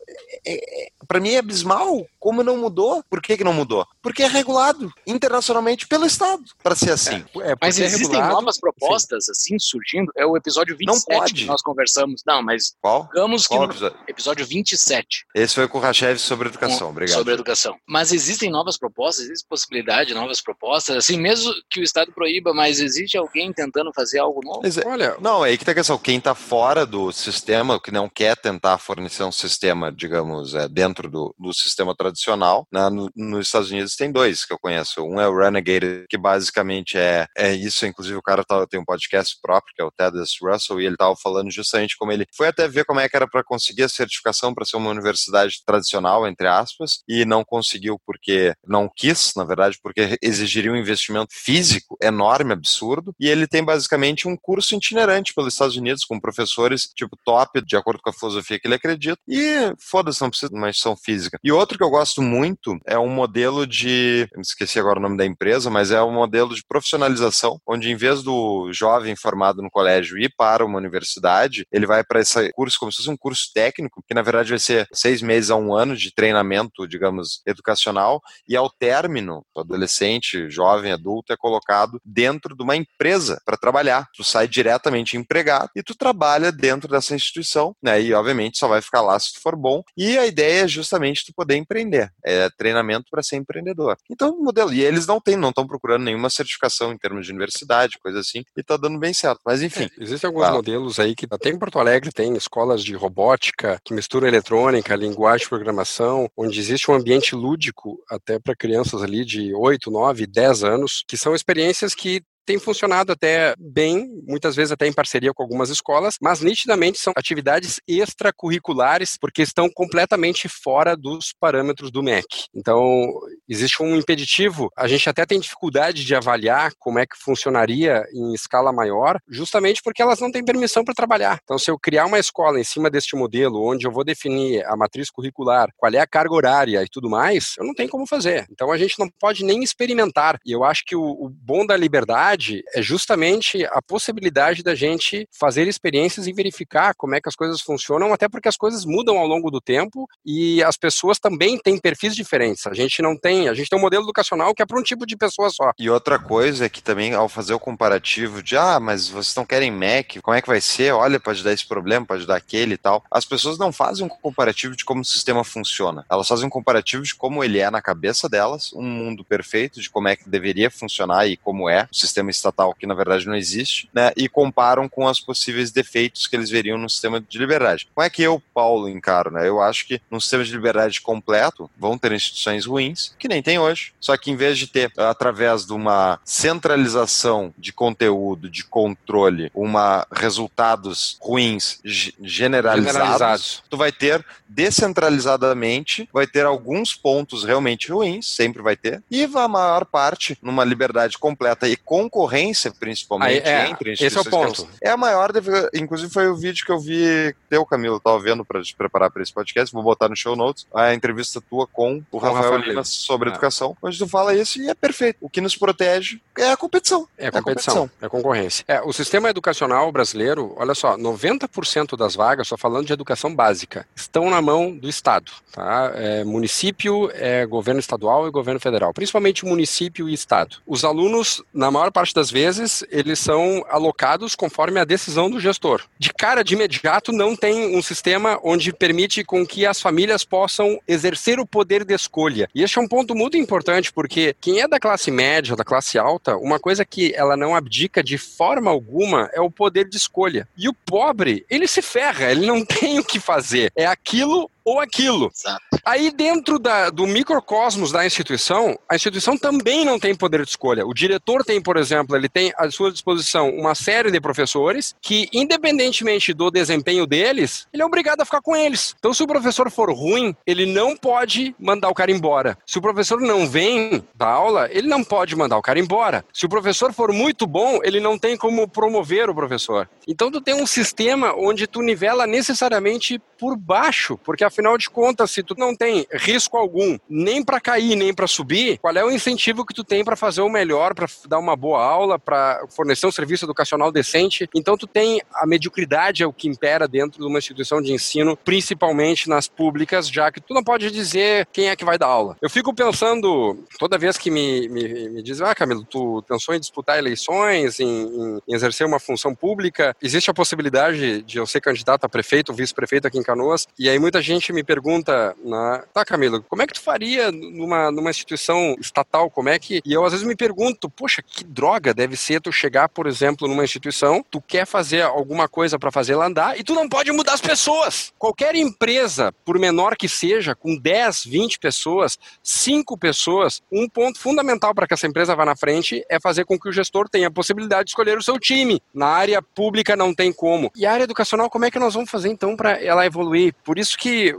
é, 0.46 0.86
é, 0.86 0.90
para 1.08 1.20
mim 1.20 1.32
é 1.32 1.40
abismal 1.40 2.06
como 2.20 2.44
não 2.44 2.58
mudou. 2.58 3.04
Por 3.10 3.22
que, 3.22 3.38
que 3.38 3.44
não 3.44 3.54
mudou? 3.54 3.86
Porque 4.06 4.22
é 4.22 4.28
regulado 4.28 4.94
internacionalmente 5.08 5.88
pelo 5.88 6.06
Estado 6.06 6.44
para 6.62 6.76
ser 6.76 6.92
assim. 6.92 7.26
É, 7.42 7.54
é 7.54 7.56
mas 7.60 7.80
existem 7.80 8.08
regulado, 8.08 8.36
novas 8.36 8.60
propostas 8.60 9.26
sim. 9.26 9.32
assim 9.32 9.58
surgindo. 9.58 10.12
É 10.16 10.24
o 10.24 10.38
episódio 10.38 10.78
27 10.78 11.10
não 11.10 11.20
pode. 11.20 11.34
que 11.34 11.46
nós 11.46 11.64
conversamos. 11.64 12.22
Não, 12.24 12.44
mas 12.44 12.76
Qual? 12.80 13.06
digamos 13.08 13.48
Qual 13.48 13.62
que 13.62 13.74
episódio? 13.74 14.00
episódio 14.08 14.46
27. 14.46 15.26
Esse 15.34 15.56
foi 15.56 15.68
com 15.68 15.80
o 15.80 15.82
Rachev 15.82 16.20
sobre 16.20 16.50
educação. 16.50 16.92
Obrigado. 16.92 17.18
Sobre 17.18 17.34
educação. 17.34 17.76
Mas 17.90 18.14
existem 18.14 18.52
novas 18.52 18.78
propostas, 18.78 19.26
existe 19.26 19.48
possibilidade 19.50 20.10
de 20.10 20.14
novas 20.14 20.40
propostas, 20.40 20.98
assim, 20.98 21.18
mesmo 21.18 21.52
que 21.72 21.80
o 21.80 21.84
Estado 21.84 22.12
proíba, 22.12 22.54
mas 22.54 22.80
existe 22.80 23.18
alguém 23.18 23.52
tentando 23.52 23.92
fazer 23.92 24.20
algo 24.20 24.40
novo? 24.44 24.60
Mas, 24.62 24.78
Olha, 24.86 25.18
não, 25.20 25.44
é 25.44 25.50
aí 25.50 25.58
que 25.58 25.66
tá 25.66 25.72
a 25.72 25.76
questão. 25.76 25.98
Quem 25.98 26.20
está 26.20 26.36
fora 26.36 26.86
do 26.86 27.12
sistema, 27.12 27.82
que 27.82 27.90
não 27.90 28.08
quer 28.08 28.38
tentar 28.38 28.78
fornecer 28.78 29.24
um 29.24 29.32
sistema, 29.32 29.92
digamos, 29.92 30.54
é, 30.54 30.68
dentro 30.68 31.10
do, 31.10 31.34
do 31.40 31.52
sistema 31.54 31.96
tradicional, 31.96 32.68
né, 32.72 32.88
no, 32.90 33.10
nos 33.16 33.48
Estados 33.48 33.72
Unidos 33.72 33.95
tem 33.98 34.12
dois 34.12 34.46
que 34.46 34.54
eu 34.54 34.60
conheço. 34.60 35.04
Um 35.04 35.20
é 35.20 35.28
o 35.28 35.38
Renegade, 35.38 36.06
que 36.10 36.18
basicamente 36.18 36.98
é, 36.98 37.28
é 37.38 37.54
isso, 37.54 37.86
inclusive 37.86 38.18
o 38.18 38.22
cara 38.22 38.44
tá, 38.44 38.66
tem 38.68 38.80
um 38.80 38.86
podcast 38.86 39.38
próprio, 39.42 39.74
que 39.76 39.82
é 39.82 39.86
o 39.86 39.92
Ted 39.92 40.18
Russell, 40.42 40.82
e 40.82 40.86
ele 40.86 40.96
estava 40.96 41.16
falando 41.16 41.52
justamente 41.52 41.98
como 41.98 42.12
ele 42.12 42.26
foi 42.36 42.48
até 42.48 42.68
ver 42.68 42.86
como 42.86 43.00
é 43.00 43.10
que 43.10 43.16
era 43.16 43.28
para 43.28 43.44
conseguir 43.44 43.84
a 43.84 43.90
certificação 43.90 44.54
para 44.54 44.66
ser 44.66 44.78
uma 44.78 44.90
universidade 44.90 45.62
tradicional, 45.66 46.28
entre 46.28 46.48
aspas, 46.48 47.00
e 47.08 47.26
não 47.26 47.44
conseguiu 47.44 48.00
porque 48.06 48.54
não 48.66 48.90
quis, 48.94 49.34
na 49.36 49.44
verdade, 49.44 49.78
porque 49.82 50.18
exigiria 50.22 50.72
um 50.72 50.76
investimento 50.76 51.34
físico 51.34 51.98
enorme, 52.02 52.54
absurdo, 52.54 53.14
e 53.20 53.28
ele 53.28 53.48
tem 53.48 53.64
basicamente 53.64 54.28
um 54.28 54.38
curso 54.38 54.76
itinerante 54.76 55.34
pelos 55.34 55.54
Estados 55.54 55.76
Unidos 55.76 56.04
com 56.06 56.20
professores 56.20 56.90
tipo 56.96 57.18
top, 57.24 57.62
de 57.62 57.76
acordo 57.76 58.02
com 58.02 58.10
a 58.10 58.14
filosofia 58.14 58.60
que 58.60 58.68
ele 58.68 58.76
acredita, 58.76 59.20
e 59.28 59.74
foda-se, 59.80 60.22
não 60.22 60.30
precisa 60.30 60.50
de 60.50 60.56
uma 60.56 60.70
instituição 60.70 60.96
física. 60.96 61.40
E 61.44 61.52
outro 61.52 61.78
que 61.78 61.84
eu 61.84 61.90
gosto 61.90 62.22
muito 62.22 62.78
é 62.86 62.98
um 62.98 63.10
modelo 63.10 63.66
de, 63.66 63.85
eu 63.90 64.42
esqueci 64.42 64.80
agora 64.80 65.00
o 65.00 65.02
nome 65.02 65.18
da 65.18 65.26
empresa, 65.26 65.70
mas 65.70 65.92
é 65.92 66.02
um 66.02 66.12
modelo 66.12 66.54
de 66.56 66.64
profissionalização, 66.68 67.60
onde 67.68 67.90
em 67.90 67.96
vez 67.96 68.24
do 68.24 68.72
jovem 68.74 69.16
formado 69.16 69.62
no 69.62 69.70
colégio 69.70 70.18
ir 70.18 70.34
para 70.38 70.66
uma 70.66 70.78
universidade, 70.78 71.66
ele 71.72 71.86
vai 71.86 72.04
para 72.04 72.20
esse 72.20 72.52
curso 72.54 72.80
como 72.80 72.92
se 72.92 72.98
fosse 72.98 73.10
um 73.10 73.18
curso 73.18 73.50
técnico, 73.54 74.04
que 74.08 74.14
na 74.14 74.22
verdade 74.22 74.50
vai 74.50 74.60
ser 74.60 74.88
seis 74.94 75.22
meses 75.22 75.50
a 75.50 75.56
um 75.56 75.74
ano 75.74 75.96
de 75.96 76.14
treinamento, 76.14 76.88
digamos, 76.88 77.42
educacional, 77.46 78.22
e 78.48 78.56
ao 78.56 78.70
término, 78.70 79.44
o 79.56 79.60
adolescente, 79.60 80.50
jovem, 80.50 80.92
adulto 80.92 81.34
é 81.34 81.38
colocado 81.38 82.00
dentro 82.04 82.56
de 82.56 82.64
uma 82.64 82.76
empresa 82.76 83.42
para 83.46 83.58
trabalhar. 83.58 84.08
Tu 84.16 84.24
sai 84.24 84.48
diretamente 84.48 85.18
empregado 85.18 85.70
e 85.76 85.84
tu 85.84 85.96
trabalha 85.96 86.52
dentro 86.52 86.90
dessa 86.90 87.16
instituição, 87.16 87.76
né? 87.82 88.02
E 88.02 88.14
obviamente 88.14 88.58
só 88.58 88.68
vai 88.68 88.82
ficar 88.82 89.02
lá 89.02 89.20
se 89.20 89.34
tu 89.34 89.42
for 89.42 89.56
bom. 89.56 89.84
E 89.98 90.18
a 90.18 90.26
ideia 90.26 90.64
é 90.64 90.68
justamente 90.68 91.26
tu 91.26 91.34
poder 91.36 91.56
empreender. 91.56 92.10
É 92.26 92.50
treinamento 92.58 93.06
para 93.10 93.24
ser 93.24 93.38
empreendedor. 93.38 93.75
Então, 94.10 94.38
modelo. 94.40 94.74
E 94.74 94.82
eles 94.82 95.08
não 95.08 95.20
têm, 95.20 95.36
não 95.36 95.50
estão 95.50 95.68
procurando 95.68 96.04
nenhuma 96.04 96.30
certificação 96.30 96.92
em 96.92 96.98
termos 96.98 97.26
de 97.26 97.32
universidade, 97.32 98.00
coisa 98.00 98.20
assim, 98.20 98.44
e 98.56 98.64
tá 98.64 98.78
dando 98.78 99.00
bem 99.00 99.14
certo. 99.14 99.42
Mas 99.46 99.62
enfim. 99.62 99.90
É, 99.98 100.04
existem 100.04 100.28
alguns 100.28 100.50
modelos 100.50 101.00
aí 101.00 101.16
que 101.16 101.28
até 101.30 101.50
em 101.50 101.58
Porto 101.58 101.80
Alegre 101.80 102.12
tem 102.12 102.36
escolas 102.36 102.84
de 102.84 102.96
robótica, 102.96 103.80
que 103.84 103.94
mistura 103.94 104.28
eletrônica, 104.28 104.96
linguagem 104.96 105.46
de 105.46 105.50
programação, 105.50 106.30
onde 106.38 106.60
existe 106.60 106.90
um 106.90 106.96
ambiente 106.96 107.36
lúdico 107.36 107.98
até 108.10 108.40
para 108.40 108.56
crianças 108.56 109.02
ali 109.04 109.26
de 109.26 109.54
8, 109.54 109.92
9, 109.92 110.26
10 110.26 110.64
anos, 110.64 111.04
que 111.08 111.18
são 111.18 111.36
experiências 111.36 111.94
que 111.94 112.22
tem 112.46 112.60
funcionado 112.60 113.12
até 113.12 113.56
bem, 113.58 114.08
muitas 114.28 114.56
vezes 114.56 114.72
até 114.72 114.88
em 114.88 114.94
parceria 114.94 115.34
com 115.34 115.42
algumas 115.44 115.70
escolas, 115.70 116.16
mas 116.22 116.42
nitidamente 116.42 117.00
são 117.00 117.14
atividades 117.16 117.80
extracurriculares 117.88 119.18
porque 119.20 119.42
estão 119.42 119.70
completamente 119.70 120.48
fora 120.48 120.96
dos 120.96 121.34
parâmetros 121.40 121.92
do 121.92 122.04
MEC. 122.04 122.26
Então, 122.54 123.12
existe 123.50 123.82
um 123.82 123.96
impeditivo, 123.96 124.70
a 124.78 124.88
gente 124.88 125.10
até 125.10 125.26
tem 125.26 125.40
dificuldade 125.40 126.04
de 126.04 126.16
avaliar 126.16 126.72
como 126.78 127.00
é 127.00 127.06
que 127.06 127.18
funcionaria 127.18 128.04
em 128.14 128.34
escala 128.34 128.72
maior, 128.72 129.20
justamente 129.28 129.82
porque 129.84 130.02
elas 130.02 130.20
não 130.20 130.32
têm 130.32 130.46
permissão 130.46 130.84
para 130.84 130.94
trabalhar. 130.94 131.40
Então, 131.44 131.58
se 131.58 131.72
eu 131.72 131.80
criar 131.80 132.06
uma 132.06 132.20
escola 132.20 132.60
em 132.60 132.64
cima 132.64 132.90
deste 132.90 133.16
modelo, 133.16 133.66
onde 133.66 133.88
eu 133.88 133.92
vou 133.92 134.04
definir 134.04 134.64
a 134.66 134.76
matriz 134.76 135.10
curricular, 135.10 135.70
qual 135.76 135.92
é 135.92 136.00
a 136.00 136.08
carga 136.08 136.34
horária 136.34 136.84
e 136.84 136.90
tudo 136.90 137.10
mais, 137.10 137.56
eu 137.58 137.66
não 137.66 137.74
tenho 137.74 137.90
como 137.90 138.08
fazer. 138.08 138.46
Então, 138.52 138.72
a 138.72 138.78
gente 138.78 139.00
não 139.00 139.10
pode 139.20 139.44
nem 139.44 139.64
experimentar. 139.64 140.40
E 140.46 140.52
eu 140.52 140.64
acho 140.64 140.84
que 140.86 140.96
o, 140.96 141.02
o 141.02 141.30
bom 141.30 141.66
da 141.66 141.76
liberdade 141.76 142.35
é 142.74 142.82
justamente 142.82 143.66
a 143.66 143.82
possibilidade 143.82 144.64
da 144.64 144.76
gente 144.76 145.28
fazer 145.38 145.68
experiências 145.68 146.28
e 146.28 146.34
verificar 146.34 146.94
como 146.96 147.16
é 147.16 147.22
que 147.22 147.30
as 147.30 147.36
coisas 147.36 147.62
funcionam, 147.62 148.14
até 148.14 148.28
porque 148.28 148.48
as 148.48 148.58
coisas 148.58 148.86
mudam 148.86 149.18
ao 149.18 149.28
longo 149.28 149.50
do 149.50 149.62
tempo 149.62 150.08
e 150.26 150.64
as 150.64 150.78
pessoas 150.78 151.20
também 151.20 151.58
têm 151.58 151.78
perfis 151.78 152.16
diferentes. 152.16 152.66
A 152.68 152.74
gente 152.74 153.02
não 153.02 153.18
tem, 153.18 153.48
a 153.48 153.54
gente 153.54 153.70
tem 153.70 153.78
um 153.78 153.82
modelo 153.82 154.04
educacional 154.04 154.54
que 154.54 154.62
é 154.62 154.66
para 154.66 154.80
um 154.80 154.84
tipo 154.84 155.06
de 155.06 155.16
pessoa 155.16 155.50
só. 155.50 155.72
E 155.78 155.90
outra 155.90 156.20
coisa 156.20 156.66
é 156.66 156.70
que 156.70 156.82
também 156.82 157.14
ao 157.14 157.30
fazer 157.30 157.54
o 157.54 157.60
comparativo 157.60 158.42
de 158.42 158.58
ah, 158.58 158.80
mas 158.80 159.08
vocês 159.08 159.36
não 159.36 159.46
querem 159.46 159.72
Mac, 159.72 160.18
como 160.22 160.36
é 160.36 160.42
que 160.42 160.48
vai 160.48 160.62
ser? 160.62 160.94
Olha, 160.94 161.20
pode 161.20 161.44
dar 161.44 161.54
esse 161.54 161.68
problema, 161.68 162.06
pode 162.06 162.26
dar 162.26 162.36
aquele 162.36 162.76
e 162.76 162.78
tal. 162.78 163.04
As 163.12 163.26
pessoas 163.26 163.58
não 163.58 163.72
fazem 163.72 164.06
um 164.06 164.10
comparativo 164.10 164.76
de 164.76 164.86
como 164.86 165.02
o 165.02 165.06
sistema 165.06 165.44
funciona. 165.44 166.06
Elas 166.10 166.28
fazem 166.28 166.48
um 166.48 166.50
comparativo 166.50 167.04
de 167.04 167.16
como 167.16 167.44
ele 167.44 167.60
é 167.60 167.70
na 167.70 167.82
cabeça 167.82 168.30
delas, 168.30 168.72
um 168.74 168.84
mundo 168.84 169.24
perfeito 169.24 169.82
de 169.82 169.90
como 169.90 170.08
é 170.08 170.16
que 170.16 170.30
deveria 170.30 170.70
funcionar 170.70 171.28
e 171.28 171.38
como 171.38 171.70
é 171.70 171.88
o 171.92 171.96
sistema 171.96 172.25
sistema 172.26 172.32
estatal 172.32 172.74
que 172.74 172.88
na 172.88 172.94
verdade 172.94 173.28
não 173.28 173.36
existe, 173.36 173.90
né, 173.94 174.12
e 174.16 174.28
comparam 174.28 174.88
com 174.88 175.06
os 175.06 175.20
possíveis 175.20 175.72
defeitos 175.72 176.28
que 176.28 176.36
eles 176.36 176.50
veriam 176.50 176.78
no 176.78 176.90
sistema 176.90 177.20
de 177.20 177.38
liberdade. 177.38 177.88
Como 177.94 178.06
é 178.06 178.10
que 178.10 178.24
eu, 178.24 178.42
Paulo, 178.54 178.90
encaro? 178.90 179.32
Né? 179.32 179.48
Eu 179.48 179.62
acho 179.62 179.86
que 179.88 180.02
num 180.10 180.20
sistema 180.20 180.44
de 180.44 180.52
liberdade 180.52 181.02
completo 181.02 181.70
vão 181.78 181.98
ter 181.98 182.12
instituições 182.12 182.66
ruins, 182.66 183.14
que 183.18 183.28
nem 183.28 183.42
tem 183.42 183.60
hoje. 183.60 183.94
Só 184.00 184.16
que 184.18 184.32
em 184.32 184.36
vez 184.36 184.58
de 184.58 184.68
ter, 184.68 184.92
através 184.98 185.66
de 185.66 185.74
uma 185.74 186.20
centralização 186.24 187.54
de 187.58 187.74
conteúdo, 187.74 188.50
de 188.50 188.64
controle, 188.64 189.52
uma 189.54 190.06
resultados 190.12 191.18
ruins 191.22 191.80
generalizados, 191.84 192.94
generalizados, 192.94 193.64
tu 193.70 193.78
vai 193.78 193.92
ter 193.92 194.26
descentralizadamente, 194.48 196.08
vai 196.14 196.28
ter 196.28 196.46
alguns 196.46 196.94
pontos 196.94 197.44
realmente 197.44 197.92
ruins, 197.92 198.28
sempre 198.28 198.62
vai 198.62 198.76
ter, 198.76 199.04
e 199.10 199.24
a 199.24 199.48
maior 199.48 199.86
parte 199.86 200.38
numa 200.42 200.64
liberdade 200.64 201.18
completa 201.18 201.68
e 201.68 201.76
com 201.76 202.10
concorrência, 202.16 202.72
principalmente, 202.72 203.48
Aí, 203.48 203.54
é, 203.54 203.70
entre 203.70 203.92
Esse 203.92 204.18
é 204.18 204.22
o 204.22 204.26
ponto. 204.26 204.68
É 204.82 204.90
a 204.90 204.96
maior, 204.96 205.32
inclusive 205.74 206.12
foi 206.12 206.30
o 206.30 206.36
vídeo 206.36 206.66
que 206.66 206.72
eu 206.72 206.80
vi, 206.80 207.36
teu 207.50 207.66
Camilo, 207.66 208.00
tava 208.00 208.18
vendo 208.20 208.46
para 208.46 208.62
te 208.62 208.74
preparar 208.74 209.12
para 209.12 209.22
esse 209.22 209.34
podcast, 209.34 209.74
vou 209.74 209.84
botar 209.84 210.08
no 210.08 210.16
show 210.16 210.36
notes, 210.36 210.66
a 210.74 210.94
entrevista 210.94 211.42
tua 211.42 211.68
com 211.68 212.02
o 212.12 212.18
Rafael, 212.18 212.44
Rafael 212.44 212.62
Lima 212.62 212.84
sobre 212.86 213.30
é. 213.30 213.32
educação, 213.34 213.76
onde 213.82 213.98
tu 213.98 214.08
fala 214.08 214.34
isso 214.34 214.62
e 214.62 214.70
é 214.70 214.74
perfeito. 214.74 215.18
O 215.20 215.30
que 215.30 215.42
nos 215.42 215.58
protege 215.58 216.22
é 216.38 216.52
a 216.52 216.58
competição. 216.58 217.08
É 217.18 217.28
a 217.28 217.32
competição, 217.32 217.74
é 217.74 217.78
a, 217.78 217.82
competição. 217.82 217.92
É 218.02 218.06
a 218.06 218.10
concorrência. 218.10 218.66
É, 218.68 218.82
o 218.82 218.94
sistema 218.94 219.30
educacional 219.30 219.92
brasileiro, 219.92 220.54
olha 220.58 220.74
só, 220.74 220.98
90% 220.98 221.98
das 221.98 222.16
vagas, 222.16 222.48
só 222.48 222.58
falando 222.58 222.88
de 222.88 222.94
educação 222.94 223.36
básica, 223.36 223.86
estão 223.96 224.30
na 224.30 224.42
mão 224.42 224.76
do 224.76 224.88
Estado. 224.88 225.32
Tá? 225.52 225.92
É, 225.96 226.24
município, 226.24 227.10
é 227.14 227.46
governo 227.46 227.80
estadual 227.80 228.28
e 228.28 228.32
governo 228.32 228.60
federal, 228.60 228.94
principalmente 228.94 229.46
município 229.46 230.08
e 230.08 230.14
Estado. 230.14 230.58
Os 230.66 230.84
alunos, 230.84 231.44
na 231.54 231.72
maior 231.72 231.92
parte 231.92 232.05
das 232.14 232.30
vezes, 232.32 232.84
eles 232.90 233.20
são 233.20 233.66
alocados 233.70 234.36
conforme 234.36 234.80
a 234.80 234.86
decisão 234.86 235.30
do 235.30 235.40
gestor. 235.40 235.84
De 235.98 236.14
cara, 236.14 236.44
de 236.44 236.54
imediato, 236.54 237.12
não 237.12 237.36
tem 237.36 237.76
um 237.76 237.82
sistema 237.82 238.40
onde 238.44 238.74
permite 238.74 239.24
com 239.24 239.46
que 239.46 239.66
as 239.66 239.82
famílias 239.82 240.24
possam 240.24 240.80
exercer 240.88 241.40
o 241.40 241.46
poder 241.46 241.84
de 241.84 241.94
escolha. 241.94 242.50
E 242.54 242.64
este 242.64 242.78
é 242.78 242.82
um 242.82 242.88
ponto 242.88 243.16
muito 243.16 243.38
importante, 243.38 243.92
porque 243.92 244.36
quem 244.40 244.62
é 244.62 244.68
da 244.68 244.80
classe 244.80 245.12
média, 245.12 245.56
da 245.56 245.64
classe 245.64 245.98
alta, 245.98 246.38
uma 246.38 246.60
coisa 246.60 246.86
que 246.86 247.14
ela 247.16 247.38
não 247.38 247.56
abdica 247.56 248.04
de 248.04 248.18
forma 248.18 248.70
alguma 248.70 249.30
é 249.34 249.42
o 249.42 249.52
poder 249.52 249.88
de 249.88 249.98
escolha. 249.98 250.48
E 250.58 250.68
o 250.68 250.74
pobre, 250.74 251.46
ele 251.50 251.68
se 251.68 251.82
ferra, 251.82 252.32
ele 252.32 252.46
não 252.46 252.64
tem 252.66 253.00
o 253.00 253.04
que 253.04 253.20
fazer. 253.20 253.72
É 253.76 253.86
aquilo 253.86 254.50
ou 254.66 254.80
aquilo. 254.80 255.32
Exato. 255.34 255.64
Aí, 255.86 256.12
dentro 256.12 256.58
da, 256.58 256.90
do 256.90 257.06
microcosmos 257.06 257.92
da 257.92 258.04
instituição, 258.04 258.78
a 258.90 258.96
instituição 258.96 259.38
também 259.38 259.86
não 259.86 260.00
tem 260.00 260.16
poder 260.16 260.44
de 260.44 260.50
escolha. 260.50 260.86
O 260.86 260.96
diretor 260.96 261.46
tem, 261.46 261.62
por 261.62 261.78
exemplo, 261.78 262.16
ele 262.16 262.28
tem 262.28 262.52
à 262.58 262.70
sua 262.72 262.92
disposição 262.92 263.52
uma 263.52 263.76
série 263.76 264.10
de 264.10 264.20
professores 264.20 264.96
que, 265.00 265.30
independentemente 265.32 266.34
do 266.34 266.50
desempenho 266.50 267.06
deles, 267.06 267.68
ele 267.72 267.84
é 267.84 267.86
obrigado 267.86 268.22
a 268.22 268.26
ficar 268.26 268.42
com 268.42 268.56
eles. 268.56 268.96
Então, 268.98 269.14
se 269.14 269.22
o 269.22 269.28
professor 269.28 269.70
for 269.70 269.94
ruim, 269.94 270.36
ele 270.48 270.66
não 270.66 270.98
pode 270.98 271.56
mandar 271.60 271.90
o 271.90 271.94
cara 271.94 272.12
embora. 272.12 272.58
Se 272.66 272.80
o 272.80 272.82
professor 272.82 273.22
não 273.22 273.48
vem 273.48 274.04
da 274.16 274.28
aula, 274.28 274.68
ele 274.72 274.88
não 274.88 275.04
pode 275.04 275.36
mandar 275.36 275.58
o 275.58 275.62
cara 275.62 275.80
embora. 275.80 276.26
Se 276.34 276.48
o 276.48 276.50
professor 276.50 276.92
for 276.92 277.14
muito 277.14 277.46
bom, 277.46 277.80
ele 277.84 278.00
não 278.00 278.18
tem 278.18 278.36
como 278.36 278.68
promover 278.68 279.30
o 279.30 279.36
professor. 279.36 279.88
Então, 280.08 280.32
tu 280.32 280.42
tem 280.42 280.56
um 280.56 280.66
sistema 280.66 281.36
onde 281.38 281.68
tu 281.68 281.84
nivela 281.84 282.26
necessariamente 282.26 283.22
por 283.38 283.56
baixo, 283.56 284.18
porque 284.24 284.44
afinal 284.56 284.78
de 284.78 284.90
contas, 284.90 285.32
se 285.32 285.44
tu 285.44 285.54
não 285.58 285.76
tem 285.76 286.08
risco 286.12 286.58
algum, 286.58 286.98
nem 287.10 287.44
para 287.44 287.60
cair, 287.60 287.96
nem 287.96 288.14
para 288.14 288.26
subir, 288.26 288.78
qual 288.80 288.96
é 288.96 289.04
o 289.04 289.12
incentivo 289.12 289.66
que 289.66 289.74
tu 289.74 289.84
tem 289.84 290.04
para 290.04 290.16
fazer 290.16 290.42
o 290.42 290.50
melhor, 290.50 290.96
para 290.96 291.08
dar 291.28 291.40
uma 291.40 291.56
boa 291.56 291.84
aula, 291.84 292.18
para 292.18 292.66
fornecer 292.70 293.06
um 293.06 293.12
serviço 293.12 293.46
educacional 293.46 293.92
decente? 293.92 294.50
Então 294.56 294.78
tu 294.78 294.88
tem 294.88 295.22
a 295.34 295.46
mediocridade 295.46 296.24
é 296.24 296.28
o 296.28 296.32
que 296.32 296.48
impera 296.48 296.88
dentro 296.88 297.20
de 297.20 297.28
uma 297.28 297.38
instituição 297.40 297.82
de 297.82 297.92
ensino, 297.92 298.38
principalmente 298.38 299.28
nas 299.28 299.48
públicas, 299.48 300.08
já 300.08 300.32
que 300.32 300.40
tu 300.40 300.54
não 300.54 300.64
pode 300.64 300.90
dizer 300.90 301.48
quem 301.52 301.70
é 301.70 301.76
que 301.76 301.84
vai 301.84 301.98
dar 301.98 302.08
aula. 302.08 302.38
Eu 302.42 302.50
fico 302.50 302.74
pensando, 302.74 303.64
toda 303.78 303.98
vez 303.98 304.18
que 304.18 304.32
me, 304.32 304.70
me, 304.70 305.10
me 305.10 305.22
dizem, 305.22 305.46
ah, 305.46 305.54
Camilo, 305.54 305.84
tu 305.84 306.24
pensou 306.28 306.56
em 306.56 306.60
disputar 306.60 306.98
eleições, 306.98 307.80
em, 307.80 307.86
em, 307.86 308.42
em 308.48 308.56
exercer 308.56 308.88
uma 308.88 309.00
função 309.00 309.36
pública, 309.36 309.96
existe 310.02 310.30
a 310.30 310.34
possibilidade 310.34 311.22
de 311.24 311.38
eu 311.38 311.46
ser 311.46 311.60
candidato 311.60 312.06
a 312.06 312.10
prefeito, 312.10 312.54
vice-prefeito 312.54 313.08
aqui 313.08 313.18
em 313.18 313.24
Canoas, 313.24 313.68
e 313.78 313.90
aí 313.90 314.00
muita 314.00 314.22
gente 314.22 314.45
me 314.54 314.64
pergunta, 314.64 315.36
na, 315.44 315.84
tá, 315.94 316.06
Camilo, 316.06 316.44
como 316.44 316.62
é 316.62 316.68
que 316.68 316.74
tu 316.74 316.82
faria 316.82 317.32
numa, 317.32 317.92
numa 317.92 318.10
instituição 318.10 318.76
estatal? 318.80 319.30
Como 319.30 319.50
é 319.50 319.58
que. 319.60 319.82
E 319.86 319.94
eu 319.94 320.06
às 320.06 320.12
vezes 320.12 320.28
me 320.28 320.36
pergunto, 320.36 320.90
poxa, 320.90 321.22
que 321.22 321.44
droga 321.44 321.94
deve 321.94 322.16
ser 322.16 322.42
tu 322.42 322.52
chegar, 322.52 322.90
por 322.90 323.08
exemplo, 323.08 323.48
numa 323.48 323.64
instituição, 323.64 324.24
tu 324.30 324.42
quer 324.42 324.66
fazer 324.66 325.02
alguma 325.02 325.48
coisa 325.48 325.80
para 325.80 325.92
fazer 325.92 326.14
ela 326.14 326.28
andar 326.28 326.60
e 326.60 326.64
tu 326.64 326.74
não 326.74 326.88
pode 326.88 327.12
mudar 327.12 327.34
as 327.34 327.42
pessoas. 327.42 328.14
Qualquer 328.18 328.56
empresa, 328.56 329.34
por 329.44 329.58
menor 329.60 329.96
que 329.96 330.08
seja, 330.08 330.56
com 330.56 330.76
10, 330.76 331.26
20 331.26 331.60
pessoas, 331.60 332.18
5 332.44 332.98
pessoas, 332.98 333.62
um 333.72 333.88
ponto 333.88 334.20
fundamental 334.20 334.74
para 334.74 334.88
que 334.88 334.94
essa 334.94 335.08
empresa 335.08 335.36
vá 335.36 335.46
na 335.46 335.56
frente 335.56 336.04
é 336.10 336.20
fazer 336.20 336.46
com 336.46 336.60
que 336.60 336.70
o 336.70 336.72
gestor 336.72 337.10
tenha 337.10 337.28
a 337.28 337.32
possibilidade 337.32 337.86
de 337.86 337.92
escolher 337.92 338.18
o 338.18 338.24
seu 338.24 338.40
time. 338.40 338.82
Na 338.94 339.08
área 339.08 339.42
pública 339.42 339.96
não 339.96 340.14
tem 340.14 340.32
como. 340.32 340.72
E 340.76 340.86
a 340.86 340.92
área 340.92 341.04
educacional, 341.04 341.50
como 341.50 341.66
é 341.66 341.72
que 341.72 341.80
nós 341.80 341.94
vamos 341.94 342.10
fazer 342.10 342.30
então 342.30 342.56
para 342.56 342.84
ela 342.84 343.06
evoluir? 343.06 343.54
Por 343.64 343.80
isso 343.80 343.98
que 343.98 344.35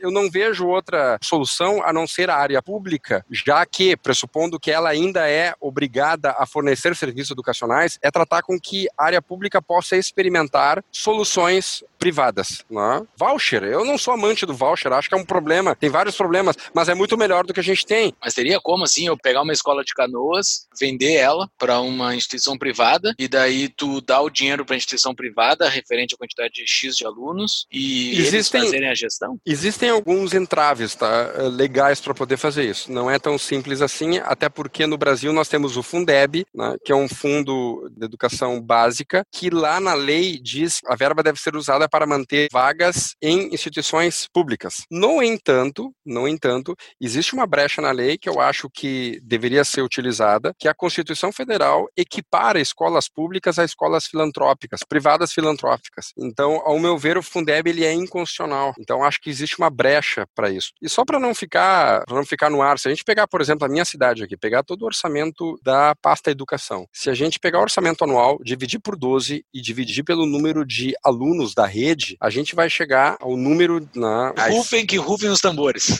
eu 0.00 0.10
não 0.10 0.30
vejo 0.30 0.66
outra 0.66 1.18
solução 1.22 1.82
a 1.84 1.92
não 1.92 2.06
ser 2.06 2.30
a 2.30 2.36
área 2.36 2.62
pública, 2.62 3.24
já 3.30 3.64
que, 3.64 3.96
pressupondo 3.96 4.58
que 4.58 4.70
ela 4.70 4.88
ainda 4.88 5.28
é 5.28 5.54
obrigada 5.60 6.34
a 6.38 6.46
fornecer 6.46 6.96
serviços 6.96 7.30
educacionais, 7.30 7.98
é 8.02 8.10
tratar 8.10 8.42
com 8.42 8.58
que 8.58 8.88
a 8.98 9.04
área 9.04 9.22
pública 9.22 9.60
possa 9.60 9.96
experimentar 9.96 10.82
soluções 10.90 11.84
privadas. 11.98 12.64
Né? 12.70 13.06
Voucher, 13.16 13.62
eu 13.62 13.84
não 13.84 13.98
sou 13.98 14.14
amante 14.14 14.46
do 14.46 14.54
voucher, 14.54 14.92
acho 14.92 15.08
que 15.08 15.14
é 15.14 15.18
um 15.18 15.24
problema, 15.24 15.76
tem 15.76 15.90
vários 15.90 16.16
problemas, 16.16 16.56
mas 16.74 16.88
é 16.88 16.94
muito 16.94 17.16
melhor 17.16 17.44
do 17.44 17.52
que 17.52 17.60
a 17.60 17.62
gente 17.62 17.84
tem. 17.84 18.14
Mas 18.20 18.34
teria 18.34 18.58
como, 18.58 18.84
assim, 18.84 19.06
eu 19.06 19.16
pegar 19.16 19.42
uma 19.42 19.52
escola 19.52 19.84
de 19.84 19.92
canoas, 19.92 20.66
vender 20.78 21.14
ela 21.14 21.48
para 21.58 21.80
uma 21.80 22.14
instituição 22.14 22.56
privada, 22.56 23.14
e 23.18 23.28
daí 23.28 23.68
tu 23.68 24.00
dá 24.00 24.20
o 24.20 24.30
dinheiro 24.30 24.64
para 24.64 24.74
a 24.74 24.78
instituição 24.78 25.14
privada, 25.14 25.68
referente 25.68 26.14
à 26.14 26.18
quantidade 26.18 26.54
de 26.54 26.66
X 26.66 26.96
de 26.96 27.04
alunos, 27.04 27.66
e 27.70 28.18
existem, 28.18 28.60
eles 28.60 28.70
fazerem 28.70 28.88
a 28.88 28.94
gestão? 28.94 29.38
Existem 29.44 29.89
alguns 29.90 30.34
entraves 30.34 30.94
tá, 30.94 31.32
legais 31.52 32.00
para 32.00 32.14
poder 32.14 32.36
fazer 32.36 32.64
isso. 32.64 32.90
Não 32.90 33.10
é 33.10 33.18
tão 33.18 33.38
simples 33.38 33.82
assim, 33.82 34.18
até 34.18 34.48
porque 34.48 34.86
no 34.86 34.98
Brasil 34.98 35.32
nós 35.32 35.48
temos 35.48 35.76
o 35.76 35.82
Fundeb, 35.82 36.44
né, 36.54 36.76
que 36.84 36.92
é 36.92 36.96
um 36.96 37.08
fundo 37.08 37.88
de 37.90 38.04
educação 38.04 38.60
básica, 38.60 39.24
que 39.32 39.50
lá 39.50 39.80
na 39.80 39.94
lei 39.94 40.38
diz 40.38 40.80
que 40.80 40.92
a 40.92 40.96
verba 40.96 41.22
deve 41.22 41.40
ser 41.40 41.56
usada 41.56 41.88
para 41.88 42.06
manter 42.06 42.48
vagas 42.52 43.14
em 43.22 43.52
instituições 43.52 44.26
públicas. 44.32 44.84
No 44.90 45.22
entanto, 45.22 45.92
no 46.04 46.26
entanto, 46.26 46.74
existe 47.00 47.34
uma 47.34 47.46
brecha 47.46 47.82
na 47.82 47.90
lei 47.90 48.18
que 48.18 48.28
eu 48.28 48.40
acho 48.40 48.68
que 48.70 49.20
deveria 49.22 49.64
ser 49.64 49.82
utilizada, 49.82 50.54
que 50.58 50.68
a 50.68 50.74
Constituição 50.74 51.32
Federal 51.32 51.88
equipara 51.96 52.60
escolas 52.60 53.08
públicas 53.08 53.58
a 53.58 53.64
escolas 53.64 54.06
filantrópicas, 54.06 54.80
privadas 54.86 55.32
filantrópicas. 55.32 56.12
Então, 56.18 56.62
ao 56.64 56.78
meu 56.78 56.98
ver, 56.98 57.16
o 57.16 57.22
Fundeb 57.22 57.68
ele 57.68 57.84
é 57.84 57.92
inconstitucional. 57.92 58.74
Então, 58.78 59.04
acho 59.04 59.20
que 59.20 59.30
existe 59.30 59.58
uma 59.58 59.70
brecha 59.80 60.26
para 60.34 60.50
isso. 60.50 60.72
E 60.82 60.90
só 60.90 61.06
para 61.06 61.18
não 61.18 61.34
ficar, 61.34 62.04
pra 62.04 62.16
não 62.16 62.26
ficar 62.26 62.50
no 62.50 62.60
ar, 62.60 62.78
se 62.78 62.86
a 62.86 62.90
gente 62.90 63.02
pegar, 63.02 63.26
por 63.26 63.40
exemplo, 63.40 63.64
a 63.64 63.68
minha 63.68 63.84
cidade 63.84 64.22
aqui, 64.22 64.36
pegar 64.36 64.62
todo 64.62 64.82
o 64.82 64.86
orçamento 64.86 65.58
da 65.62 65.94
pasta 66.02 66.30
educação. 66.30 66.86
Se 66.92 67.08
a 67.08 67.14
gente 67.14 67.38
pegar 67.38 67.60
o 67.60 67.62
orçamento 67.62 68.04
anual, 68.04 68.38
dividir 68.42 68.78
por 68.78 68.94
12 68.94 69.42
e 69.54 69.60
dividir 69.62 70.04
pelo 70.04 70.26
número 70.26 70.66
de 70.66 70.92
alunos 71.02 71.54
da 71.54 71.64
rede 71.64 72.16
a 72.20 72.28
gente 72.28 72.54
vai 72.54 72.68
chegar 72.68 73.16
ao 73.20 73.36
número 73.36 73.88
na. 73.94 74.34
Rufem 74.50 74.84
que 74.84 74.96
rufem 74.96 75.30
os 75.30 75.40
tambores. 75.40 75.98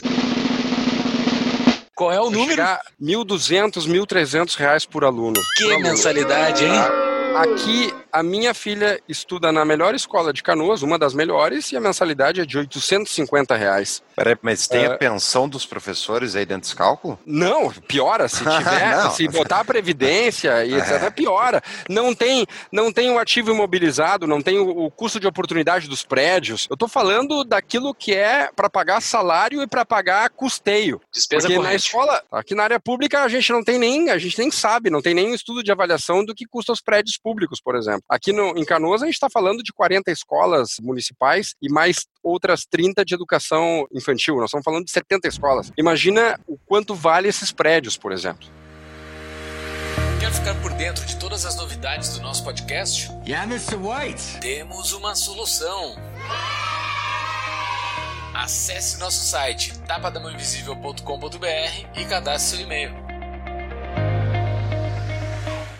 Qual 1.95 2.11
é 2.11 2.19
o 2.19 2.29
número? 2.29 2.61
R$ 2.61 2.77
1.200, 3.01 3.87
1.300 3.87 4.55
reais 4.55 4.85
por 4.85 5.03
aluno. 5.03 5.39
Que 5.55 5.65
por 5.65 5.79
mensalidade, 5.79 6.65
hein? 6.65 6.71
Aqui 7.35 7.93
a 8.11 8.23
minha 8.23 8.53
filha 8.53 9.01
estuda 9.07 9.51
na 9.51 9.63
melhor 9.63 9.95
escola 9.95 10.33
de 10.33 10.43
Canoas, 10.43 10.81
uma 10.81 10.97
das 10.97 11.13
melhores, 11.13 11.71
e 11.71 11.77
a 11.77 11.81
mensalidade 11.81 12.41
é 12.41 12.45
de 12.45 12.57
850 12.57 13.55
reais. 13.55 14.03
Peraí, 14.15 14.37
mas 14.41 14.67
tem 14.67 14.85
a 14.85 14.93
é. 14.93 14.97
pensão 14.97 15.47
dos 15.47 15.65
professores 15.65 16.35
aí 16.35 16.45
dentro 16.45 16.63
desse 16.63 16.75
cálculo? 16.75 17.19
Não, 17.25 17.71
piora. 17.71 18.27
Se 18.27 18.43
tiver, 18.43 19.09
se 19.11 19.27
botar 19.27 19.61
a 19.61 19.65
previdência 19.65 20.65
e 20.65 20.73
etc, 20.73 21.03
é. 21.03 21.09
piora. 21.09 21.61
Não 21.89 22.13
tem, 22.13 22.45
não 22.71 22.91
tem 22.91 23.09
o 23.11 23.19
ativo 23.19 23.51
imobilizado, 23.51 24.27
não 24.27 24.41
tem 24.41 24.59
o, 24.59 24.85
o 24.85 24.91
custo 24.91 25.19
de 25.19 25.27
oportunidade 25.27 25.87
dos 25.87 26.03
prédios. 26.03 26.67
Eu 26.69 26.75
estou 26.75 26.87
falando 26.87 27.43
daquilo 27.43 27.93
que 27.93 28.13
é 28.13 28.49
para 28.55 28.69
pagar 28.69 29.01
salário 29.01 29.61
e 29.61 29.67
para 29.67 29.85
pagar 29.85 30.29
custeio. 30.29 31.01
Despesa 31.11 31.47
Porque 31.47 31.55
corrente. 31.55 31.71
na 31.71 31.75
escola, 31.75 32.23
aqui 32.31 32.55
na 32.55 32.63
área 32.63 32.79
pública, 32.79 33.23
a 33.23 33.27
gente 33.27 33.51
não 33.51 33.63
tem 33.63 33.79
nem, 33.79 34.09
a 34.09 34.17
gente 34.17 34.37
nem 34.37 34.51
sabe, 34.51 34.89
não 34.89 35.01
tem 35.01 35.13
nem 35.13 35.31
um 35.31 35.35
estudo 35.35 35.63
de 35.63 35.71
avaliação 35.71 36.23
do 36.23 36.35
que 36.35 36.45
custa 36.45 36.71
os 36.71 36.81
prédios 36.81 37.17
públicos, 37.17 37.61
por 37.61 37.75
exemplo. 37.75 38.00
Aqui 38.09 38.33
no, 38.33 38.57
em 38.57 38.65
Canoas, 38.65 39.01
a 39.01 39.05
gente 39.05 39.15
está 39.15 39.29
falando 39.29 39.63
de 39.63 39.73
40 39.73 40.11
escolas 40.11 40.75
municipais 40.81 41.55
e 41.61 41.69
mais 41.69 42.05
outras 42.23 42.65
30 42.65 43.05
de 43.05 43.13
educação 43.13 43.85
infantil. 43.93 44.35
Nós 44.35 44.45
estamos 44.45 44.63
falando 44.63 44.85
de 44.85 44.91
70 44.91 45.27
escolas. 45.27 45.71
Imagina 45.77 46.39
o 46.47 46.57
quanto 46.57 46.95
vale 46.95 47.27
esses 47.27 47.51
prédios, 47.51 47.97
por 47.97 48.11
exemplo. 48.11 48.47
Quer 50.19 50.31
ficar 50.31 50.55
por 50.61 50.71
dentro 50.73 51.05
de 51.05 51.17
todas 51.17 51.45
as 51.45 51.55
novidades 51.55 52.15
do 52.15 52.21
nosso 52.21 52.43
podcast? 52.43 53.11
Yeah, 53.25 53.51
Mr. 53.51 53.75
White. 53.75 54.39
Temos 54.39 54.93
uma 54.93 55.15
solução. 55.15 55.95
Acesse 58.33 58.99
nosso 58.99 59.25
site 59.25 59.77
tapadamãoinvisível.com.br 59.87 61.99
e 61.99 62.05
cadastre 62.05 62.57
seu 62.57 62.65
e-mail. 62.65 63.10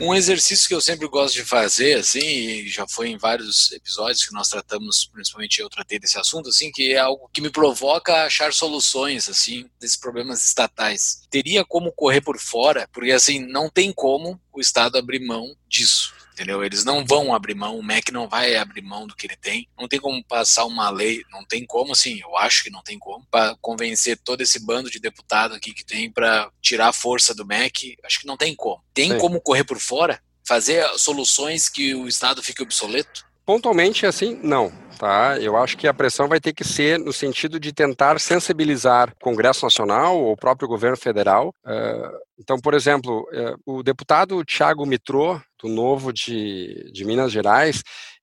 Um 0.01 0.15
exercício 0.15 0.67
que 0.67 0.73
eu 0.73 0.81
sempre 0.81 1.07
gosto 1.07 1.35
de 1.35 1.45
fazer, 1.45 1.99
assim, 1.99 2.19
e 2.19 2.67
já 2.67 2.87
foi 2.87 3.09
em 3.09 3.17
vários 3.17 3.71
episódios 3.71 4.25
que 4.25 4.33
nós 4.33 4.49
tratamos, 4.49 5.05
principalmente 5.05 5.61
eu 5.61 5.69
tratei 5.69 5.99
desse 5.99 6.17
assunto, 6.17 6.49
assim, 6.49 6.71
que 6.71 6.93
é 6.93 6.97
algo 6.97 7.29
que 7.31 7.39
me 7.39 7.51
provoca 7.51 8.11
a 8.11 8.25
achar 8.25 8.51
soluções, 8.51 9.29
assim, 9.29 9.69
desses 9.79 9.95
problemas 9.95 10.43
estatais. 10.43 11.21
Teria 11.29 11.63
como 11.63 11.91
correr 11.91 12.21
por 12.21 12.39
fora, 12.39 12.89
porque, 12.91 13.11
assim, 13.11 13.39
não 13.39 13.69
tem 13.69 13.93
como 13.93 14.41
o 14.51 14.59
Estado 14.59 14.97
abrir 14.97 15.19
mão 15.19 15.55
disso 15.67 16.20
entendeu? 16.41 16.63
Eles 16.63 16.83
não 16.83 17.05
vão 17.05 17.33
abrir 17.33 17.53
mão, 17.53 17.77
o 17.77 17.83
MEC 17.83 18.11
não 18.11 18.27
vai 18.27 18.55
abrir 18.55 18.81
mão 18.81 19.05
do 19.05 19.15
que 19.15 19.27
ele 19.27 19.35
tem. 19.35 19.67
Não 19.79 19.87
tem 19.87 19.99
como 19.99 20.23
passar 20.23 20.65
uma 20.65 20.89
lei, 20.89 21.23
não 21.31 21.45
tem 21.45 21.65
como, 21.65 21.91
assim, 21.93 22.19
eu 22.19 22.35
acho 22.35 22.63
que 22.63 22.71
não 22.71 22.81
tem 22.81 22.97
como, 22.97 23.25
para 23.29 23.55
convencer 23.61 24.17
todo 24.17 24.41
esse 24.41 24.59
bando 24.59 24.89
de 24.89 24.99
deputado 24.99 25.53
aqui 25.53 25.73
que 25.73 25.85
tem 25.85 26.11
para 26.11 26.49
tirar 26.59 26.89
a 26.89 26.93
força 26.93 27.33
do 27.35 27.45
MEC. 27.45 27.95
Acho 28.03 28.19
que 28.19 28.27
não 28.27 28.37
tem 28.37 28.55
como. 28.55 28.83
Tem 28.93 29.11
Sim. 29.11 29.17
como 29.19 29.39
correr 29.39 29.63
por 29.63 29.79
fora? 29.79 30.21
Fazer 30.43 30.83
soluções 30.97 31.69
que 31.69 31.93
o 31.93 32.07
Estado 32.07 32.41
fique 32.41 32.63
obsoleto? 32.63 33.23
Pontualmente, 33.45 34.05
assim, 34.05 34.39
não. 34.43 34.71
Tá? 34.99 35.39
Eu 35.39 35.57
acho 35.57 35.75
que 35.77 35.87
a 35.87 35.93
pressão 35.93 36.27
vai 36.27 36.39
ter 36.39 36.53
que 36.53 36.63
ser 36.63 36.99
no 36.99 37.11
sentido 37.11 37.59
de 37.59 37.73
tentar 37.73 38.19
sensibilizar 38.19 39.09
o 39.09 39.23
Congresso 39.23 39.65
Nacional 39.65 40.15
ou 40.15 40.33
o 40.33 40.37
próprio 40.37 40.67
governo 40.67 40.95
federal. 40.95 41.51
Uh, 41.65 42.19
então, 42.39 42.59
por 42.59 42.75
exemplo, 42.75 43.27
uh, 43.33 43.79
o 43.79 43.81
deputado 43.81 44.45
Tiago 44.45 44.85
Mitrô, 44.85 45.41
do 45.59 45.67
Novo 45.67 46.13
de, 46.13 46.91
de 46.93 47.03
Minas 47.03 47.31
Gerais, 47.31 47.81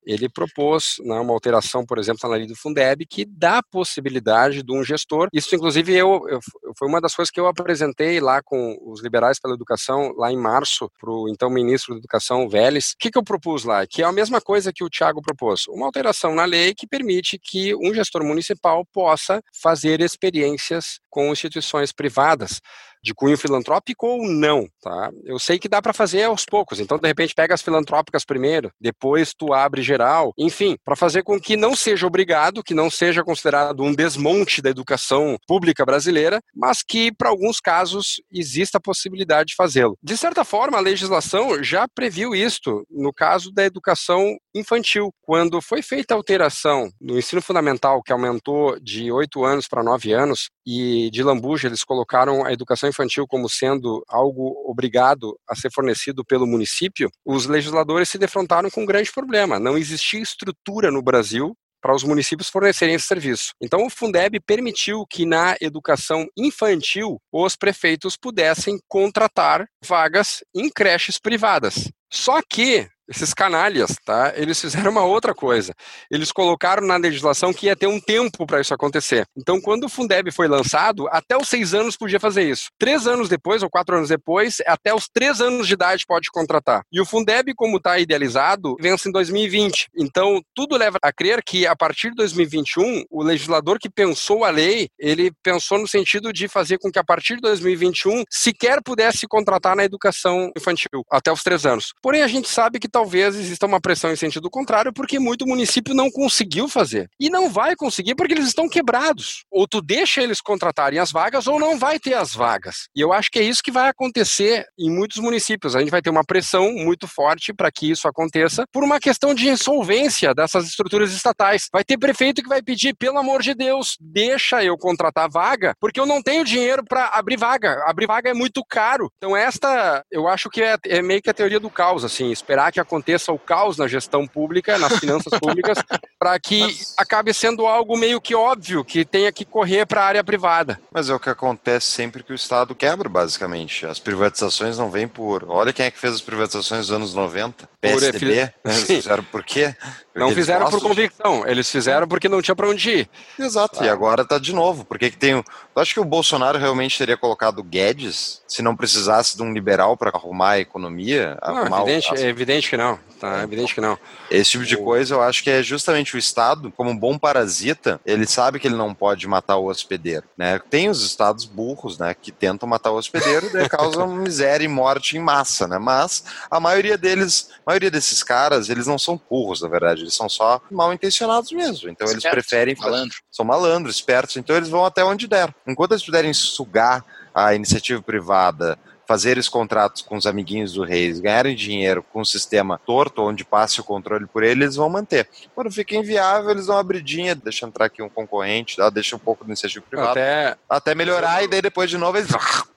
ele 0.09 0.27
propôs 0.27 0.95
né, 1.01 1.21
uma 1.21 1.35
alteração, 1.35 1.85
por 1.85 1.99
exemplo, 1.99 2.21
na 2.27 2.37
lei 2.37 2.47
do 2.47 2.57
Fundeb, 2.57 3.05
que 3.05 3.27
dá 3.27 3.59
a 3.59 3.63
possibilidade 3.63 4.63
de 4.63 4.73
um 4.73 4.83
gestor. 4.83 5.29
Isso, 5.35 5.55
inclusive, 5.55 5.95
eu, 5.95 6.27
eu 6.29 6.41
foi 6.79 6.89
uma 6.89 7.01
das 7.01 7.15
coisas 7.15 7.31
que 7.31 7.39
eu 7.39 7.47
apresentei 7.47 8.19
lá 8.19 8.43
com 8.43 8.79
os 8.87 9.03
liberais 9.03 9.39
pela 9.39 9.55
educação, 9.55 10.15
lá 10.17 10.33
em 10.33 10.37
março, 10.37 10.91
para 10.99 11.11
o 11.11 11.29
então 11.29 11.51
ministro 11.51 11.95
da 11.95 11.99
Educação, 11.99 12.49
Vélez. 12.49 12.93
O 12.93 12.99
que, 12.99 13.11
que 13.11 13.19
eu 13.19 13.23
propus 13.23 13.65
lá? 13.65 13.87
Que 13.87 14.03
é 14.03 14.07
a 14.07 14.13
mesma 14.13 14.41
coisa 14.41 14.73
que 14.73 14.83
o 14.83 14.89
Tiago 14.89 15.21
propôs. 15.21 15.67
Uma 15.69 15.87
alteração 15.87 16.35
na 16.35 16.47
lei 16.47 16.75
que 16.75 16.87
permite 16.87 17.39
que 17.39 17.75
um 17.75 17.93
gestor 17.93 18.25
municipal 18.25 18.87
possa 18.93 19.43
fazer 19.61 20.01
experiências 20.01 21.01
com 21.11 21.33
instituições 21.33 21.93
privadas 21.93 22.61
de 23.03 23.15
cunho 23.15 23.37
filantrópico 23.37 24.07
ou 24.07 24.29
não, 24.29 24.69
tá? 24.83 25.11
Eu 25.25 25.39
sei 25.39 25.59
que 25.59 25.69
dá 25.69 25.81
para 25.81 25.93
fazer 25.93 26.25
aos 26.25 26.45
poucos, 26.45 26.81
então 26.81 26.99
de 26.99 27.07
repente 27.07 27.35
pega 27.35 27.55
as 27.55 27.63
filantrópicas 27.63 28.25
primeiro, 28.25 28.71
depois 28.81 29.33
tu 29.37 29.53
abre 29.53 29.83
geral, 29.83 30.33
enfim, 30.39 30.77
para 30.85 30.97
fazer 30.97 31.23
com 31.23 31.41
que 31.41 31.57
não 31.57 31.75
seja 31.75 32.07
obrigado, 32.07 32.63
que 32.63 32.75
não 32.75 32.91
seja 32.91 33.23
considerado 33.23 33.83
um 33.83 33.95
desmonte 33.95 34.61
da 34.63 34.71
educação 34.71 35.37
pública 35.47 35.85
brasileira, 35.85 36.41
mas 36.55 36.83
que 36.83 37.13
para 37.13 37.31
alguns 37.31 37.61
casos 37.61 38.21
exista 38.33 38.79
a 38.79 38.81
possibilidade 38.81 39.49
de 39.49 39.55
fazê-lo. 39.55 39.97
De 40.03 40.17
certa 40.17 40.45
forma, 40.45 40.79
a 40.79 40.83
legislação 40.83 41.63
já 41.63 41.87
previu 41.89 42.35
isto 42.35 42.85
no 42.91 43.13
caso 43.13 43.53
da 43.53 43.65
educação 43.65 44.37
infantil, 44.55 45.13
quando 45.23 45.61
foi 45.61 45.83
feita 45.83 46.15
a 46.15 46.17
alteração 46.17 46.91
no 47.01 47.19
ensino 47.19 47.41
fundamental 47.41 48.03
que 48.03 48.13
aumentou 48.13 48.79
de 48.81 49.11
8 49.11 49.45
anos 49.45 49.69
para 49.69 49.83
9 49.83 50.13
anos 50.13 50.51
e 50.67 51.11
de 51.11 51.23
lambuja 51.23 51.69
eles 51.69 51.85
colocaram 51.85 52.45
a 52.45 52.53
educação 52.53 52.88
educação 52.89 52.91
infantil 52.91 53.27
como 53.27 53.49
sendo 53.49 54.03
algo 54.09 54.63
obrigado 54.67 55.39
a 55.49 55.55
ser 55.55 55.71
fornecido 55.73 56.25
pelo 56.25 56.47
município, 56.47 57.11
os 57.25 57.47
legisladores 57.47 58.09
se 58.09 58.19
defrontaram 58.19 58.71
com 58.71 58.83
um 58.83 58.87
grande 58.87 59.13
problema. 59.13 59.59
Não 59.59 59.77
existia 59.77 60.21
estrutura 60.21 60.91
no 60.91 61.03
Brasil 61.03 61.55
para 61.81 61.95
os 61.95 62.03
municípios 62.03 62.49
fornecerem 62.49 62.97
esse 62.97 63.07
serviço. 63.07 63.53
Então, 63.63 63.87
o 63.87 63.91
Fundeb 63.91 64.41
permitiu 64.41 65.07
que 65.09 65.25
na 65.25 65.57
educação 65.61 66.27
infantil 66.37 67.21
os 67.33 67.55
prefeitos 67.55 68.17
pudessem 68.17 68.81
contratar 68.89 69.65
vagas 69.85 70.43
em 70.55 70.69
creches 70.69 71.19
privadas. 71.21 71.89
Só 72.13 72.41
que 72.43 72.89
esses 73.09 73.33
canalhas, 73.33 73.97
tá? 74.05 74.33
Eles 74.37 74.61
fizeram 74.61 74.91
uma 74.91 75.05
outra 75.05 75.35
coisa. 75.35 75.75
Eles 76.11 76.31
colocaram 76.31 76.87
na 76.87 76.97
legislação 76.97 77.53
que 77.53 77.67
ia 77.67 77.77
ter 77.77 77.87
um 77.87 78.01
tempo 78.01 78.47
para 78.47 78.61
isso 78.61 78.75
acontecer. 78.75 79.27
Então, 79.37 79.61
quando 79.61 79.85
o 79.85 79.89
Fundeb 79.89 80.31
foi 80.31 80.47
lançado, 80.47 81.09
até 81.09 81.37
os 81.37 81.49
seis 81.49 81.75
anos 81.75 81.97
podia 81.97 82.21
fazer 82.21 82.43
isso. 82.49 82.69
Três 82.79 83.07
anos 83.07 83.29
depois, 83.29 83.63
ou 83.63 83.71
quatro 83.71 83.97
anos 83.97 84.09
depois, 84.09 84.59
até 84.67 84.95
os 84.95 85.09
três 85.09 85.41
anos 85.41 85.67
de 85.67 85.75
idade 85.75 86.05
pode 86.07 86.31
contratar. 86.31 86.83
E 86.93 87.01
o 87.01 87.07
Fundeb, 87.07 87.55
como 87.55 87.79
está 87.79 87.99
idealizado, 87.99 88.77
vence 88.81 89.09
em 89.09 89.13
2020. 89.13 89.89
Então, 89.97 90.43
tudo 90.55 90.77
leva 90.77 90.99
a 91.03 91.13
crer 91.13 91.43
que 91.43 91.67
a 91.67 91.75
partir 91.75 92.11
de 92.11 92.17
2021, 92.17 93.05
o 93.11 93.23
legislador 93.23 93.79
que 93.79 93.89
pensou 93.89 94.45
a 94.45 94.51
lei, 94.51 94.89
ele 94.99 95.31
pensou 95.43 95.79
no 95.79 95.89
sentido 95.89 96.33
de 96.33 96.49
fazer 96.49 96.79
com 96.79 96.91
que 96.91 96.99
a 96.99 97.05
partir 97.05 97.37
de 97.37 97.43
2021 97.43 98.25
sequer 98.31 98.83
pudesse 98.83 99.27
contratar 99.27 99.75
na 99.75 99.85
educação 99.85 100.51
infantil 100.57 101.05
até 101.11 101.33
os 101.33 101.43
três 101.43 101.65
anos. 101.65 101.93
Porém, 102.03 102.23
a 102.23 102.29
gente 102.29 102.49
sabe 102.49 102.79
que 102.79 102.89
talvez 102.99 103.37
exista 103.37 103.65
uma 103.65 103.81
pressão 103.81 104.11
em 104.11 104.17
sentido 104.17 104.51
contrário, 104.51 104.93
porque 104.93 105.21
muito 105.21 105.47
município 105.47 105.95
não 105.95 106.11
conseguiu 106.11 106.69
fazer. 106.69 107.09
E 107.21 107.31
não 107.31 107.49
vai 107.49 107.77
conseguir 107.77 108.17
porque 108.17 108.35
eles 108.35 108.49
estão 108.49 108.69
quebrados. 108.69 109.45
Ou 109.53 109.69
tu 109.69 109.81
deixa 109.81 110.21
eles 110.21 110.41
contratarem 110.41 110.99
as 110.99 111.13
vagas, 111.13 111.47
ou 111.47 111.61
não 111.61 111.79
vai 111.79 112.01
ter 112.01 112.15
as 112.15 112.35
vagas. 112.35 112.89
E 112.97 113.01
eu 113.01 113.13
acho 113.13 113.31
que 113.31 113.39
é 113.39 113.43
isso 113.43 113.63
que 113.63 113.71
vai 113.71 113.89
acontecer 113.89 114.67
em 114.77 114.91
muitos 114.91 115.19
municípios. 115.19 115.77
A 115.77 115.79
gente 115.79 115.93
vai 115.93 116.03
ter 116.03 116.11
uma 116.11 116.25
pressão 116.25 116.73
muito 116.73 117.07
forte 117.07 117.55
para 117.55 117.71
que 117.71 117.89
isso 117.89 118.09
aconteça, 118.09 118.65
por 118.73 118.83
uma 118.83 118.99
questão 118.99 119.33
de 119.33 119.49
insolvência 119.49 120.35
dessas 120.35 120.67
estruturas 120.67 121.13
estatais. 121.13 121.69
Vai 121.73 121.85
ter 121.85 121.99
prefeito 121.99 122.43
que 122.43 122.49
vai 122.49 122.61
pedir, 122.61 122.97
pelo 122.97 123.19
amor 123.19 123.43
de 123.43 123.55
Deus, 123.55 123.97
deixa 124.01 124.65
eu 124.65 124.77
contratar 124.77 125.31
vaga, 125.31 125.73
porque 125.81 126.01
eu 126.01 126.07
não 126.07 126.21
tenho 126.21 126.45
dinheiro 126.45 126.83
para 126.85 127.11
abrir 127.15 127.37
vaga. 127.37 127.81
Abrir 127.87 128.09
vaga 128.09 128.31
é 128.31 128.35
muito 128.35 128.65
caro. 128.69 129.09
Então, 129.19 129.37
esta, 129.37 130.03
eu 130.11 130.27
acho 130.27 130.51
que 130.51 130.61
é, 130.61 130.77
é 130.87 131.01
meio 131.01 131.23
que 131.23 131.31
a 131.31 131.35
teoria 131.35 131.61
do 131.61 131.71
caos, 131.71 132.05
assim, 132.05 132.33
esperar 132.33 132.73
que 132.73 132.81
aconteça 132.89 133.31
o 133.31 133.39
caos 133.39 133.77
na 133.77 133.87
gestão 133.87 134.27
pública, 134.27 134.79
nas 134.79 134.99
finanças 134.99 135.39
públicas, 135.39 135.79
para 136.19 136.39
que 136.41 136.61
Mas... 136.61 136.95
acabe 136.97 137.33
sendo 137.35 137.67
algo 137.67 137.97
meio 137.97 138.21
que 138.21 138.35
óbvio 138.35 138.85
que 138.85 139.05
tenha 139.05 139.31
que 139.31 139.45
correr 139.45 139.87
para 139.87 140.03
a 140.03 140.07
área 140.07 140.25
privada. 140.25 140.81
Mas 140.93 141.11
é 141.11 141.15
o 141.15 141.21
que 141.21 141.29
acontece 141.29 141.87
sempre 141.87 142.23
que 142.23 142.33
o 142.33 142.35
Estado 142.35 142.75
quebra, 142.75 143.09
basicamente. 143.09 143.87
As 143.87 143.99
privatizações 143.99 144.79
não 144.79 144.91
vêm 144.91 145.07
por. 145.07 145.45
Olha 145.49 145.73
quem 145.73 145.87
é 145.87 145.91
que 145.91 145.99
fez 145.99 146.15
as 146.15 146.23
privatizações 146.23 146.89
nos 146.89 146.93
anos 146.93 147.15
90. 147.15 147.69
PSDB. 147.81 148.53
Né? 148.65 148.73
Fizeram 148.73 149.23
por 149.25 149.45
quê? 149.45 149.75
Porque 150.13 150.19
não 150.19 150.33
fizeram 150.33 150.69
por 150.69 150.81
convicção, 150.81 151.43
de... 151.43 151.51
eles 151.51 151.71
fizeram 151.71 152.09
porque 152.09 152.29
não 152.29 152.43
tinha 152.43 152.55
para 152.55 152.69
onde 152.69 152.91
ir. 152.91 153.11
Exato, 153.39 153.79
ah. 153.81 153.87
e 153.87 153.89
agora 153.89 154.25
tá 154.25 154.39
de 154.39 154.53
novo. 154.53 154.85
Por 154.85 154.99
que, 154.99 155.11
que 155.11 155.17
tem. 155.17 155.45
Tu 155.79 155.83
acha 155.83 155.95
que 155.95 156.01
o 156.01 156.05
Bolsonaro 156.05 156.59
realmente 156.59 156.99
teria 156.99 157.17
colocado 157.17 157.63
Guedes 157.63 158.43
se 158.49 158.63
não 158.63 158.75
precisasse 158.75 159.37
de 159.37 159.45
um 159.45 159.53
liberal 159.53 159.97
para 159.97 160.11
arrumar 160.11 160.51
a 160.51 160.59
economia? 160.59 161.39
Não, 161.41 161.57
arrumar 161.57 161.83
evidente, 161.83 162.13
o... 162.13 162.17
é 162.17 162.23
evidente 162.23 162.69
que 162.69 162.77
não. 162.77 162.99
Tá, 163.19 163.41
é 163.41 163.43
evidente 163.43 163.75
que 163.75 163.81
não. 163.81 163.99
Esse 164.31 164.53
tipo 164.53 164.65
de 164.65 164.77
o... 164.77 164.85
coisa 164.85 165.15
eu 165.15 165.23
acho 165.23 165.43
que 165.43 165.51
é 165.51 165.63
justamente 165.63 166.15
o 166.15 166.19
Estado, 166.19 166.73
como 166.77 166.91
um 166.91 166.97
bom 166.97 167.19
parasita, 167.19 168.01
ele 168.07 168.27
sabe 168.27 168.59
que 168.59 168.69
ele 168.69 168.77
não 168.77 168.95
pode 168.95 169.27
matar 169.27 169.57
o 169.57 169.67
hospedeiro. 169.67 170.25
Né? 170.37 170.61
Tem 170.71 170.89
os 170.89 171.03
estados 171.05 171.45
burros, 171.45 171.99
né, 171.99 172.15
que 172.15 172.31
tentam 172.31 172.69
matar 172.69 172.91
o 172.93 172.97
hospedeiro 172.97 173.47
e 173.59 173.69
causam 173.69 174.09
miséria 174.09 174.65
e 174.65 174.69
morte 174.69 175.17
em 175.17 175.21
massa, 175.21 175.67
né? 175.67 175.79
Mas 175.79 176.25
a 176.51 176.61
maioria 176.61 176.97
deles, 176.97 177.51
a 177.67 177.71
maioria 177.71 177.91
desses 177.91 178.23
caras, 178.23 178.69
eles 178.69 178.87
não 178.87 178.99
são 178.99 179.21
burros, 179.29 179.63
na 179.63 179.69
verdade, 179.69 180.03
eles 180.03 180.15
são 180.15 180.29
só 180.29 180.61
mal 180.71 180.93
intencionados 180.93 181.51
mesmo. 181.53 181.89
Então 181.89 182.09
eles 182.09 182.23
preferem. 182.23 182.77
Malandro. 182.79 183.17
São 183.31 183.45
malandros, 183.45 183.97
espertos, 183.97 184.37
então 184.37 184.57
eles 184.57 184.69
vão 184.69 184.85
até 184.85 185.05
onde 185.05 185.27
der. 185.27 185.53
Enquanto 185.67 185.93
eles 185.93 186.05
puderem 186.05 186.33
sugar 186.33 187.05
a 187.35 187.55
iniciativa 187.55 188.03
privada 188.03 188.79
fazer 189.09 189.39
os 189.39 189.49
contratos 189.49 190.03
com 190.03 190.19
os 190.19 190.27
amiguinhos 190.27 190.75
do 190.75 190.85
Reis, 190.85 191.19
ganharem 191.19 191.57
dinheiro 191.57 192.05
com 192.13 192.21
um 192.21 192.25
sistema 192.27 192.79
torto, 192.79 193.23
onde 193.23 193.43
passe 193.43 193.81
o 193.81 193.85
controle 193.85 194.27
por 194.27 194.43
ele, 194.43 194.65
eles 194.65 194.77
vão 194.77 194.91
manter. 194.91 195.27
Quando 195.55 195.71
fica 195.71 195.97
inviável, 195.97 196.51
eles 196.51 196.67
dão 196.67 196.75
uma 196.75 196.81
abridinha, 196.83 197.35
deixa 197.35 197.65
entrar 197.65 197.87
aqui 197.87 198.03
um 198.03 198.09
concorrente, 198.11 198.77
deixa 198.93 199.17
um 199.17 199.19
pouco 199.19 199.45
do 199.45 199.49
iniciativa 199.49 199.83
privado, 199.89 200.11
até, 200.11 200.57
até 200.69 200.95
melhorar, 200.95 201.43
e 201.43 201.49
daí 201.49 201.63
depois 201.63 201.89
de 201.89 201.97
novo 201.97 202.19
eles 202.19 202.29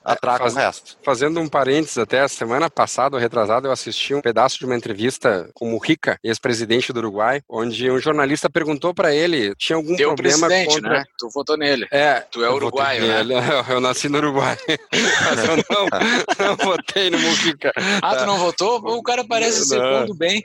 atracam 0.04 0.50
Faz, 0.50 0.54
o 0.54 0.58
resto. 0.58 0.98
Fazendo 1.04 1.40
um 1.40 1.48
parênteses, 1.48 1.98
até 1.98 2.22
a 2.22 2.28
semana 2.28 2.70
passada, 2.70 3.16
ou 3.16 3.22
retrasada, 3.22 3.68
eu 3.68 3.72
assisti 3.72 4.14
um 4.14 4.22
pedaço 4.22 4.60
de 4.60 4.66
uma 4.66 4.76
entrevista 4.76 5.50
com 5.54 5.68
o 5.68 5.72
Mujica, 5.72 6.20
ex-presidente 6.24 6.92
do 6.92 7.00
Uruguai, 7.00 7.42
onde 7.50 7.90
um 7.90 8.00
jornalista 8.00 8.50
perguntou 8.50 8.94
para 8.94 9.14
ele, 9.14 9.54
tinha 9.56 9.76
algum 9.76 9.96
Teu 9.96 10.10
problema 10.10 10.48
presidente, 10.48 10.76
contra... 10.76 10.90
né? 10.90 11.04
Tu 11.18 11.30
votou 11.34 11.58
nele. 11.58 11.88
É. 11.92 12.20
Tu 12.32 12.44
é 12.44 12.50
uruguaio, 12.50 13.08
né? 13.08 13.22
Eu, 13.22 13.76
eu 13.76 13.82
nasci 13.82 14.10
no 14.10 14.18
Uruguai. 14.18 14.58
Mas 14.92 15.44
eu 15.48 15.58
não, 15.58 15.88
não 16.48 16.56
votei 16.56 17.10
no 17.10 17.20
Mujica. 17.20 17.72
Ah, 18.02 18.16
tu 18.16 18.26
não 18.26 18.38
votou? 18.38 18.78
O 18.78 19.04
cara 19.04 19.26
parece 19.28 19.66
ser 19.66 19.80
bom 19.80 20.14
bem. 20.16 20.44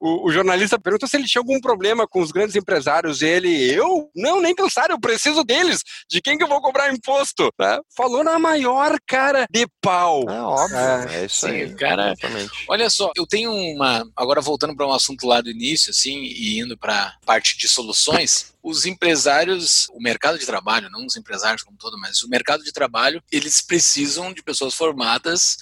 o, 0.00 0.28
o, 0.28 0.32
jornalista 0.32 0.78
perguntou 0.78 1.08
se 1.08 1.16
ele 1.16 1.26
tinha 1.26 1.40
algum 1.40 1.60
problema 1.60 2.06
com 2.06 2.20
os 2.20 2.30
grandes 2.30 2.56
empresários. 2.56 3.22
Ele, 3.22 3.72
eu? 3.72 4.10
Não, 4.14 4.40
nem 4.40 4.54
pensar, 4.54 4.90
eu 4.90 5.00
preciso 5.00 5.44
deles. 5.44 5.82
De 6.08 6.20
quem 6.20 6.36
que 6.36 6.44
eu 6.44 6.48
vou 6.48 6.60
cobrar 6.60 6.92
imposto? 6.92 7.50
Né? 7.58 7.80
Falou 7.96 8.22
na 8.22 8.38
maior 8.38 8.96
cara 9.06 9.46
de 9.50 9.66
pau. 9.80 10.24
É 10.28 10.40
óbvio, 10.40 10.76
é, 10.76 11.22
é 11.22 11.24
isso 11.24 11.46
Sim, 11.46 11.52
aí. 11.52 11.74
cara. 11.74 12.12
Exatamente. 12.12 12.64
Olha 12.68 12.88
só, 12.88 13.10
eu 13.16 13.26
tenho 13.26 13.52
uma. 13.52 14.08
Agora 14.16 14.40
voltando 14.40 14.76
para 14.76 14.86
um 14.86 14.92
assunto 14.92 15.26
lá 15.26 15.40
do 15.40 15.50
início, 15.50 15.90
assim, 15.90 16.22
e 16.22 16.60
indo 16.60 16.78
para 16.78 17.16
parte 17.26 17.58
de 17.58 17.68
soluções 17.68 18.56
os 18.62 18.84
empresários, 18.84 19.88
o 19.94 20.00
mercado 20.00 20.38
de 20.38 20.44
trabalho, 20.44 20.90
não 20.90 21.06
os 21.06 21.16
empresários 21.16 21.62
como 21.62 21.78
todo, 21.78 21.98
mas 21.98 22.22
o 22.22 22.28
mercado 22.28 22.62
de 22.62 22.70
trabalho, 22.70 23.22
eles 23.32 23.62
precisam 23.62 24.32
de 24.32 24.42
pessoas 24.42 24.74
formadas 24.74 25.56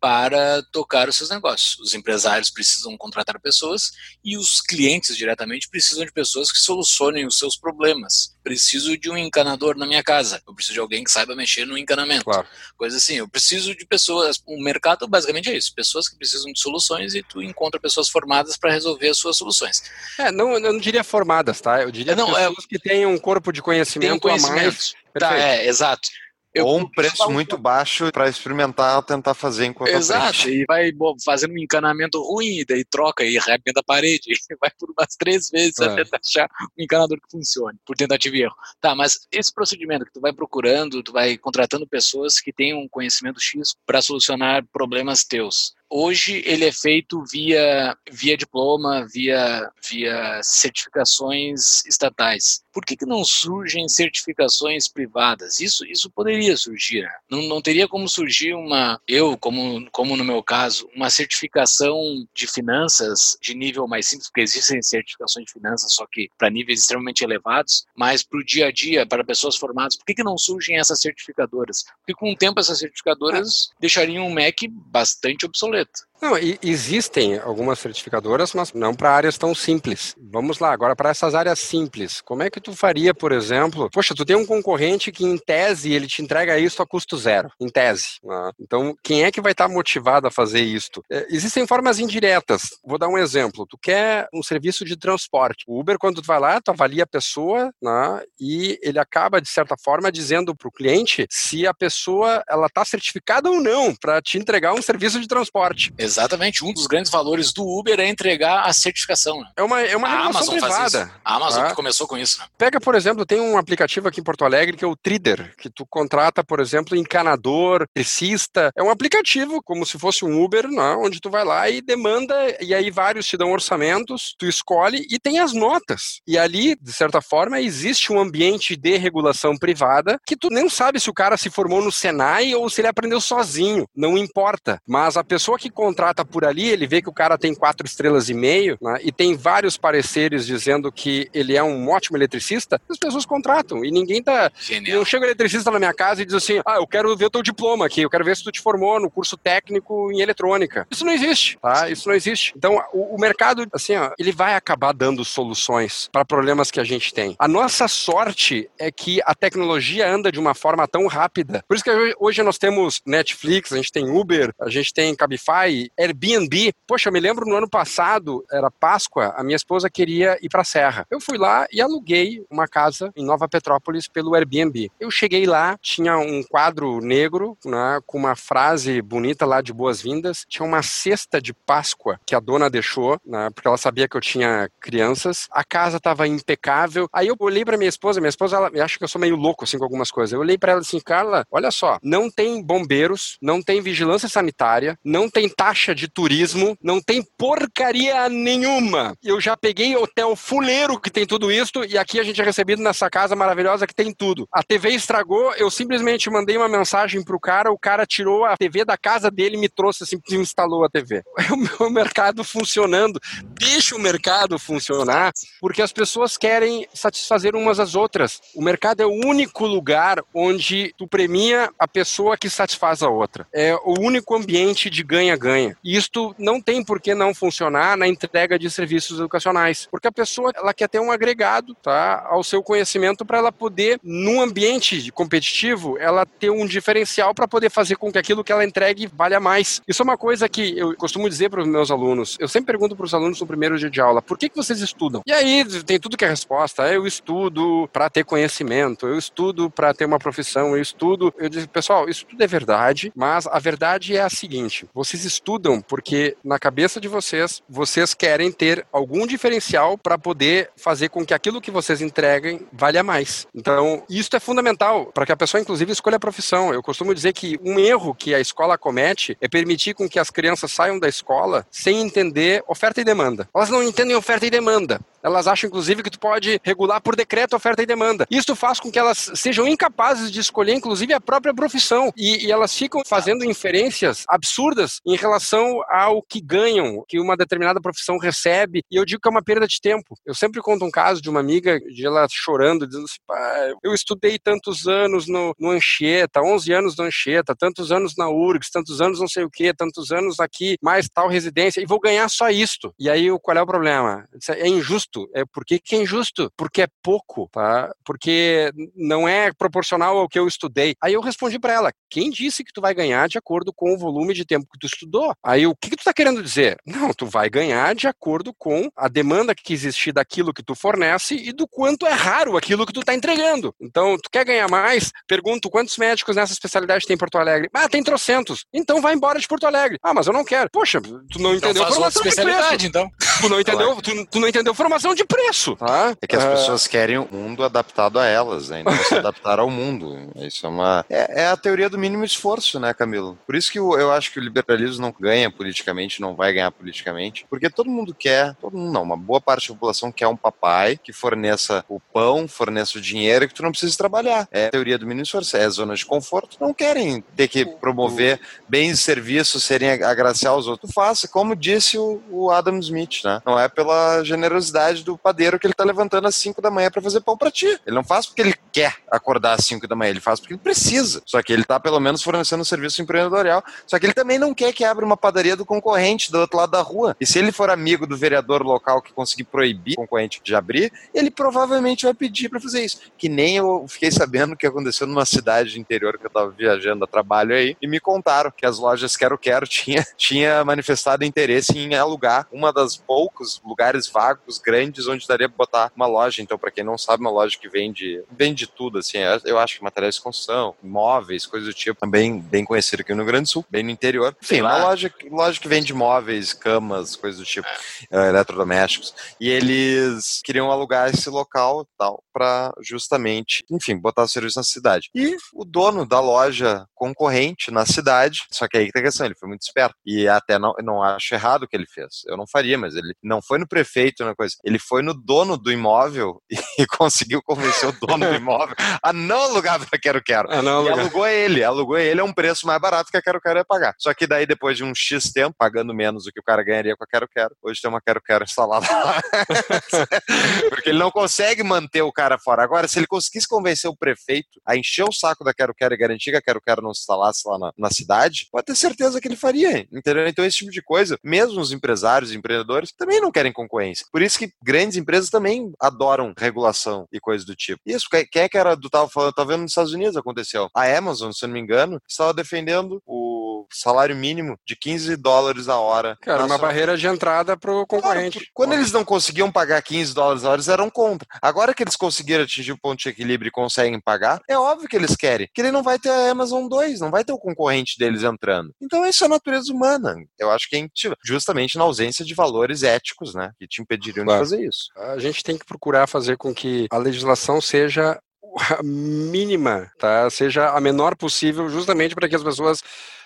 para 0.00 0.62
tocar 0.72 1.08
os 1.08 1.16
seus 1.16 1.28
negócios. 1.28 1.78
Os 1.78 1.94
empresários 1.94 2.48
precisam 2.48 2.96
contratar 2.96 3.38
pessoas 3.38 3.92
e 4.24 4.36
os 4.36 4.62
clientes 4.62 5.14
diretamente 5.14 5.68
precisam 5.68 6.04
de 6.04 6.10
pessoas 6.10 6.50
que 6.50 6.58
solucionem 6.58 7.26
os 7.26 7.38
seus 7.38 7.54
problemas. 7.54 8.34
Preciso 8.42 8.96
de 8.96 9.10
um 9.10 9.18
encanador 9.18 9.76
na 9.76 9.86
minha 9.86 10.02
casa. 10.02 10.42
Eu 10.46 10.54
preciso 10.54 10.72
de 10.72 10.80
alguém 10.80 11.04
que 11.04 11.10
saiba 11.10 11.36
mexer 11.36 11.66
no 11.66 11.76
encanamento. 11.76 12.24
Claro. 12.24 12.46
Coisa 12.78 12.96
assim. 12.96 13.16
Eu 13.16 13.28
preciso 13.28 13.74
de 13.74 13.84
pessoas. 13.84 14.42
O 14.46 14.62
mercado 14.62 15.06
basicamente 15.06 15.50
é 15.50 15.56
isso. 15.56 15.74
Pessoas 15.74 16.08
que 16.08 16.16
precisam 16.16 16.50
de 16.50 16.58
soluções 16.58 17.14
e 17.14 17.22
tu 17.22 17.42
encontra 17.42 17.78
pessoas 17.78 18.08
formadas 18.08 18.56
para 18.56 18.72
resolver 18.72 19.10
as 19.10 19.18
suas 19.18 19.36
soluções. 19.36 19.82
É, 20.18 20.32
não, 20.32 20.54
eu 20.54 20.60
não 20.60 20.78
diria 20.78 21.04
formadas, 21.04 21.60
tá? 21.60 21.82
Eu 21.82 21.90
diria 21.90 22.16
não, 22.16 22.30
é 22.30 22.48
pessoas 22.48 22.64
é, 22.64 22.68
que 22.68 22.78
têm 22.78 23.04
um 23.04 23.18
corpo 23.18 23.52
de 23.52 23.60
conhecimento, 23.60 24.20
conhecimento. 24.20 24.58
a 24.58 24.62
mais. 24.62 24.94
Tá, 25.18 25.36
é, 25.36 25.66
exato. 25.66 26.08
Eu, 26.52 26.66
Ou 26.66 26.78
um 26.80 26.90
preço 26.90 27.30
muito 27.30 27.56
baixo 27.56 28.10
para 28.10 28.28
experimentar, 28.28 29.00
tentar 29.04 29.34
fazer 29.34 29.66
enquanto 29.66 29.90
Exato, 29.90 30.48
e 30.48 30.64
vai 30.66 30.90
fazendo 31.24 31.54
um 31.54 31.58
encanamento 31.58 32.20
ruim, 32.20 32.64
daí 32.68 32.84
troca 32.84 33.24
e 33.24 33.38
arrebenta 33.38 33.78
a 33.78 33.84
parede, 33.84 34.30
e 34.50 34.56
vai 34.60 34.70
por 34.76 34.90
umas 34.90 35.14
três 35.16 35.48
vezes 35.48 35.78
é. 35.78 35.84
até 35.84 36.02
achar 36.12 36.48
um 36.76 36.82
encanador 36.82 37.18
que 37.20 37.30
funcione, 37.30 37.78
por 37.86 37.96
tentativa 37.96 38.36
e 38.36 38.42
erro. 38.42 38.56
Tá, 38.80 38.96
mas 38.96 39.28
esse 39.30 39.54
procedimento 39.54 40.04
que 40.04 40.12
tu 40.12 40.20
vai 40.20 40.32
procurando, 40.32 41.02
tu 41.04 41.12
vai 41.12 41.38
contratando 41.38 41.86
pessoas 41.86 42.40
que 42.40 42.52
tenham 42.52 42.80
um 42.80 42.88
conhecimento 42.88 43.40
X 43.40 43.74
para 43.86 44.02
solucionar 44.02 44.64
problemas 44.72 45.22
teus 45.24 45.74
hoje 45.90 46.42
ele 46.46 46.64
é 46.64 46.72
feito 46.72 47.22
via, 47.30 47.96
via 48.10 48.36
diploma, 48.36 49.06
via, 49.12 49.70
via 49.88 50.40
certificações 50.42 51.84
estatais. 51.84 52.62
Por 52.72 52.84
que, 52.84 52.96
que 52.96 53.04
não 53.04 53.24
surgem 53.24 53.88
certificações 53.88 54.86
privadas? 54.86 55.58
Isso, 55.58 55.84
isso 55.84 56.08
poderia 56.08 56.56
surgir. 56.56 57.02
Né? 57.02 57.12
Não, 57.28 57.42
não 57.42 57.60
teria 57.60 57.88
como 57.88 58.08
surgir 58.08 58.54
uma, 58.54 59.00
eu, 59.08 59.36
como, 59.36 59.90
como 59.90 60.16
no 60.16 60.24
meu 60.24 60.42
caso, 60.42 60.88
uma 60.94 61.10
certificação 61.10 61.98
de 62.32 62.46
finanças 62.46 63.36
de 63.42 63.54
nível 63.54 63.88
mais 63.88 64.06
simples, 64.06 64.28
porque 64.28 64.42
existem 64.42 64.80
certificações 64.82 65.46
de 65.46 65.52
finanças, 65.52 65.92
só 65.92 66.06
que 66.06 66.28
para 66.38 66.50
níveis 66.50 66.80
extremamente 66.80 67.24
elevados, 67.24 67.84
mas 67.96 68.22
para 68.22 68.38
o 68.38 68.44
dia 68.44 68.68
a 68.68 68.72
dia, 68.72 69.04
para 69.04 69.24
pessoas 69.24 69.56
formadas, 69.56 69.96
por 69.96 70.04
que, 70.04 70.14
que 70.14 70.22
não 70.22 70.38
surgem 70.38 70.78
essas 70.78 71.00
certificadoras? 71.00 71.84
Porque 71.98 72.14
com 72.14 72.32
o 72.32 72.36
tempo 72.36 72.60
essas 72.60 72.78
certificadoras 72.78 73.70
deixariam 73.80 74.26
o 74.26 74.32
MEC 74.32 74.68
bastante 74.68 75.44
obsoleto. 75.44 75.79
it. 75.80 76.09
Não, 76.20 76.36
existem 76.62 77.38
algumas 77.38 77.78
certificadoras, 77.78 78.52
mas 78.52 78.74
não 78.74 78.94
para 78.94 79.10
áreas 79.10 79.38
tão 79.38 79.54
simples. 79.54 80.14
Vamos 80.18 80.58
lá, 80.58 80.70
agora 80.70 80.94
para 80.94 81.08
essas 81.08 81.34
áreas 81.34 81.58
simples. 81.58 82.20
Como 82.20 82.42
é 82.42 82.50
que 82.50 82.60
tu 82.60 82.74
faria, 82.74 83.14
por 83.14 83.32
exemplo? 83.32 83.88
Poxa, 83.90 84.14
tu 84.14 84.24
tem 84.24 84.36
um 84.36 84.44
concorrente 84.44 85.10
que, 85.10 85.24
em 85.24 85.38
tese, 85.38 85.92
ele 85.92 86.06
te 86.06 86.20
entrega 86.20 86.58
isso 86.58 86.82
a 86.82 86.86
custo 86.86 87.16
zero, 87.16 87.50
em 87.58 87.68
tese. 87.68 88.18
Né? 88.22 88.50
Então, 88.60 88.94
quem 89.02 89.24
é 89.24 89.32
que 89.32 89.40
vai 89.40 89.52
estar 89.52 89.66
tá 89.66 89.72
motivado 89.72 90.26
a 90.26 90.30
fazer 90.30 90.60
isto? 90.60 91.02
É, 91.10 91.26
existem 91.30 91.66
formas 91.66 91.98
indiretas. 91.98 92.68
Vou 92.84 92.98
dar 92.98 93.08
um 93.08 93.16
exemplo. 93.16 93.66
Tu 93.66 93.78
quer 93.78 94.28
um 94.34 94.42
serviço 94.42 94.84
de 94.84 94.98
transporte. 94.98 95.64
O 95.66 95.80
Uber, 95.80 95.98
quando 95.98 96.20
tu 96.20 96.26
vai 96.26 96.38
lá, 96.38 96.60
tu 96.60 96.70
avalia 96.70 97.04
a 97.04 97.06
pessoa 97.06 97.72
né, 97.82 98.22
e 98.38 98.78
ele 98.82 98.98
acaba, 98.98 99.40
de 99.40 99.48
certa 99.48 99.74
forma, 99.82 100.12
dizendo 100.12 100.54
para 100.54 100.68
o 100.68 100.72
cliente 100.72 101.26
se 101.30 101.66
a 101.66 101.72
pessoa 101.72 102.44
ela 102.46 102.66
está 102.66 102.84
certificada 102.84 103.48
ou 103.48 103.60
não 103.60 103.94
para 103.94 104.20
te 104.20 104.36
entregar 104.36 104.74
um 104.74 104.82
serviço 104.82 105.18
de 105.18 105.26
transporte. 105.26 105.92
Exatamente. 106.10 106.64
Um 106.64 106.72
dos 106.72 106.86
grandes 106.86 107.10
valores 107.10 107.52
do 107.52 107.64
Uber 107.64 108.00
é 108.00 108.08
entregar 108.08 108.64
a 108.64 108.72
certificação. 108.72 109.40
Né? 109.40 109.50
É 109.56 109.62
uma, 109.62 109.80
é 109.80 109.96
uma 109.96 110.08
a 110.08 110.26
Amazon 110.26 110.58
privada. 110.58 111.10
A 111.24 111.36
Amazon 111.36 111.68
tá? 111.68 111.74
começou 111.74 112.06
com 112.06 112.18
isso. 112.18 112.40
Né? 112.40 112.46
Pega, 112.58 112.80
por 112.80 112.96
exemplo, 112.96 113.24
tem 113.24 113.40
um 113.40 113.56
aplicativo 113.56 114.08
aqui 114.08 114.20
em 114.20 114.24
Porto 114.24 114.44
Alegre 114.44 114.76
que 114.76 114.84
é 114.84 114.88
o 114.88 114.96
Trider, 114.96 115.54
que 115.56 115.70
tu 115.70 115.86
contrata, 115.88 116.42
por 116.42 116.58
exemplo, 116.58 116.96
encanador, 116.96 117.86
tecista. 117.94 118.72
É 118.76 118.82
um 118.82 118.90
aplicativo 118.90 119.62
como 119.62 119.86
se 119.86 119.98
fosse 119.98 120.24
um 120.24 120.42
Uber, 120.42 120.68
né? 120.68 120.96
onde 120.98 121.20
tu 121.20 121.30
vai 121.30 121.44
lá 121.44 121.70
e 121.70 121.80
demanda, 121.80 122.34
e 122.60 122.74
aí 122.74 122.90
vários 122.90 123.26
te 123.26 123.36
dão 123.36 123.52
orçamentos, 123.52 124.34
tu 124.36 124.46
escolhe 124.46 125.06
e 125.08 125.18
tem 125.18 125.38
as 125.38 125.52
notas. 125.52 126.20
E 126.26 126.36
ali, 126.36 126.76
de 126.80 126.92
certa 126.92 127.20
forma, 127.20 127.60
existe 127.60 128.12
um 128.12 128.18
ambiente 128.18 128.76
de 128.76 128.96
regulação 128.96 129.56
privada 129.56 130.18
que 130.26 130.36
tu 130.36 130.48
nem 130.50 130.68
sabe 130.68 130.98
se 130.98 131.08
o 131.08 131.14
cara 131.14 131.36
se 131.36 131.50
formou 131.50 131.82
no 131.82 131.92
Senai 131.92 132.54
ou 132.54 132.68
se 132.68 132.80
ele 132.80 132.88
aprendeu 132.88 133.20
sozinho. 133.20 133.86
Não 133.94 134.18
importa. 134.18 134.80
Mas 134.86 135.16
a 135.16 135.22
pessoa 135.22 135.58
que 135.58 135.70
contrata 135.70 135.99
contrata 136.00 136.24
por 136.24 136.46
ali, 136.46 136.68
ele 136.68 136.86
vê 136.86 137.02
que 137.02 137.10
o 137.10 137.12
cara 137.12 137.36
tem 137.36 137.54
quatro 137.54 137.86
estrelas 137.86 138.30
e 138.30 138.34
meio, 138.34 138.78
né, 138.80 138.98
e 139.02 139.12
tem 139.12 139.36
vários 139.36 139.76
pareceres 139.76 140.46
dizendo 140.46 140.90
que 140.90 141.28
ele 141.34 141.56
é 141.56 141.62
um 141.62 141.90
ótimo 141.90 142.16
eletricista, 142.16 142.80
as 142.88 142.96
pessoas 142.96 143.26
contratam. 143.26 143.84
E 143.84 143.90
ninguém 143.90 144.22
tá. 144.22 144.50
Genial. 144.58 144.98
Não 144.98 145.04
chega 145.04 145.24
um 145.24 145.28
eletricista 145.28 145.70
na 145.70 145.78
minha 145.78 145.92
casa 145.92 146.22
e 146.22 146.24
diz 146.24 146.34
assim: 146.34 146.60
ah, 146.64 146.76
eu 146.76 146.86
quero 146.86 147.14
ver 147.16 147.26
o 147.26 147.30
teu 147.30 147.42
diploma 147.42 147.84
aqui, 147.84 148.00
eu 148.00 148.08
quero 148.08 148.24
ver 148.24 148.34
se 148.36 148.42
tu 148.42 148.50
te 148.50 148.60
formou 148.60 148.98
no 148.98 149.10
curso 149.10 149.36
técnico 149.36 150.10
em 150.10 150.20
eletrônica. 150.20 150.86
Isso 150.90 151.04
não 151.04 151.12
existe, 151.12 151.58
tá? 151.60 151.90
Isso 151.90 152.08
não 152.08 152.14
existe. 152.14 152.54
Então, 152.56 152.82
o, 152.92 153.16
o 153.16 153.20
mercado, 153.20 153.66
assim, 153.72 153.94
ó, 153.96 154.12
ele 154.18 154.32
vai 154.32 154.54
acabar 154.54 154.92
dando 154.92 155.22
soluções 155.24 156.08
para 156.10 156.24
problemas 156.24 156.70
que 156.70 156.80
a 156.80 156.84
gente 156.84 157.12
tem. 157.12 157.36
A 157.38 157.46
nossa 157.46 157.86
sorte 157.88 158.70
é 158.78 158.90
que 158.90 159.20
a 159.26 159.34
tecnologia 159.34 160.10
anda 160.10 160.32
de 160.32 160.40
uma 160.40 160.54
forma 160.54 160.88
tão 160.88 161.06
rápida. 161.06 161.62
Por 161.68 161.74
isso 161.74 161.84
que 161.84 161.90
hoje 162.18 162.42
nós 162.42 162.56
temos 162.56 163.02
Netflix, 163.06 163.72
a 163.72 163.76
gente 163.76 163.92
tem 163.92 164.08
Uber, 164.08 164.52
a 164.58 164.70
gente 164.70 164.94
tem 164.94 165.14
Cabify, 165.14 165.89
Airbnb. 165.98 166.72
Poxa, 166.86 167.08
eu 167.08 167.12
me 167.12 167.20
lembro 167.20 167.46
no 167.46 167.56
ano 167.56 167.68
passado, 167.68 168.44
era 168.50 168.70
Páscoa, 168.70 169.34
a 169.36 169.42
minha 169.42 169.56
esposa 169.56 169.90
queria 169.90 170.38
ir 170.42 170.48
para 170.48 170.62
a 170.62 170.64
Serra. 170.64 171.06
Eu 171.10 171.20
fui 171.20 171.38
lá 171.38 171.66
e 171.72 171.80
aluguei 171.80 172.44
uma 172.50 172.66
casa 172.66 173.12
em 173.16 173.24
Nova 173.24 173.48
Petrópolis 173.48 174.08
pelo 174.08 174.34
Airbnb. 174.34 174.90
Eu 174.98 175.10
cheguei 175.10 175.46
lá, 175.46 175.78
tinha 175.80 176.18
um 176.18 176.42
quadro 176.42 177.00
negro, 177.00 177.56
né, 177.64 178.00
com 178.06 178.18
uma 178.18 178.36
frase 178.36 179.00
bonita 179.02 179.44
lá 179.46 179.60
de 179.60 179.72
boas-vindas. 179.72 180.44
Tinha 180.48 180.66
uma 180.66 180.82
cesta 180.82 181.40
de 181.40 181.52
Páscoa 181.52 182.20
que 182.26 182.34
a 182.34 182.40
dona 182.40 182.70
deixou, 182.70 183.20
né, 183.24 183.50
porque 183.54 183.68
ela 183.68 183.76
sabia 183.76 184.08
que 184.08 184.16
eu 184.16 184.20
tinha 184.20 184.70
crianças. 184.80 185.48
A 185.50 185.64
casa 185.64 185.96
estava 185.96 186.26
impecável. 186.26 187.08
Aí 187.12 187.28
eu 187.28 187.36
olhei 187.40 187.64
para 187.64 187.76
minha 187.76 187.88
esposa, 187.88 188.20
minha 188.20 188.28
esposa 188.28 188.56
ela 188.56 188.70
acha 188.84 188.98
que 188.98 189.04
eu 189.04 189.08
sou 189.08 189.20
meio 189.20 189.36
louco 189.36 189.64
assim 189.64 189.78
com 189.78 189.84
algumas 189.84 190.10
coisas. 190.10 190.32
Eu 190.32 190.40
olhei 190.40 190.58
para 190.58 190.72
ela 190.72 190.80
assim, 190.80 191.00
Carla, 191.00 191.46
olha 191.50 191.70
só, 191.70 191.98
não 192.02 192.30
tem 192.30 192.62
bombeiros, 192.62 193.38
não 193.40 193.62
tem 193.62 193.80
vigilância 193.80 194.28
sanitária, 194.28 194.98
não 195.04 195.28
tem 195.28 195.48
taxa 195.48 195.79
taxa 195.80 195.94
de 195.94 196.08
turismo, 196.08 196.76
não 196.82 197.00
tem 197.00 197.22
porcaria 197.22 198.28
nenhuma. 198.28 199.16
Eu 199.22 199.40
já 199.40 199.56
peguei 199.56 199.96
hotel 199.96 200.36
fuleiro 200.36 201.00
que 201.00 201.10
tem 201.10 201.26
tudo 201.26 201.50
isso 201.50 201.84
e 201.88 201.96
aqui 201.96 202.20
a 202.20 202.22
gente 202.22 202.40
é 202.40 202.44
recebido 202.44 202.82
nessa 202.82 203.08
casa 203.08 203.34
maravilhosa 203.34 203.86
que 203.86 203.94
tem 203.94 204.12
tudo. 204.12 204.46
A 204.52 204.62
TV 204.62 204.90
estragou, 204.90 205.54
eu 205.54 205.70
simplesmente 205.70 206.28
mandei 206.28 206.58
uma 206.58 206.68
mensagem 206.68 207.24
pro 207.24 207.40
cara, 207.40 207.72
o 207.72 207.78
cara 207.78 208.04
tirou 208.04 208.44
a 208.44 208.56
TV 208.58 208.84
da 208.84 208.98
casa 208.98 209.30
dele 209.30 209.56
e 209.56 209.60
me 209.60 209.70
trouxe 209.70 210.04
assim, 210.04 210.20
instalou 210.32 210.84
a 210.84 210.90
TV. 210.90 211.22
É 211.50 211.52
o 211.52 211.56
meu 211.56 211.90
mercado 211.90 212.44
funcionando. 212.44 213.18
Deixa 213.58 213.96
o 213.96 213.98
mercado 213.98 214.58
funcionar, 214.58 215.32
porque 215.58 215.80
as 215.80 215.92
pessoas 215.92 216.36
querem 216.36 216.86
satisfazer 216.92 217.56
umas 217.56 217.80
às 217.80 217.94
outras. 217.94 218.40
O 218.54 218.62
mercado 218.62 219.02
é 219.02 219.06
o 219.06 219.26
único 219.26 219.66
lugar 219.66 220.22
onde 220.34 220.94
tu 220.98 221.08
premia 221.08 221.70
a 221.78 221.88
pessoa 221.88 222.36
que 222.36 222.48
satisfaz 222.50 223.02
a 223.02 223.08
outra. 223.08 223.46
É 223.52 223.74
o 223.74 223.98
único 223.98 224.36
ambiente 224.36 224.90
de 224.90 225.02
ganha-ganha. 225.02 225.59
Isto 225.84 226.34
não 226.38 226.60
tem 226.60 226.84
por 226.84 227.00
que 227.00 227.14
não 227.14 227.34
funcionar 227.34 227.96
na 227.96 228.06
entrega 228.06 228.58
de 228.58 228.70
serviços 228.70 229.18
educacionais, 229.18 229.88
porque 229.90 230.08
a 230.08 230.12
pessoa 230.12 230.52
ela 230.54 230.72
quer 230.74 230.88
ter 230.88 231.00
um 231.00 231.10
agregado 231.10 231.74
tá, 231.74 232.26
ao 232.28 232.42
seu 232.42 232.62
conhecimento 232.62 233.24
para 233.24 233.38
ela 233.38 233.52
poder, 233.52 233.98
num 234.02 234.40
ambiente 234.40 235.10
competitivo, 235.12 235.98
ela 235.98 236.24
ter 236.24 236.50
um 236.50 236.66
diferencial 236.66 237.34
para 237.34 237.48
poder 237.48 237.70
fazer 237.70 237.96
com 237.96 238.10
que 238.10 238.18
aquilo 238.18 238.44
que 238.44 238.52
ela 238.52 238.64
entregue 238.64 239.10
valha 239.12 239.40
mais. 239.40 239.82
Isso 239.86 240.02
é 240.02 240.04
uma 240.04 240.16
coisa 240.16 240.48
que 240.48 240.78
eu 240.78 240.96
costumo 240.96 241.28
dizer 241.28 241.50
para 241.50 241.62
os 241.62 241.68
meus 241.68 241.90
alunos. 241.90 242.36
Eu 242.40 242.48
sempre 242.48 242.72
pergunto 242.72 242.96
para 242.96 243.06
os 243.06 243.14
alunos 243.14 243.40
no 243.40 243.46
primeiro 243.46 243.78
dia 243.78 243.90
de 243.90 244.00
aula: 244.00 244.22
por 244.22 244.38
que, 244.38 244.48
que 244.48 244.56
vocês 244.56 244.80
estudam? 244.80 245.22
E 245.26 245.32
aí 245.32 245.64
tem 245.84 245.98
tudo 245.98 246.16
que 246.16 246.24
é 246.24 246.28
resposta. 246.28 246.90
Eu 246.92 247.06
estudo 247.06 247.88
para 247.92 248.08
ter 248.08 248.24
conhecimento, 248.24 249.06
eu 249.06 249.18
estudo 249.18 249.70
para 249.70 249.92
ter 249.92 250.04
uma 250.04 250.18
profissão, 250.18 250.76
eu 250.76 250.82
estudo. 250.82 251.32
Eu 251.38 251.48
digo, 251.48 251.68
pessoal, 251.68 252.08
isso 252.08 252.26
tudo 252.26 252.42
é 252.42 252.46
verdade, 252.46 253.12
mas 253.14 253.46
a 253.46 253.58
verdade 253.58 254.16
é 254.16 254.22
a 254.22 254.30
seguinte: 254.30 254.86
vocês 254.94 255.24
estudam 255.24 255.49
estudam 255.50 255.80
porque 255.80 256.36
na 256.44 256.58
cabeça 256.58 257.00
de 257.00 257.08
vocês, 257.08 257.62
vocês 257.68 258.14
querem 258.14 258.52
ter 258.52 258.86
algum 258.92 259.26
diferencial 259.26 259.98
para 259.98 260.16
poder 260.16 260.70
fazer 260.76 261.08
com 261.08 261.24
que 261.24 261.34
aquilo 261.34 261.60
que 261.60 261.70
vocês 261.70 262.00
entreguem 262.00 262.60
valha 262.72 263.02
mais. 263.02 263.46
Então, 263.54 264.04
isso 264.08 264.34
é 264.34 264.40
fundamental 264.40 265.06
para 265.06 265.26
que 265.26 265.32
a 265.32 265.36
pessoa, 265.36 265.60
inclusive, 265.60 265.90
escolha 265.90 266.16
a 266.16 266.20
profissão. 266.20 266.72
Eu 266.72 266.82
costumo 266.82 267.14
dizer 267.14 267.32
que 267.32 267.58
um 267.64 267.78
erro 267.78 268.14
que 268.14 268.34
a 268.34 268.40
escola 268.40 268.78
comete 268.78 269.36
é 269.40 269.48
permitir 269.48 269.94
com 269.94 270.08
que 270.08 270.18
as 270.18 270.30
crianças 270.30 270.70
saiam 270.70 270.98
da 270.98 271.08
escola 271.08 271.66
sem 271.70 272.00
entender 272.00 272.62
oferta 272.68 273.00
e 273.00 273.04
demanda. 273.04 273.48
Elas 273.54 273.70
não 273.70 273.82
entendem 273.82 274.16
oferta 274.16 274.46
e 274.46 274.50
demanda. 274.50 275.00
Elas 275.22 275.46
acham, 275.46 275.68
inclusive, 275.68 276.02
que 276.02 276.10
tu 276.10 276.18
pode 276.18 276.60
regular 276.62 277.00
por 277.00 277.14
decreto 277.14 277.56
oferta 277.56 277.82
e 277.82 277.86
demanda. 277.86 278.26
Isso 278.30 278.54
faz 278.56 278.80
com 278.80 278.90
que 278.90 278.98
elas 278.98 279.30
sejam 279.34 279.66
incapazes 279.68 280.30
de 280.30 280.40
escolher, 280.40 280.74
inclusive, 280.74 281.12
a 281.12 281.20
própria 281.20 281.54
profissão. 281.54 282.12
E, 282.16 282.46
e 282.46 282.52
elas 282.52 282.74
ficam 282.74 283.02
fazendo 283.06 283.44
inferências 283.44 284.24
absurdas 284.28 285.00
em 285.06 285.16
relação 285.16 285.82
ao 285.88 286.22
que 286.22 286.40
ganham, 286.40 287.04
que 287.08 287.18
uma 287.18 287.36
determinada 287.36 287.80
profissão 287.80 288.18
recebe. 288.18 288.82
E 288.90 288.96
eu 288.96 289.04
digo 289.04 289.20
que 289.20 289.28
é 289.28 289.30
uma 289.30 289.42
perda 289.42 289.66
de 289.66 289.80
tempo. 289.80 290.16
Eu 290.24 290.34
sempre 290.34 290.60
conto 290.60 290.84
um 290.84 290.90
caso 290.90 291.20
de 291.20 291.28
uma 291.28 291.40
amiga, 291.40 291.78
de 291.78 292.06
ela 292.06 292.26
chorando, 292.30 292.86
dizendo 292.86 293.04
assim, 293.04 293.18
pai, 293.26 293.72
eu 293.82 293.94
estudei 293.94 294.38
tantos 294.38 294.86
anos 294.86 295.26
no, 295.26 295.54
no 295.58 295.70
Anchieta, 295.70 296.40
11 296.40 296.72
anos 296.72 296.96
no 296.96 297.04
Anchieta, 297.04 297.54
tantos 297.54 297.92
anos 297.92 298.14
na 298.16 298.28
URGS, 298.28 298.70
tantos 298.70 299.00
anos 299.00 299.20
não 299.20 299.28
sei 299.28 299.44
o 299.44 299.50
que, 299.50 299.72
tantos 299.74 300.10
anos 300.10 300.40
aqui, 300.40 300.76
mais 300.82 301.08
tal 301.08 301.28
residência, 301.28 301.80
e 301.80 301.86
vou 301.86 302.00
ganhar 302.00 302.28
só 302.28 302.48
isto. 302.50 302.94
E 302.98 303.10
aí, 303.10 303.28
qual 303.42 303.56
é 303.56 303.62
o 303.62 303.66
problema? 303.66 304.26
É 304.48 304.68
injusto 304.68 305.09
injusto. 305.10 305.28
É 305.34 305.44
por 305.44 305.64
que, 305.64 305.80
é 305.92 305.96
injusto? 305.96 306.50
Porque 306.56 306.82
é 306.82 306.88
pouco, 307.02 307.48
tá? 307.52 307.92
Porque 308.04 308.70
não 308.94 309.28
é 309.28 309.52
proporcional 309.52 310.16
ao 310.16 310.28
que 310.28 310.38
eu 310.38 310.46
estudei. 310.46 310.94
Aí 311.02 311.14
eu 311.14 311.20
respondi 311.20 311.58
para 311.58 311.72
ela: 311.72 311.92
quem 312.08 312.30
disse 312.30 312.64
que 312.64 312.72
tu 312.72 312.80
vai 312.80 312.94
ganhar 312.94 313.28
de 313.28 313.38
acordo 313.38 313.72
com 313.74 313.94
o 313.94 313.98
volume 313.98 314.32
de 314.32 314.44
tempo 314.44 314.66
que 314.72 314.78
tu 314.78 314.86
estudou? 314.86 315.34
Aí 315.44 315.66
o 315.66 315.74
que, 315.74 315.90
que 315.90 315.96
tu 315.96 316.04
tá 316.04 316.12
querendo 316.12 316.42
dizer? 316.42 316.76
Não, 316.86 317.12
tu 317.12 317.26
vai 317.26 317.50
ganhar 317.50 317.94
de 317.94 318.06
acordo 318.06 318.54
com 318.56 318.88
a 318.96 319.08
demanda 319.08 319.54
que 319.54 319.72
existir 319.72 320.12
daquilo 320.12 320.54
que 320.54 320.62
tu 320.62 320.74
fornece 320.74 321.34
e 321.34 321.52
do 321.52 321.66
quanto 321.66 322.06
é 322.06 322.12
raro 322.12 322.56
aquilo 322.56 322.86
que 322.86 322.92
tu 322.92 323.00
tá 323.00 323.14
entregando. 323.14 323.74
Então, 323.80 324.16
tu 324.16 324.30
quer 324.30 324.44
ganhar 324.44 324.68
mais? 324.68 325.10
Pergunto 325.26 325.70
quantos 325.70 325.96
médicos 325.96 326.36
nessa 326.36 326.52
especialidade 326.52 327.06
tem 327.06 327.14
em 327.14 327.18
Porto 327.18 327.38
Alegre? 327.38 327.68
Ah, 327.74 327.88
tem 327.88 328.02
trocentos. 328.02 328.64
Então 328.72 329.00
vai 329.00 329.14
embora 329.14 329.38
de 329.38 329.48
Porto 329.48 329.66
Alegre. 329.66 329.98
Ah, 330.02 330.14
mas 330.14 330.26
eu 330.26 330.32
não 330.32 330.44
quero. 330.44 330.70
Poxa, 330.72 331.00
tu 331.00 331.38
não 331.38 331.54
então 331.54 331.70
entendeu 331.70 331.82
faz 331.82 331.96
outra 331.96 332.08
especialidade, 332.08 332.86
então. 332.86 333.10
Tu 333.40 333.48
não 333.48 333.60
entendeu, 333.60 333.96
tu, 333.96 334.26
tu, 334.26 334.40
não 334.40 334.48
entendeu 334.48 334.74
formação 334.74 335.14
de 335.14 335.24
preço, 335.24 335.76
tá? 335.76 336.16
É 336.20 336.26
que 336.26 336.36
as 336.36 336.44
uh... 336.44 336.50
pessoas 336.50 336.86
querem 336.86 337.18
o 337.18 337.28
um 337.32 337.36
mundo 337.36 337.64
adaptado 337.64 338.18
a 338.18 338.26
elas, 338.26 338.68
né? 338.68 338.80
E 338.80 338.82
não 338.84 338.96
se 338.96 339.14
adaptar 339.14 339.58
ao 339.58 339.70
mundo. 339.70 340.30
Isso 340.36 340.66
é 340.66 340.68
uma. 340.68 341.04
É, 341.08 341.42
é, 341.42 341.46
a 341.46 341.56
teoria 341.56 341.88
do 341.88 341.98
mínimo 341.98 342.24
esforço, 342.24 342.78
né, 342.78 342.92
Camilo? 342.92 343.38
Por 343.46 343.54
isso 343.54 343.72
que 343.72 343.78
eu, 343.78 343.98
eu 343.98 344.12
acho 344.12 344.32
que 344.32 344.38
o 344.38 344.42
liberalismo 344.42 345.02
não 345.02 345.14
ganha 345.18 345.50
politicamente, 345.50 346.20
não 346.20 346.34
vai 346.34 346.52
ganhar 346.52 346.70
politicamente, 346.70 347.46
porque 347.48 347.70
todo 347.70 347.90
mundo 347.90 348.14
quer, 348.14 348.54
todo 348.56 348.76
mundo 348.76 348.92
não, 348.92 349.02
uma 349.02 349.16
boa 349.16 349.40
parte 349.40 349.68
da 349.68 349.74
população 349.74 350.12
quer 350.12 350.28
um 350.28 350.36
papai 350.36 350.98
que 351.02 351.12
forneça 351.12 351.84
o 351.88 352.00
pão, 352.00 352.46
forneça 352.46 352.98
o 352.98 353.00
dinheiro 353.00 353.48
que 353.48 353.54
tu 353.54 353.62
não 353.62 353.70
precisa 353.70 353.96
trabalhar. 353.96 354.48
É 354.50 354.66
a 354.66 354.70
teoria 354.70 354.98
do 354.98 355.06
mínimo 355.06 355.22
esforço, 355.22 355.56
é 355.56 355.64
a 355.64 355.68
zona 355.68 355.94
de 355.94 356.04
conforto. 356.04 356.56
Não 356.60 356.74
querem 356.74 357.22
ter 357.36 357.48
que 357.48 357.64
promover 357.64 358.40
bens 358.68 358.98
e 358.98 359.02
serviços, 359.02 359.64
serem 359.64 359.90
agraciar 359.90 360.56
os 360.56 360.66
outros. 360.66 360.92
Faça, 360.92 361.28
como 361.28 361.56
disse 361.56 361.98
o, 361.98 362.22
o 362.30 362.50
Adam 362.50 362.78
Smith, 362.78 363.24
né? 363.24 363.29
Não 363.44 363.58
é 363.58 363.68
pela 363.68 364.22
generosidade 364.24 365.04
do 365.04 365.16
padeiro 365.16 365.58
que 365.58 365.66
ele 365.66 365.74
tá 365.74 365.84
levantando 365.84 366.26
às 366.26 366.34
5 366.36 366.60
da 366.60 366.70
manhã 366.70 366.90
para 366.90 367.02
fazer 367.02 367.20
pão 367.20 367.36
para 367.36 367.50
ti. 367.50 367.66
Ele 367.66 367.96
não 367.96 368.04
faz 368.04 368.26
porque 368.26 368.42
ele 368.42 368.54
quer 368.72 368.96
acordar 369.10 369.54
às 369.54 369.64
5 369.64 369.86
da 369.86 369.94
manhã, 369.94 370.10
ele 370.10 370.20
faz 370.20 370.40
porque 370.40 370.54
ele 370.54 370.60
precisa. 370.60 371.22
Só 371.26 371.42
que 371.42 371.52
ele 371.52 371.64
tá 371.64 371.78
pelo 371.78 372.00
menos 372.00 372.22
fornecendo 372.22 372.62
um 372.62 372.64
serviço 372.64 373.02
empresarial. 373.02 373.62
Só 373.86 373.98
que 373.98 374.06
ele 374.06 374.14
também 374.14 374.38
não 374.38 374.54
quer 374.54 374.72
que 374.72 374.84
abra 374.84 375.04
uma 375.04 375.16
padaria 375.16 375.56
do 375.56 375.64
concorrente 375.64 376.32
do 376.32 376.38
outro 376.38 376.56
lado 376.56 376.70
da 376.70 376.80
rua. 376.80 377.16
E 377.20 377.26
se 377.26 377.38
ele 377.38 377.52
for 377.52 377.70
amigo 377.70 378.06
do 378.06 378.16
vereador 378.16 378.62
local 378.62 379.02
que 379.02 379.12
conseguir 379.12 379.44
proibir 379.44 379.94
o 379.94 380.02
concorrente 380.02 380.40
de 380.42 380.54
abrir, 380.54 380.92
ele 381.14 381.30
provavelmente 381.30 382.04
vai 382.04 382.14
pedir 382.14 382.48
para 382.48 382.60
fazer 382.60 382.84
isso. 382.84 383.00
Que 383.16 383.28
nem 383.28 383.56
eu 383.56 383.86
fiquei 383.88 384.10
sabendo 384.10 384.56
que 384.56 384.66
aconteceu 384.66 385.06
numa 385.06 385.24
cidade 385.24 385.78
interior 385.78 386.18
que 386.18 386.26
eu 386.26 386.30
tava 386.30 386.50
viajando 386.50 387.04
a 387.04 387.06
trabalho 387.06 387.54
aí 387.54 387.76
e 387.80 387.86
me 387.86 388.00
contaram 388.00 388.50
que 388.50 388.66
as 388.66 388.78
lojas 388.78 389.16
Quero 389.16 389.38
Quero 389.38 389.66
tinha, 389.66 390.06
tinha 390.16 390.64
manifestado 390.64 391.24
interesse 391.24 391.76
em 391.78 391.94
alugar 391.94 392.46
uma 392.52 392.72
das 392.72 392.96
poucos 393.20 393.60
lugares 393.62 394.08
vagos, 394.08 394.56
grandes, 394.56 395.06
onde 395.06 395.28
daria 395.28 395.46
pra 395.46 395.58
botar 395.58 395.92
uma 395.94 396.06
loja. 396.06 396.40
Então, 396.40 396.58
para 396.58 396.70
quem 396.70 396.82
não 396.82 396.96
sabe, 396.96 397.20
uma 397.20 397.30
loja 397.30 397.58
que 397.60 397.68
vende, 397.68 398.24
vende 398.30 398.66
tudo, 398.66 398.98
assim, 398.98 399.18
é, 399.18 399.38
eu 399.44 399.58
acho 399.58 399.76
que 399.76 399.84
materiais 399.84 400.14
de 400.14 400.22
construção, 400.22 400.74
móveis, 400.82 401.44
coisas 401.44 401.68
do 401.68 401.74
tipo, 401.74 402.00
também 402.00 402.40
bem 402.40 402.64
conhecido 402.64 403.02
aqui 403.02 403.12
no 403.12 403.18
Rio 403.18 403.26
Grande 403.26 403.42
do 403.42 403.50
Sul, 403.50 403.66
bem 403.68 403.82
no 403.82 403.90
interior. 403.90 404.34
Enfim, 404.42 404.62
uma 404.62 404.78
loja, 404.78 405.12
loja 405.30 405.60
que 405.60 405.68
vende 405.68 405.92
móveis, 405.92 406.54
camas, 406.54 407.14
coisas 407.14 407.38
do 407.38 407.44
tipo, 407.44 407.68
uh, 408.10 408.16
eletrodomésticos. 408.16 409.14
E 409.38 409.50
eles 409.50 410.40
queriam 410.42 410.70
alugar 410.70 411.10
esse 411.10 411.28
local 411.28 411.86
tal, 411.98 412.24
para 412.32 412.72
justamente, 412.82 413.64
enfim, 413.70 413.98
botar 413.98 414.22
o 414.22 414.28
serviço 414.28 414.58
na 414.58 414.64
cidade. 414.64 415.10
E 415.14 415.36
o 415.54 415.64
dono 415.64 416.06
da 416.06 416.20
loja 416.20 416.86
concorrente 416.94 417.70
na 417.70 417.86
cidade, 417.86 418.42
só 418.50 418.68
que 418.68 418.76
aí 418.76 418.86
que 418.86 418.92
tem 418.92 419.00
a 419.00 419.04
questão, 419.04 419.26
ele 419.26 419.34
foi 419.34 419.48
muito 419.48 419.62
esperto. 419.62 419.94
E 420.04 420.28
até 420.28 420.58
não, 420.58 420.74
não 420.82 421.02
acho 421.02 421.34
errado 421.34 421.64
o 421.64 421.68
que 421.68 421.76
ele 421.76 421.86
fez. 421.86 422.22
Eu 422.26 422.36
não 422.36 422.46
faria, 422.46 422.76
mas 422.76 422.94
ele 422.94 423.14
não 423.22 423.40
foi 423.40 423.58
no 423.58 423.68
prefeito, 423.68 424.24
na 424.24 424.34
coisa. 424.34 424.54
Ele 424.64 424.78
foi 424.78 425.02
no 425.02 425.14
dono 425.14 425.56
do 425.56 425.72
imóvel 425.72 426.40
e 426.78 426.86
conseguiu 426.86 427.42
convencer 427.42 427.88
o 427.88 428.06
dono 428.06 428.28
do 428.28 428.34
imóvel 428.34 428.74
a 429.02 429.12
não 429.12 429.44
alugar 429.44 429.80
para 429.88 429.98
Quero 429.98 430.22
Quero. 430.22 430.48
Ah, 430.50 430.62
não, 430.62 430.86
e 430.86 430.90
alugou 430.90 431.26
ele. 431.26 431.64
Alugou 431.64 431.98
ele 431.98 432.20
a 432.20 432.24
um 432.24 432.32
preço 432.32 432.66
mais 432.66 432.80
barato 432.80 433.10
que 433.10 433.16
a 433.16 433.22
Quero 433.22 433.40
Quero 433.40 433.58
ia 433.58 433.64
pagar. 433.64 433.94
Só 433.98 434.12
que 434.14 434.26
daí, 434.26 434.46
depois 434.46 434.76
de 434.76 434.84
um 434.84 434.94
X 434.94 435.32
tempo, 435.32 435.54
pagando 435.58 435.94
menos 435.94 436.24
do 436.24 436.32
que 436.32 436.40
o 436.40 436.44
cara 436.44 436.62
ganharia 436.62 436.96
com 436.96 437.04
a 437.04 437.06
Quero 437.06 437.28
Quero, 437.28 437.54
hoje 437.62 437.80
tem 437.80 437.90
uma 437.90 438.00
Quero 438.00 438.20
Quero 438.22 438.44
instalada 438.44 438.86
lá. 438.90 439.20
Porque 440.68 440.90
ele 440.90 440.98
não 440.98 441.10
consegue 441.10 441.62
manter 441.62 442.02
o 442.02 442.12
cara 442.12 442.29
fora. 442.38 442.62
Agora, 442.62 442.88
se 442.88 442.98
ele 442.98 443.06
conseguisse 443.06 443.48
convencer 443.48 443.90
o 443.90 443.96
prefeito 443.96 444.60
a 444.66 444.76
encher 444.76 445.04
o 445.04 445.12
saco 445.12 445.44
da 445.44 445.54
Quero 445.54 445.74
Quero 445.74 445.94
e 445.94 445.96
garantir 445.96 446.30
que 446.30 446.36
a 446.36 446.42
Quero 446.42 446.60
Quero 446.60 446.82
não 446.82 446.94
se 446.94 447.00
instalasse 447.00 447.42
lá 447.46 447.58
na, 447.58 447.72
na 447.76 447.90
cidade, 447.90 448.48
pode 448.50 448.66
ter 448.66 448.76
certeza 448.76 449.20
que 449.20 449.28
ele 449.28 449.36
faria, 449.36 449.86
entendeu? 449.92 450.26
Então, 450.26 450.44
esse 450.44 450.58
tipo 450.58 450.70
de 450.70 450.82
coisa, 450.82 451.18
mesmo 451.24 451.60
os 451.60 451.72
empresários 451.72 452.32
e 452.32 452.36
empreendedores 452.36 452.92
também 452.92 453.20
não 453.20 453.32
querem 453.32 453.52
concorrência. 453.52 454.06
Por 454.12 454.22
isso 454.22 454.38
que 454.38 454.52
grandes 454.62 454.96
empresas 454.96 455.30
também 455.30 455.72
adoram 455.80 456.34
regulação 456.38 457.06
e 457.12 457.20
coisas 457.20 457.46
do 457.46 457.54
tipo. 457.54 457.80
Isso, 457.86 458.06
quem 458.30 458.42
é 458.42 458.48
que 458.48 458.58
era 458.58 458.74
do 458.74 458.90
tava 458.90 459.08
falando, 459.08 459.32
tá 459.32 459.44
vendo 459.44 459.62
nos 459.62 459.70
Estados 459.70 459.92
Unidos 459.92 460.16
aconteceu. 460.16 460.68
A 460.74 460.84
Amazon, 460.84 461.32
se 461.32 461.44
eu 461.44 461.48
não 461.48 461.54
me 461.54 461.60
engano, 461.60 462.00
estava 462.08 462.34
defendendo 462.34 463.02
o 463.06 463.39
salário 463.70 464.14
mínimo 464.16 464.56
de 464.66 464.76
15 464.76 465.16
dólares 465.16 465.68
a 465.68 465.78
hora. 465.78 466.16
Cara, 466.22 466.44
uma 466.44 466.58
barreira 466.58 466.96
de 466.96 467.06
entrada 467.06 467.56
pro 467.56 467.86
concorrente. 467.86 468.38
Claro, 468.38 468.50
quando 468.54 468.72
eles 468.74 468.92
não 468.92 469.04
conseguiam 469.04 469.50
pagar 469.50 469.82
15 469.82 470.14
dólares 470.14 470.44
a 470.44 470.48
hora, 470.48 470.56
eles 470.56 470.68
eram 470.68 470.90
contra. 470.90 471.26
Agora 471.42 471.74
que 471.74 471.82
eles 471.82 471.96
conseguiram 471.96 472.44
atingir 472.44 472.72
o 472.72 472.80
ponto 472.80 473.00
de 473.00 473.08
equilíbrio 473.08 473.48
e 473.48 473.52
conseguem 473.52 474.00
pagar, 474.00 474.40
é 474.48 474.58
óbvio 474.58 474.88
que 474.88 474.96
eles 474.96 475.16
querem. 475.16 475.48
Que 475.54 475.60
ele 475.60 475.70
não 475.70 475.82
vai 475.82 475.98
ter 475.98 476.10
a 476.10 476.30
Amazon 476.30 476.68
2, 476.68 477.00
não 477.00 477.10
vai 477.10 477.24
ter 477.24 477.32
o 477.32 477.38
concorrente 477.38 477.98
deles 477.98 478.22
entrando. 478.22 478.74
Então 478.80 479.06
isso 479.06 479.24
é 479.24 479.28
natureza 479.28 479.72
humana. 479.72 480.14
Eu 480.38 480.50
acho 480.50 480.68
que 480.68 480.76
é 480.76 480.88
justamente 481.24 481.76
na 481.76 481.84
ausência 481.84 482.24
de 482.24 482.34
valores 482.34 482.82
éticos, 482.82 483.34
né, 483.34 483.50
que 483.58 483.66
te 483.66 483.82
impediriam 483.82 484.24
claro. 484.24 484.44
de 484.44 484.50
fazer 484.50 484.66
isso. 484.66 484.88
A 484.96 485.18
gente 485.18 485.42
tem 485.42 485.56
que 485.56 485.64
procurar 485.64 486.06
fazer 486.06 486.36
com 486.36 486.54
que 486.54 486.86
a 486.90 486.98
legislação 486.98 487.60
seja 487.60 488.18
a 488.78 488.82
mínima, 488.82 489.90
tá? 489.98 490.28
Seja 490.30 490.70
a 490.70 490.80
menor 490.80 491.16
possível, 491.16 491.68
justamente 491.68 492.14
para 492.14 492.28
que 492.28 492.36
as 492.36 492.42
pessoas 492.42 492.82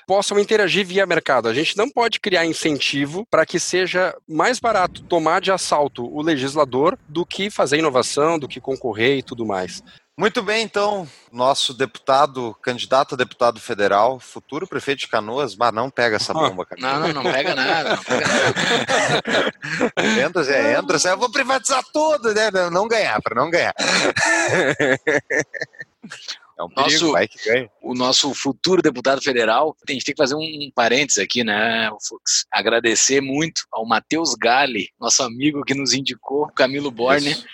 possam 0.07 0.39
interagir 0.39 0.87
via 0.87 1.07
mercado. 1.07 1.49
A 1.49 1.55
gente 1.55 1.77
não 1.77 1.89
pode 1.89 2.21
criar 2.21 2.47
incentivo 2.47 3.27
para 3.31 3.47
que 3.47 3.59
seja 3.59 4.15
mais 4.29 4.61
barato 4.61 5.03
tomar 5.03 5.41
de 5.41 5.53
assalto 5.53 6.05
o 6.05 6.23
legislador 6.23 6.99
do 7.09 7.25
que 7.25 7.51
fazer 7.51 7.79
inovação, 7.79 8.39
do 8.39 8.49
que 8.49 8.61
concorrer 8.61 9.19
e 9.19 9.23
tudo 9.23 9.45
mais. 9.45 9.83
Muito 10.17 10.45
bem, 10.45 10.63
então, 10.63 11.09
nosso 11.33 11.75
deputado, 11.75 12.55
candidato 12.63 13.15
a 13.15 13.19
deputado 13.19 13.59
federal, 13.59 14.21
futuro 14.21 14.65
prefeito 14.65 15.01
de 15.01 15.09
Canoas, 15.09 15.57
mas 15.57 15.73
não 15.73 15.91
pega 15.91 16.15
essa 16.15 16.33
bomba, 16.33 16.65
cara. 16.65 16.81
Não, 16.81 17.01
não, 17.01 17.25
não 17.25 17.33
pega 17.33 17.53
nada, 17.53 17.97
não 17.97 18.05
pega 18.05 18.29
nada. 18.29 19.53
entra, 20.25 20.45
Zé, 20.45 20.79
entra, 20.79 20.99
Zé, 20.99 21.11
eu 21.11 21.19
vou 21.19 21.33
privatizar 21.33 21.83
tudo, 21.93 22.33
né? 22.33 22.49
Não 22.71 22.87
ganhar, 22.87 23.21
para 23.21 23.35
não 23.35 23.51
ganhar. 23.51 23.75
É 26.59 26.63
um 26.63 26.69
perigo, 26.69 27.13
nosso, 27.13 27.29
ganha. 27.45 27.71
O 27.83 27.95
nosso 27.95 28.35
futuro 28.35 28.81
deputado 28.81 29.23
federal, 29.23 29.77
tem, 29.85 29.99
tem 29.99 30.15
que 30.15 30.23
fazer 30.23 30.35
um 30.35 30.71
parênteses 30.75 31.23
aqui, 31.23 31.43
né, 31.43 31.91
Fux? 32.07 32.47
Agradecer 32.53 33.21
muito 33.21 33.63
ao 33.73 33.87
Matheus 33.87 34.35
Gale, 34.35 34.89
nosso 35.01 35.23
amigo 35.23 35.65
que 35.65 35.75
nos 35.75 35.93
indicou, 35.93 36.47
Camilo 36.55 36.91
Borne. 36.91 37.33
Isso 37.33 37.45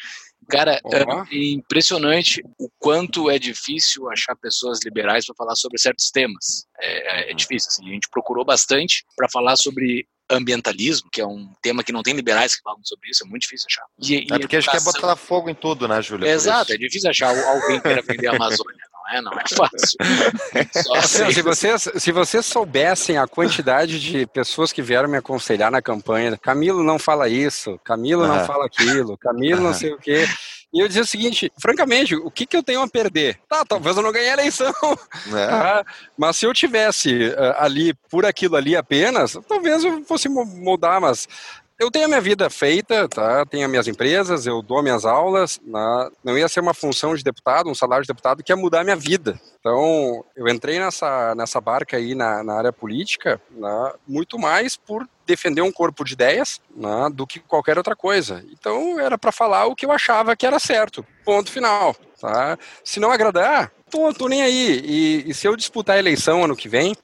Cara, 0.51 0.81
é 0.93 1.37
impressionante 1.37 2.43
o 2.59 2.69
quanto 2.79 3.31
é 3.31 3.39
difícil 3.39 4.11
achar 4.11 4.35
pessoas 4.35 4.81
liberais 4.85 5.25
para 5.25 5.35
falar 5.37 5.55
sobre 5.55 5.79
certos 5.79 6.11
temas. 6.11 6.67
É, 6.81 7.29
é, 7.29 7.31
é 7.31 7.35
difícil. 7.35 7.69
Assim. 7.69 7.89
A 7.89 7.93
gente 7.93 8.09
procurou 8.11 8.45
bastante 8.45 9.05
para 9.17 9.29
falar 9.29 9.57
sobre 9.57 10.07
ambientalismo, 10.29 11.09
que 11.13 11.21
é 11.21 11.27
um 11.27 11.53
tema 11.61 11.83
que 11.83 11.93
não 11.93 12.03
tem 12.03 12.15
liberais 12.15 12.55
que 12.55 12.63
falam 12.63 12.81
sobre 12.85 13.11
isso, 13.11 13.25
é 13.25 13.29
muito 13.29 13.43
difícil 13.43 13.67
achar. 13.69 13.85
E, 13.99 14.33
é 14.33 14.39
porque 14.39 14.57
a 14.57 14.61
gente 14.61 14.71
quer 14.71 14.83
botar 14.83 15.17
fogo 15.17 15.51
em 15.51 15.55
tudo, 15.55 15.89
né, 15.89 16.01
Júlia? 16.01 16.31
Exato, 16.31 16.73
é 16.73 16.77
difícil 16.77 17.11
achar 17.11 17.37
alguém 17.37 17.81
que 17.81 17.83
queira 17.83 18.03
vender 18.03 18.29
a 18.29 18.37
Amazônia. 18.37 18.79
Não 19.11 19.19
é, 19.19 19.23
não 19.23 19.33
é 19.33 19.45
fácil. 19.57 19.99
Assim, 20.97 21.33
se, 21.33 21.43
vocês, 21.43 21.89
se 21.97 22.13
vocês 22.13 22.47
soubessem 22.47 23.19
a 23.19 23.27
quantidade 23.27 23.99
de 23.99 24.27
pessoas 24.27 24.73
que 24.73 24.83
vieram 24.83 25.09
me 25.09 25.17
aconselhar 25.17 25.71
na 25.71 25.83
campanha, 25.83 26.37
Camilo 26.37 26.83
não 26.83 26.99
fala 26.99 27.29
isso, 27.29 27.79
Camilo 27.85 28.27
não 28.27 28.45
fala 28.45 28.67
aquilo, 28.67 29.19
Camilo 29.19 29.61
não 29.61 29.75
sei 29.75 29.93
o 29.93 29.99
quê. 29.99 30.27
E 30.73 30.79
eu 30.79 30.87
dizia 30.87 31.03
o 31.03 31.07
seguinte, 31.07 31.53
francamente, 31.61 32.15
o 32.15 32.31
que, 32.31 32.47
que 32.47 32.57
eu 32.57 32.63
tenho 32.63 32.81
a 32.81 32.89
perder? 32.89 33.41
Tá, 33.49 33.65
talvez 33.65 33.97
eu 33.97 34.05
não 34.05 34.13
ganhe 34.13 34.29
a 34.29 34.35
eleição. 34.35 34.73
É. 35.35 35.45
Ah, 35.45 35.85
mas 36.17 36.37
se 36.37 36.47
eu 36.47 36.55
tivesse 36.55 37.29
uh, 37.31 37.55
ali 37.59 37.93
por 38.09 38.25
aquilo 38.25 38.55
ali 38.55 38.77
apenas, 38.77 39.37
talvez 39.49 39.83
eu 39.83 40.05
fosse 40.05 40.29
mudar, 40.29 41.01
mas 41.01 41.29
eu 41.81 41.91
tenho 41.91 42.05
a 42.05 42.09
minha 42.09 42.21
vida 42.21 42.51
feita, 42.51 43.09
tá? 43.09 43.47
Tenho 43.47 43.65
as 43.65 43.71
minhas 43.71 43.89
empresas, 43.89 44.47
eu 44.47 44.61
dou 44.61 44.83
minhas 44.83 45.07
aulas. 45.07 45.59
Né? 45.65 46.11
Não 46.23 46.37
ia 46.37 46.47
ser 46.47 46.61
uma 46.61 46.75
função 46.75 47.15
de 47.15 47.25
deputado, 47.25 47.71
um 47.71 47.75
salário 47.75 48.05
de 48.05 48.09
deputado 48.09 48.43
que 48.45 48.53
ia 48.53 48.57
mudar 48.57 48.81
a 48.81 48.85
minha 48.85 48.97
vida. 48.97 49.41
Então, 49.59 50.23
eu 50.37 50.47
entrei 50.47 50.79
nessa, 50.79 51.35
nessa 51.35 51.59
barca 51.59 51.97
aí 51.97 52.15
na, 52.15 52.45
na 52.45 52.55
área 52.55 52.73
política 52.73 53.41
né? 53.51 53.93
muito 54.07 54.39
mais 54.39 54.77
por 54.77 55.09
defender 55.27 55.63
um 55.63 55.73
corpo 55.73 56.05
de 56.05 56.13
ideias 56.13 56.61
né? 56.77 57.09
do 57.15 57.27
que 57.27 57.41
qualquer 57.41 57.79
outra 57.79 57.97
coisa. 57.97 58.45
Então, 58.53 59.01
era 59.01 59.17
para 59.17 59.33
falar 59.33 59.65
o 59.65 59.75
que 59.75 59.87
eu 59.87 59.93
achava 59.93 60.37
que 60.37 60.47
era 60.47 60.59
certo. 60.59 61.05
Ponto 61.25 61.51
final. 61.51 61.97
Tá? 62.21 62.59
Se 62.85 63.01
não 63.01 63.11
agradar, 63.11 63.73
tô, 63.91 64.13
tô 64.13 64.29
nem 64.29 64.43
aí. 64.43 64.83
E, 64.85 65.31
e, 65.31 65.35
se 65.35 65.49
eu 65.49 65.57
disputar 65.57 65.97
a 65.97 65.99
eleição 65.99 66.45
ano 66.45 66.55
que 66.55 66.69
vem, 66.69 66.95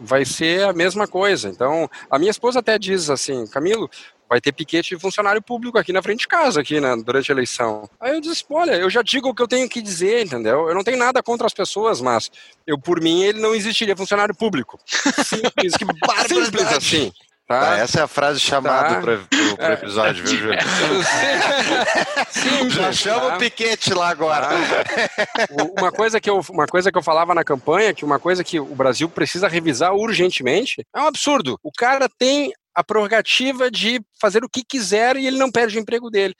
vai 0.00 0.24
ser 0.24 0.64
a 0.64 0.72
mesma 0.72 1.06
coisa. 1.06 1.50
Então, 1.50 1.90
a 2.10 2.18
minha 2.18 2.30
esposa 2.30 2.60
até 2.60 2.78
diz 2.78 3.10
assim, 3.10 3.46
Camilo, 3.46 3.90
vai 4.32 4.40
ter 4.40 4.50
piquete 4.50 4.94
de 4.94 5.00
funcionário 5.00 5.42
público 5.42 5.76
aqui 5.76 5.92
na 5.92 6.00
frente 6.00 6.20
de 6.20 6.28
casa, 6.28 6.62
aqui, 6.62 6.80
né, 6.80 6.96
durante 7.04 7.30
a 7.30 7.34
eleição. 7.34 7.86
Aí 8.00 8.14
eu 8.14 8.20
disse, 8.20 8.42
olha, 8.48 8.72
eu 8.72 8.88
já 8.88 9.02
digo 9.02 9.28
o 9.28 9.34
que 9.34 9.42
eu 9.42 9.46
tenho 9.46 9.68
que 9.68 9.82
dizer, 9.82 10.24
entendeu? 10.24 10.70
Eu 10.70 10.74
não 10.74 10.82
tenho 10.82 10.96
nada 10.96 11.22
contra 11.22 11.46
as 11.46 11.52
pessoas, 11.52 12.00
mas 12.00 12.30
eu, 12.66 12.78
por 12.78 12.98
mim, 12.98 13.22
ele 13.22 13.38
não 13.38 13.54
existiria 13.54 13.94
funcionário 13.94 14.34
público. 14.34 14.78
Simples, 14.86 15.74
que 15.76 15.84
simples 16.34 16.66
assim. 16.72 17.12
Tá? 17.46 17.60
Tá, 17.60 17.76
essa 17.76 18.00
é 18.00 18.02
a 18.02 18.08
frase 18.08 18.40
chamada 18.40 18.94
tá. 18.94 19.00
para 19.02 19.20
o 19.68 19.72
episódio, 19.74 20.24
viu, 20.24 20.38
Júlio? 20.38 20.58
Já 22.70 22.90
chama 22.92 23.20
tá? 23.20 23.36
o 23.36 23.38
Piquete 23.38 23.92
lá 23.92 24.08
agora. 24.08 24.46
Tá. 24.46 24.56
Uma, 25.78 25.92
coisa 25.92 26.18
que 26.18 26.30
eu, 26.30 26.40
uma 26.48 26.66
coisa 26.66 26.90
que 26.90 26.96
eu 26.96 27.02
falava 27.02 27.34
na 27.34 27.44
campanha, 27.44 27.92
que 27.92 28.06
uma 28.06 28.18
coisa 28.18 28.42
que 28.42 28.58
o 28.58 28.74
Brasil 28.74 29.10
precisa 29.10 29.46
revisar 29.48 29.92
urgentemente, 29.94 30.86
é 30.96 31.00
um 31.00 31.06
absurdo. 31.06 31.58
O 31.62 31.70
cara 31.70 32.08
tem 32.08 32.50
a 32.74 32.84
prerrogativa 32.84 33.70
de 33.70 34.00
fazer 34.20 34.44
o 34.44 34.48
que 34.48 34.64
quiser 34.64 35.16
e 35.16 35.26
ele 35.26 35.38
não 35.38 35.50
perde 35.50 35.78
o 35.78 35.80
emprego 35.80 36.10
dele. 36.10 36.34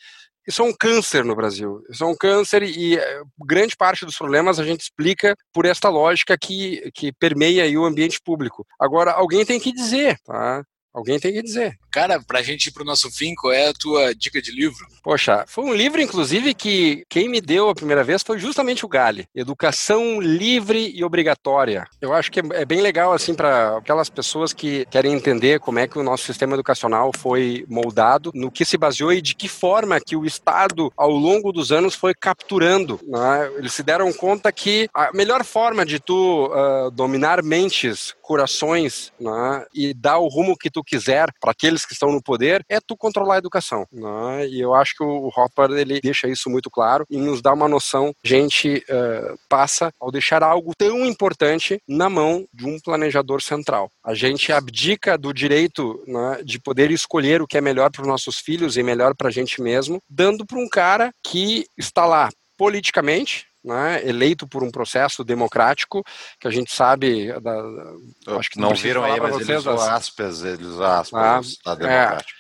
Isso 0.46 0.60
é 0.60 0.64
um 0.64 0.72
câncer 0.72 1.24
no 1.24 1.36
Brasil. 1.36 1.84
Isso 1.88 2.02
é 2.02 2.06
um 2.06 2.16
câncer 2.16 2.62
e 2.64 2.96
eh, 2.96 3.22
grande 3.46 3.76
parte 3.76 4.04
dos 4.04 4.16
problemas 4.16 4.58
a 4.58 4.64
gente 4.64 4.80
explica 4.80 5.36
por 5.52 5.64
esta 5.64 5.88
lógica 5.88 6.36
que, 6.36 6.90
que 6.94 7.12
permeia 7.12 7.78
o 7.78 7.84
ambiente 7.84 8.20
público. 8.24 8.66
Agora, 8.80 9.12
alguém 9.12 9.44
tem 9.44 9.60
que 9.60 9.72
dizer, 9.72 10.18
tá? 10.24 10.64
Alguém 10.92 11.18
tem 11.18 11.32
que 11.32 11.42
dizer. 11.42 11.78
Cara, 11.90 12.20
pra 12.20 12.42
gente 12.42 12.66
ir 12.66 12.72
pro 12.72 12.84
nosso 12.84 13.10
fim, 13.10 13.34
qual 13.34 13.52
é 13.52 13.68
a 13.68 13.74
tua 13.74 14.14
dica 14.14 14.40
de 14.40 14.50
livro? 14.50 14.86
Poxa, 15.02 15.44
foi 15.46 15.64
um 15.64 15.74
livro, 15.74 16.00
inclusive, 16.00 16.54
que 16.54 17.04
quem 17.08 17.28
me 17.28 17.40
deu 17.40 17.68
a 17.68 17.74
primeira 17.74 18.04
vez 18.04 18.22
foi 18.22 18.38
justamente 18.38 18.84
o 18.84 18.88
Gale. 18.88 19.26
Educação 19.34 20.20
livre 20.20 20.92
e 20.94 21.02
obrigatória. 21.02 21.86
Eu 22.00 22.12
acho 22.12 22.30
que 22.30 22.40
é 22.40 22.64
bem 22.64 22.80
legal, 22.80 23.12
assim, 23.12 23.34
para 23.34 23.78
aquelas 23.78 24.08
pessoas 24.08 24.52
que 24.52 24.86
querem 24.86 25.12
entender 25.12 25.60
como 25.60 25.78
é 25.78 25.88
que 25.88 25.98
o 25.98 26.02
nosso 26.02 26.24
sistema 26.24 26.54
educacional 26.54 27.10
foi 27.16 27.64
moldado, 27.68 28.30
no 28.34 28.50
que 28.50 28.64
se 28.64 28.76
baseou 28.76 29.12
e 29.12 29.22
de 29.22 29.34
que 29.34 29.48
forma 29.48 30.00
que 30.00 30.16
o 30.16 30.24
Estado, 30.26 30.92
ao 30.96 31.10
longo 31.10 31.52
dos 31.52 31.72
anos, 31.72 31.94
foi 31.94 32.14
capturando. 32.14 33.00
Né? 33.02 33.52
Eles 33.56 33.72
se 33.72 33.82
deram 33.82 34.12
conta 34.12 34.52
que 34.52 34.88
a 34.94 35.10
melhor 35.12 35.44
forma 35.44 35.84
de 35.84 35.98
tu 35.98 36.46
uh, 36.46 36.90
dominar 36.90 37.42
mentes, 37.42 38.14
corações, 38.32 39.12
né, 39.20 39.66
e 39.74 39.92
dar 39.92 40.16
o 40.16 40.26
rumo 40.26 40.56
que 40.56 40.70
tu 40.70 40.82
quiser 40.82 41.28
para 41.38 41.50
aqueles 41.50 41.84
que 41.84 41.92
estão 41.92 42.10
no 42.10 42.22
poder, 42.22 42.64
é 42.66 42.80
tu 42.80 42.96
controlar 42.96 43.34
a 43.34 43.38
educação. 43.38 43.86
Né? 43.92 44.48
E 44.48 44.58
eu 44.58 44.74
acho 44.74 44.94
que 44.96 45.04
o 45.04 45.30
Hopper 45.36 45.70
ele 45.72 46.00
deixa 46.00 46.26
isso 46.26 46.48
muito 46.48 46.70
claro 46.70 47.04
e 47.10 47.18
nos 47.18 47.42
dá 47.42 47.52
uma 47.52 47.68
noção. 47.68 48.14
Gente 48.24 48.82
uh, 48.88 49.38
passa 49.50 49.92
ao 50.00 50.10
deixar 50.10 50.42
algo 50.42 50.72
tão 50.74 51.04
importante 51.04 51.78
na 51.86 52.08
mão 52.08 52.46
de 52.54 52.66
um 52.66 52.80
planejador 52.80 53.42
central. 53.42 53.90
A 54.02 54.14
gente 54.14 54.50
abdica 54.50 55.18
do 55.18 55.30
direito 55.34 56.02
né, 56.06 56.40
de 56.42 56.58
poder 56.58 56.90
escolher 56.90 57.42
o 57.42 57.46
que 57.46 57.58
é 57.58 57.60
melhor 57.60 57.90
para 57.90 58.00
os 58.00 58.08
nossos 58.08 58.38
filhos 58.38 58.78
e 58.78 58.82
melhor 58.82 59.14
para 59.14 59.28
a 59.28 59.32
gente 59.32 59.60
mesmo, 59.60 59.98
dando 60.08 60.46
para 60.46 60.58
um 60.58 60.68
cara 60.70 61.12
que 61.22 61.66
está 61.76 62.06
lá 62.06 62.30
politicamente, 62.56 63.46
né, 63.64 64.06
eleito 64.06 64.46
por 64.46 64.62
um 64.62 64.70
processo 64.70 65.22
democrático, 65.24 66.04
que 66.40 66.48
a 66.48 66.50
gente 66.50 66.74
sabe. 66.74 67.32
Da, 67.40 68.36
acho 68.38 68.50
que 68.50 68.58
não, 68.58 68.70
não 68.70 68.76
viram 68.76 69.04
aí, 69.04 69.20
mas 69.20 69.40
ele 69.40 69.56
usou 69.56 69.80
aspas, 69.80 70.42
ele 70.42 70.64
usou 70.64 70.84
aspas, 70.84 71.58
ah, 71.64 71.74
democrático. 71.74 72.38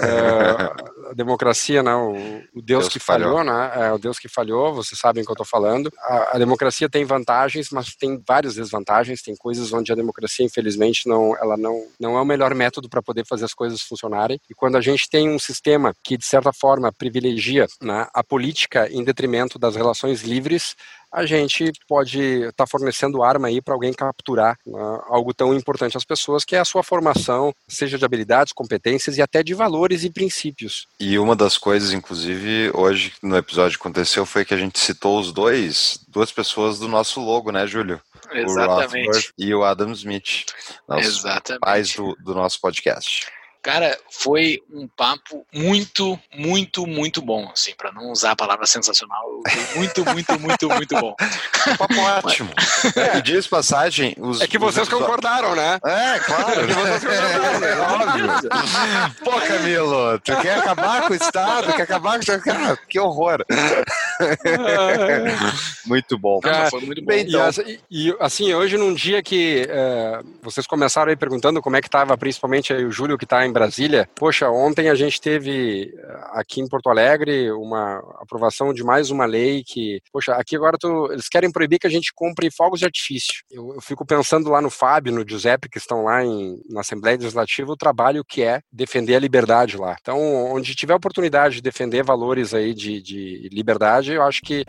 É, 0.00 0.06
é, 0.06 1.10
a 1.10 1.14
democracia, 1.14 1.82
né, 1.82 1.94
o, 1.94 2.12
o 2.54 2.62
Deus, 2.62 2.84
Deus, 2.84 2.88
que 2.88 2.98
falhou, 2.98 3.38
falhou, 3.38 3.44
né, 3.44 3.72
é 3.74 3.92
o 3.92 3.98
Deus 3.98 4.18
que 4.18 4.28
falhou, 4.28 4.74
vocês 4.74 4.98
sabem 4.98 5.22
o 5.22 5.26
que 5.26 5.30
eu 5.30 5.34
estou 5.34 5.46
falando. 5.46 5.92
A, 6.00 6.36
a, 6.36 6.38
democracia 6.38 6.88
tem 6.88 7.04
vantagens, 7.04 7.68
mas 7.70 7.94
tem 7.94 8.22
várias 8.26 8.54
desvantagens, 8.54 9.22
tem 9.22 9.36
coisas 9.36 9.72
onde 9.72 9.92
a 9.92 9.94
democracia, 9.94 10.44
infelizmente, 10.44 11.08
não, 11.08 11.36
ela 11.36 11.56
não, 11.56 11.86
não 12.00 12.16
é 12.16 12.20
o 12.20 12.24
melhor 12.24 12.54
método 12.54 12.88
para 12.88 13.02
poder 13.02 13.26
fazer 13.26 13.44
as 13.44 13.54
coisas 13.54 13.82
funcionarem. 13.82 14.40
E 14.48 14.54
quando 14.54 14.76
a 14.76 14.80
gente 14.80 15.08
tem 15.08 15.28
um 15.28 15.38
sistema 15.38 15.94
que, 16.02 16.16
de 16.16 16.24
certa 16.24 16.52
forma, 16.52 16.92
privilegia 16.92 17.66
né, 17.80 18.06
a 18.12 18.22
política 18.22 18.88
em 18.90 19.04
detrimento 19.04 19.58
das 19.58 19.76
relações 19.76 20.22
livres, 20.22 20.53
livres, 20.54 20.76
a 21.12 21.24
gente 21.26 21.72
pode 21.88 22.20
estar 22.20 22.52
tá 22.52 22.66
fornecendo 22.66 23.22
arma 23.22 23.48
aí 23.48 23.60
para 23.60 23.74
alguém 23.74 23.92
capturar 23.92 24.58
né, 24.66 25.00
algo 25.06 25.32
tão 25.32 25.54
importante 25.54 25.96
às 25.96 26.04
pessoas, 26.04 26.44
que 26.44 26.56
é 26.56 26.58
a 26.58 26.64
sua 26.64 26.82
formação, 26.82 27.54
seja 27.68 27.96
de 27.96 28.04
habilidades, 28.04 28.52
competências 28.52 29.16
e 29.16 29.22
até 29.22 29.42
de 29.42 29.54
valores 29.54 30.02
e 30.02 30.10
princípios. 30.10 30.88
E 30.98 31.18
uma 31.18 31.36
das 31.36 31.56
coisas, 31.56 31.92
inclusive, 31.92 32.70
hoje 32.74 33.12
no 33.22 33.36
episódio 33.36 33.78
aconteceu 33.78 34.26
foi 34.26 34.44
que 34.44 34.54
a 34.54 34.56
gente 34.56 34.78
citou 34.78 35.20
os 35.20 35.32
dois, 35.32 36.00
duas 36.08 36.32
pessoas 36.32 36.78
do 36.78 36.88
nosso 36.88 37.20
logo, 37.20 37.52
né, 37.52 37.66
Júlio? 37.66 38.00
Exatamente. 38.32 39.28
O 39.28 39.32
e 39.38 39.54
o 39.54 39.62
Adam 39.62 39.92
Smith, 39.92 40.46
Exatamente. 40.96 41.60
pais 41.60 41.94
do, 41.94 42.16
do 42.24 42.34
nosso 42.34 42.60
podcast. 42.60 43.26
Cara, 43.64 43.98
foi 44.10 44.60
um 44.70 44.86
papo 44.86 45.46
muito, 45.50 46.20
muito, 46.34 46.86
muito 46.86 47.22
bom, 47.22 47.50
assim, 47.50 47.72
para 47.74 47.90
não 47.92 48.10
usar 48.10 48.32
a 48.32 48.36
palavra 48.36 48.66
sensacional, 48.66 49.24
muito, 49.74 50.04
muito, 50.04 50.38
muito, 50.38 50.68
muito 50.68 51.00
bom. 51.00 51.16
Um 51.66 51.76
papo 51.78 51.98
ótimo. 51.98 52.50
É, 52.94 53.22
diz 53.22 53.46
passagem. 53.46 54.14
Os, 54.18 54.42
é 54.42 54.46
que 54.46 54.58
vocês 54.58 54.86
concordaram, 54.86 55.56
né? 55.56 55.78
É, 55.82 56.18
claro. 56.18 56.60
É 56.60 56.66
que 56.66 56.74
vocês 56.74 57.20
concordaram, 57.20 57.64
é 57.64 57.80
óbvio. 57.80 58.28
Pô, 59.24 59.40
Camilo, 59.40 60.18
tu 60.18 60.36
quer 60.42 60.58
acabar 60.58 61.06
com 61.06 61.14
o 61.14 61.16
Estado? 61.16 61.72
Quer 61.72 61.82
acabar 61.84 62.20
com 62.22 62.32
o 62.32 62.40
Cara, 62.42 62.78
que 62.86 63.00
horror. 63.00 63.46
muito 65.86 66.18
bom. 66.18 66.38
Cara, 66.40 66.68
foi 66.68 66.80
muito 66.82 67.00
bom. 67.00 67.06
Bem, 67.06 67.26
então. 67.26 67.48
e, 67.90 68.08
e, 68.08 68.16
assim, 68.20 68.52
hoje 68.52 68.76
num 68.76 68.92
dia 68.92 69.22
que 69.22 69.66
é, 69.66 70.20
vocês 70.42 70.66
começaram 70.66 71.08
aí 71.08 71.16
perguntando 71.16 71.62
como 71.62 71.76
é 71.76 71.80
que 71.80 71.88
estava, 71.88 72.14
principalmente 72.18 72.74
aí 72.74 72.84
o 72.84 72.92
Júlio 72.92 73.16
que 73.16 73.24
está 73.24 73.46
em 73.46 73.53
Brasília. 73.54 74.08
Poxa, 74.14 74.50
ontem 74.50 74.90
a 74.90 74.94
gente 74.94 75.20
teve 75.20 75.94
eh, 75.96 76.20
aqui 76.32 76.60
em 76.60 76.68
Porto 76.68 76.90
Alegre 76.90 77.50
uma 77.52 77.98
aprovação 78.20 78.74
de 78.74 78.82
mais 78.82 79.10
uma 79.10 79.24
lei 79.24 79.62
que, 79.64 80.00
poxa, 80.12 80.32
aqui 80.34 80.56
agora 80.56 80.76
tu, 80.78 81.08
eles 81.12 81.28
querem 81.28 81.50
proibir 81.50 81.78
que 81.78 81.86
a 81.86 81.90
gente 81.90 82.12
compre 82.14 82.50
fogos 82.50 82.80
de 82.80 82.84
artifício. 82.84 83.34
Eu, 83.50 83.74
eu 83.74 83.80
fico 83.80 84.04
pensando 84.04 84.50
lá 84.50 84.60
no 84.60 84.70
Fábio, 84.70 85.12
no 85.12 85.24
Giuseppe, 85.26 85.68
que 85.68 85.78
estão 85.78 86.02
lá 86.02 86.24
em, 86.24 86.60
na 86.68 86.80
Assembleia 86.80 87.16
Legislativa, 87.16 87.70
o 87.70 87.76
trabalho 87.76 88.24
que 88.28 88.42
é 88.42 88.60
defender 88.72 89.14
a 89.14 89.20
liberdade 89.20 89.76
lá. 89.76 89.96
Então, 90.00 90.18
onde 90.52 90.74
tiver 90.74 90.94
oportunidade 90.94 91.56
de 91.56 91.62
defender 91.62 92.02
valores 92.02 92.52
aí 92.52 92.74
de, 92.74 93.00
de 93.00 93.48
liberdade, 93.52 94.12
eu 94.12 94.22
acho 94.22 94.42
que 94.42 94.64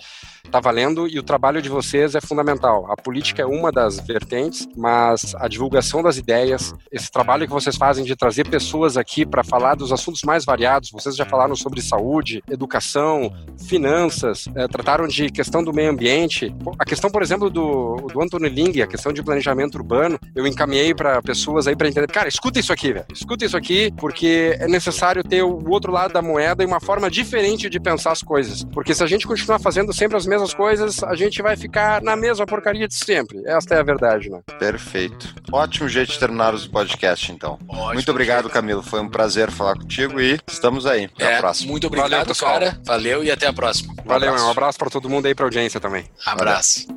está 0.45 0.59
valendo 0.59 1.07
e 1.07 1.17
o 1.17 1.23
trabalho 1.23 1.61
de 1.61 1.69
vocês 1.69 2.13
é 2.13 2.21
fundamental. 2.21 2.85
A 2.91 2.95
política 2.95 3.41
é 3.41 3.45
uma 3.45 3.71
das 3.71 3.99
vertentes, 3.99 4.67
mas 4.77 5.33
a 5.35 5.47
divulgação 5.47 6.03
das 6.03 6.17
ideias, 6.17 6.73
esse 6.91 7.09
trabalho 7.09 7.47
que 7.47 7.53
vocês 7.53 7.75
fazem 7.75 8.05
de 8.05 8.15
trazer 8.15 8.47
pessoas 8.47 8.74
pessoas 8.75 8.97
aqui 8.97 9.25
para 9.25 9.43
falar 9.43 9.75
dos 9.75 9.91
assuntos 9.91 10.21
mais 10.23 10.43
variados. 10.43 10.91
Vocês 10.91 11.15
já 11.15 11.25
falaram 11.25 11.55
sobre 11.55 11.81
saúde, 11.81 12.43
educação, 12.49 13.31
finanças, 13.67 14.45
é, 14.55 14.67
trataram 14.67 15.07
de 15.07 15.29
questão 15.29 15.63
do 15.63 15.73
meio 15.73 15.89
ambiente. 15.89 16.53
A 16.77 16.83
questão, 16.83 17.09
por 17.09 17.21
exemplo, 17.21 17.49
do, 17.49 17.95
do 18.11 18.21
Antônio 18.21 18.49
Ling, 18.49 18.81
a 18.81 18.87
questão 18.87 19.13
de 19.13 19.23
planejamento 19.23 19.75
urbano, 19.75 20.19
eu 20.35 20.45
encaminhei 20.45 20.93
para 20.93 21.21
pessoas 21.21 21.67
aí 21.67 21.75
para 21.75 21.87
entender. 21.87 22.07
Cara, 22.07 22.27
escuta 22.27 22.59
isso 22.59 22.73
aqui, 22.73 22.91
velho. 22.91 23.05
Escuta 23.13 23.45
isso 23.45 23.55
aqui, 23.55 23.91
porque 23.97 24.57
é 24.59 24.67
necessário 24.67 25.23
ter 25.23 25.43
o 25.43 25.69
outro 25.69 25.91
lado 25.91 26.13
da 26.13 26.21
moeda 26.21 26.63
e 26.63 26.65
uma 26.65 26.81
forma 26.81 27.09
diferente 27.09 27.69
de 27.69 27.79
pensar 27.79 28.11
as 28.11 28.21
coisas. 28.21 28.63
Porque 28.65 28.93
se 28.93 29.03
a 29.03 29.07
gente 29.07 29.25
continuar 29.25 29.59
fazendo 29.59 29.93
sempre 29.93 30.17
as 30.17 30.25
mesmas 30.25 30.53
coisas, 30.53 31.01
a 31.03 31.15
gente 31.15 31.41
vai 31.41 31.55
ficar 31.55 32.01
na 32.01 32.15
mesma 32.15 32.45
porcaria 32.45 32.87
de 32.87 32.95
sempre. 32.95 33.41
Esta 33.45 33.75
é 33.75 33.79
a 33.79 33.83
verdade, 33.83 34.29
né? 34.29 34.41
Perfeito. 34.59 35.33
Ótimo 35.51 35.87
jeito 35.87 36.11
de 36.11 36.19
terminar 36.19 36.53
os 36.53 36.67
podcast, 36.67 37.31
então. 37.31 37.57
Ótimo, 37.69 37.93
Muito 37.93 38.11
obrigado, 38.11 38.49
Camilo. 38.49 38.64
Camilo. 38.65 38.81
Foi 38.81 38.99
um 38.99 39.07
prazer 39.07 39.51
falar 39.51 39.75
contigo 39.75 40.19
e 40.19 40.39
estamos 40.47 40.87
aí. 40.87 41.05
Até 41.05 41.33
é, 41.33 41.35
a 41.35 41.39
próxima. 41.39 41.71
Muito 41.71 41.85
obrigado, 41.85 42.33
Valeu, 42.33 42.35
cara. 42.35 42.81
Valeu 42.83 43.23
e 43.23 43.29
até 43.29 43.45
a 43.45 43.53
próxima. 43.53 43.93
Um 43.93 44.07
Valeu, 44.07 44.29
abraço. 44.29 44.47
um 44.47 44.51
abraço 44.51 44.77
para 44.79 44.89
todo 44.89 45.07
mundo 45.07 45.27
aí, 45.27 45.35
pra 45.35 45.45
audiência 45.45 45.79
também. 45.79 46.05
Abraço. 46.25 46.87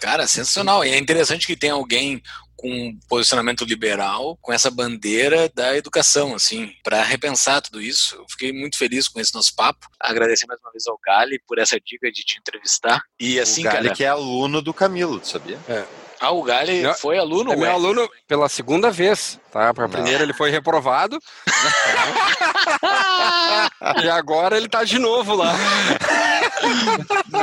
Cara, 0.00 0.26
sensacional. 0.26 0.84
E 0.84 0.90
é 0.90 0.98
interessante 0.98 1.46
que 1.46 1.56
tem 1.56 1.70
alguém 1.70 2.22
com 2.64 2.70
um 2.70 2.98
posicionamento 3.06 3.62
liberal, 3.62 4.38
com 4.40 4.50
essa 4.50 4.70
bandeira 4.70 5.50
da 5.54 5.76
educação, 5.76 6.34
assim, 6.34 6.72
para 6.82 7.02
repensar 7.02 7.60
tudo 7.60 7.78
isso. 7.78 8.16
Eu 8.16 8.24
fiquei 8.26 8.54
muito 8.54 8.78
feliz 8.78 9.06
com 9.06 9.20
esse 9.20 9.34
nosso 9.34 9.54
papo. 9.54 9.86
Agradecer 10.00 10.46
mais 10.46 10.58
uma 10.62 10.72
vez 10.72 10.86
ao 10.86 10.98
Gali 11.04 11.38
por 11.46 11.58
essa 11.58 11.78
dica 11.78 12.10
de 12.10 12.24
te 12.24 12.38
entrevistar. 12.38 13.02
E 13.20 13.38
assim, 13.38 13.60
o 13.60 13.64
Gali 13.64 13.82
cara, 13.82 13.94
que 13.94 14.02
é 14.02 14.08
aluno 14.08 14.62
do 14.62 14.72
Camilo, 14.72 15.20
sabia? 15.22 15.58
É. 15.68 15.84
Ah, 16.18 16.30
o 16.30 16.42
Gali 16.42 16.84
foi 16.94 17.18
aluno? 17.18 17.52
É 17.52 17.56
meu 17.56 17.70
aluno 17.70 18.10
pela 18.26 18.48
segunda 18.48 18.90
vez, 18.90 19.38
tá? 19.52 19.74
Para 19.74 19.84
a 19.84 19.88
primeira 19.88 20.22
ele 20.22 20.32
foi 20.32 20.50
reprovado. 20.50 21.18
e 24.02 24.08
agora 24.08 24.56
ele 24.56 24.70
tá 24.70 24.84
de 24.84 24.98
novo 24.98 25.34
lá. 25.34 25.52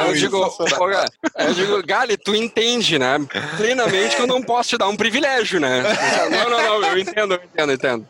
eu, 0.08 0.14
digo, 0.14 0.58
eu 1.38 1.54
digo, 1.54 1.84
Gali, 1.86 2.18
tu 2.18 2.36
entende, 2.36 2.98
né? 2.98 3.18
Plenamente 3.58 4.16
que 4.16 4.22
eu 4.22 4.28
não 4.28 4.42
posso 4.42 4.70
te 4.70 4.78
dar 4.78 4.88
um 4.88 4.96
privilégio, 4.96 5.60
né? 5.60 5.84
Não, 6.30 6.50
não, 6.50 6.80
não, 6.80 6.88
eu 6.90 6.98
entendo, 6.98 7.34
eu 7.36 7.44
entendo, 7.44 7.70
eu 7.70 7.76
entendo. 7.76 8.08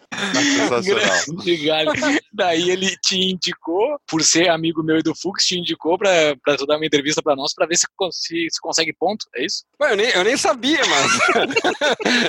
Grande 0.84 1.58
Gali. 1.58 2.22
Daí 2.34 2.70
ele 2.70 2.96
te 2.98 3.18
indicou, 3.18 4.00
por 4.08 4.24
ser 4.24 4.50
amigo 4.50 4.84
meu 4.84 4.98
e 4.98 5.04
do 5.04 5.16
Fux, 5.16 5.46
te 5.46 5.58
indicou 5.58 5.98
pra, 5.98 6.36
pra 6.44 6.56
tu 6.56 6.66
dar 6.66 6.78
uma 6.78 6.86
entrevista 6.86 7.22
pra 7.22 7.36
nós 7.36 7.54
pra 7.54 7.66
ver 7.66 7.78
se, 7.78 7.88
se, 8.12 8.48
se 8.50 8.62
consegue 8.62 8.94
ponto, 8.94 9.26
é 9.36 9.46
isso? 9.46 9.64
eu, 9.80 9.98
nem, 9.98 10.10
eu 10.10 10.24
nem 10.24 10.38
sabia, 10.38 10.82
mas. 10.86 11.12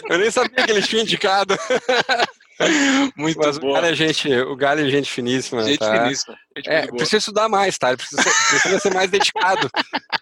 eu 0.11 0.19
nem 0.19 0.31
sabia 0.31 0.65
que 0.65 0.71
ele 0.71 0.83
tinha 0.83 1.03
indicado. 1.03 1.57
Muito 3.17 3.39
Mas 3.39 3.59
boa. 3.59 3.73
O 3.73 3.75
Galho 3.75 3.93
é 3.93 3.95
gente, 3.95 4.33
o 4.33 4.57
Galho 4.57 4.87
é 4.87 4.91
gente 4.91 5.11
finíssima. 5.11 5.63
Gente 5.63 5.79
tá? 5.79 6.03
finíssima. 6.03 6.37
Gente 6.57 6.71
é, 6.71 6.87
precisa 6.87 7.17
estudar 7.19 7.49
mais, 7.49 7.79
tá? 7.79 7.97
Precisa 7.97 8.23
precisa 8.23 8.79
ser 8.79 8.95
mais 8.95 9.11
dedicado. 9.11 9.71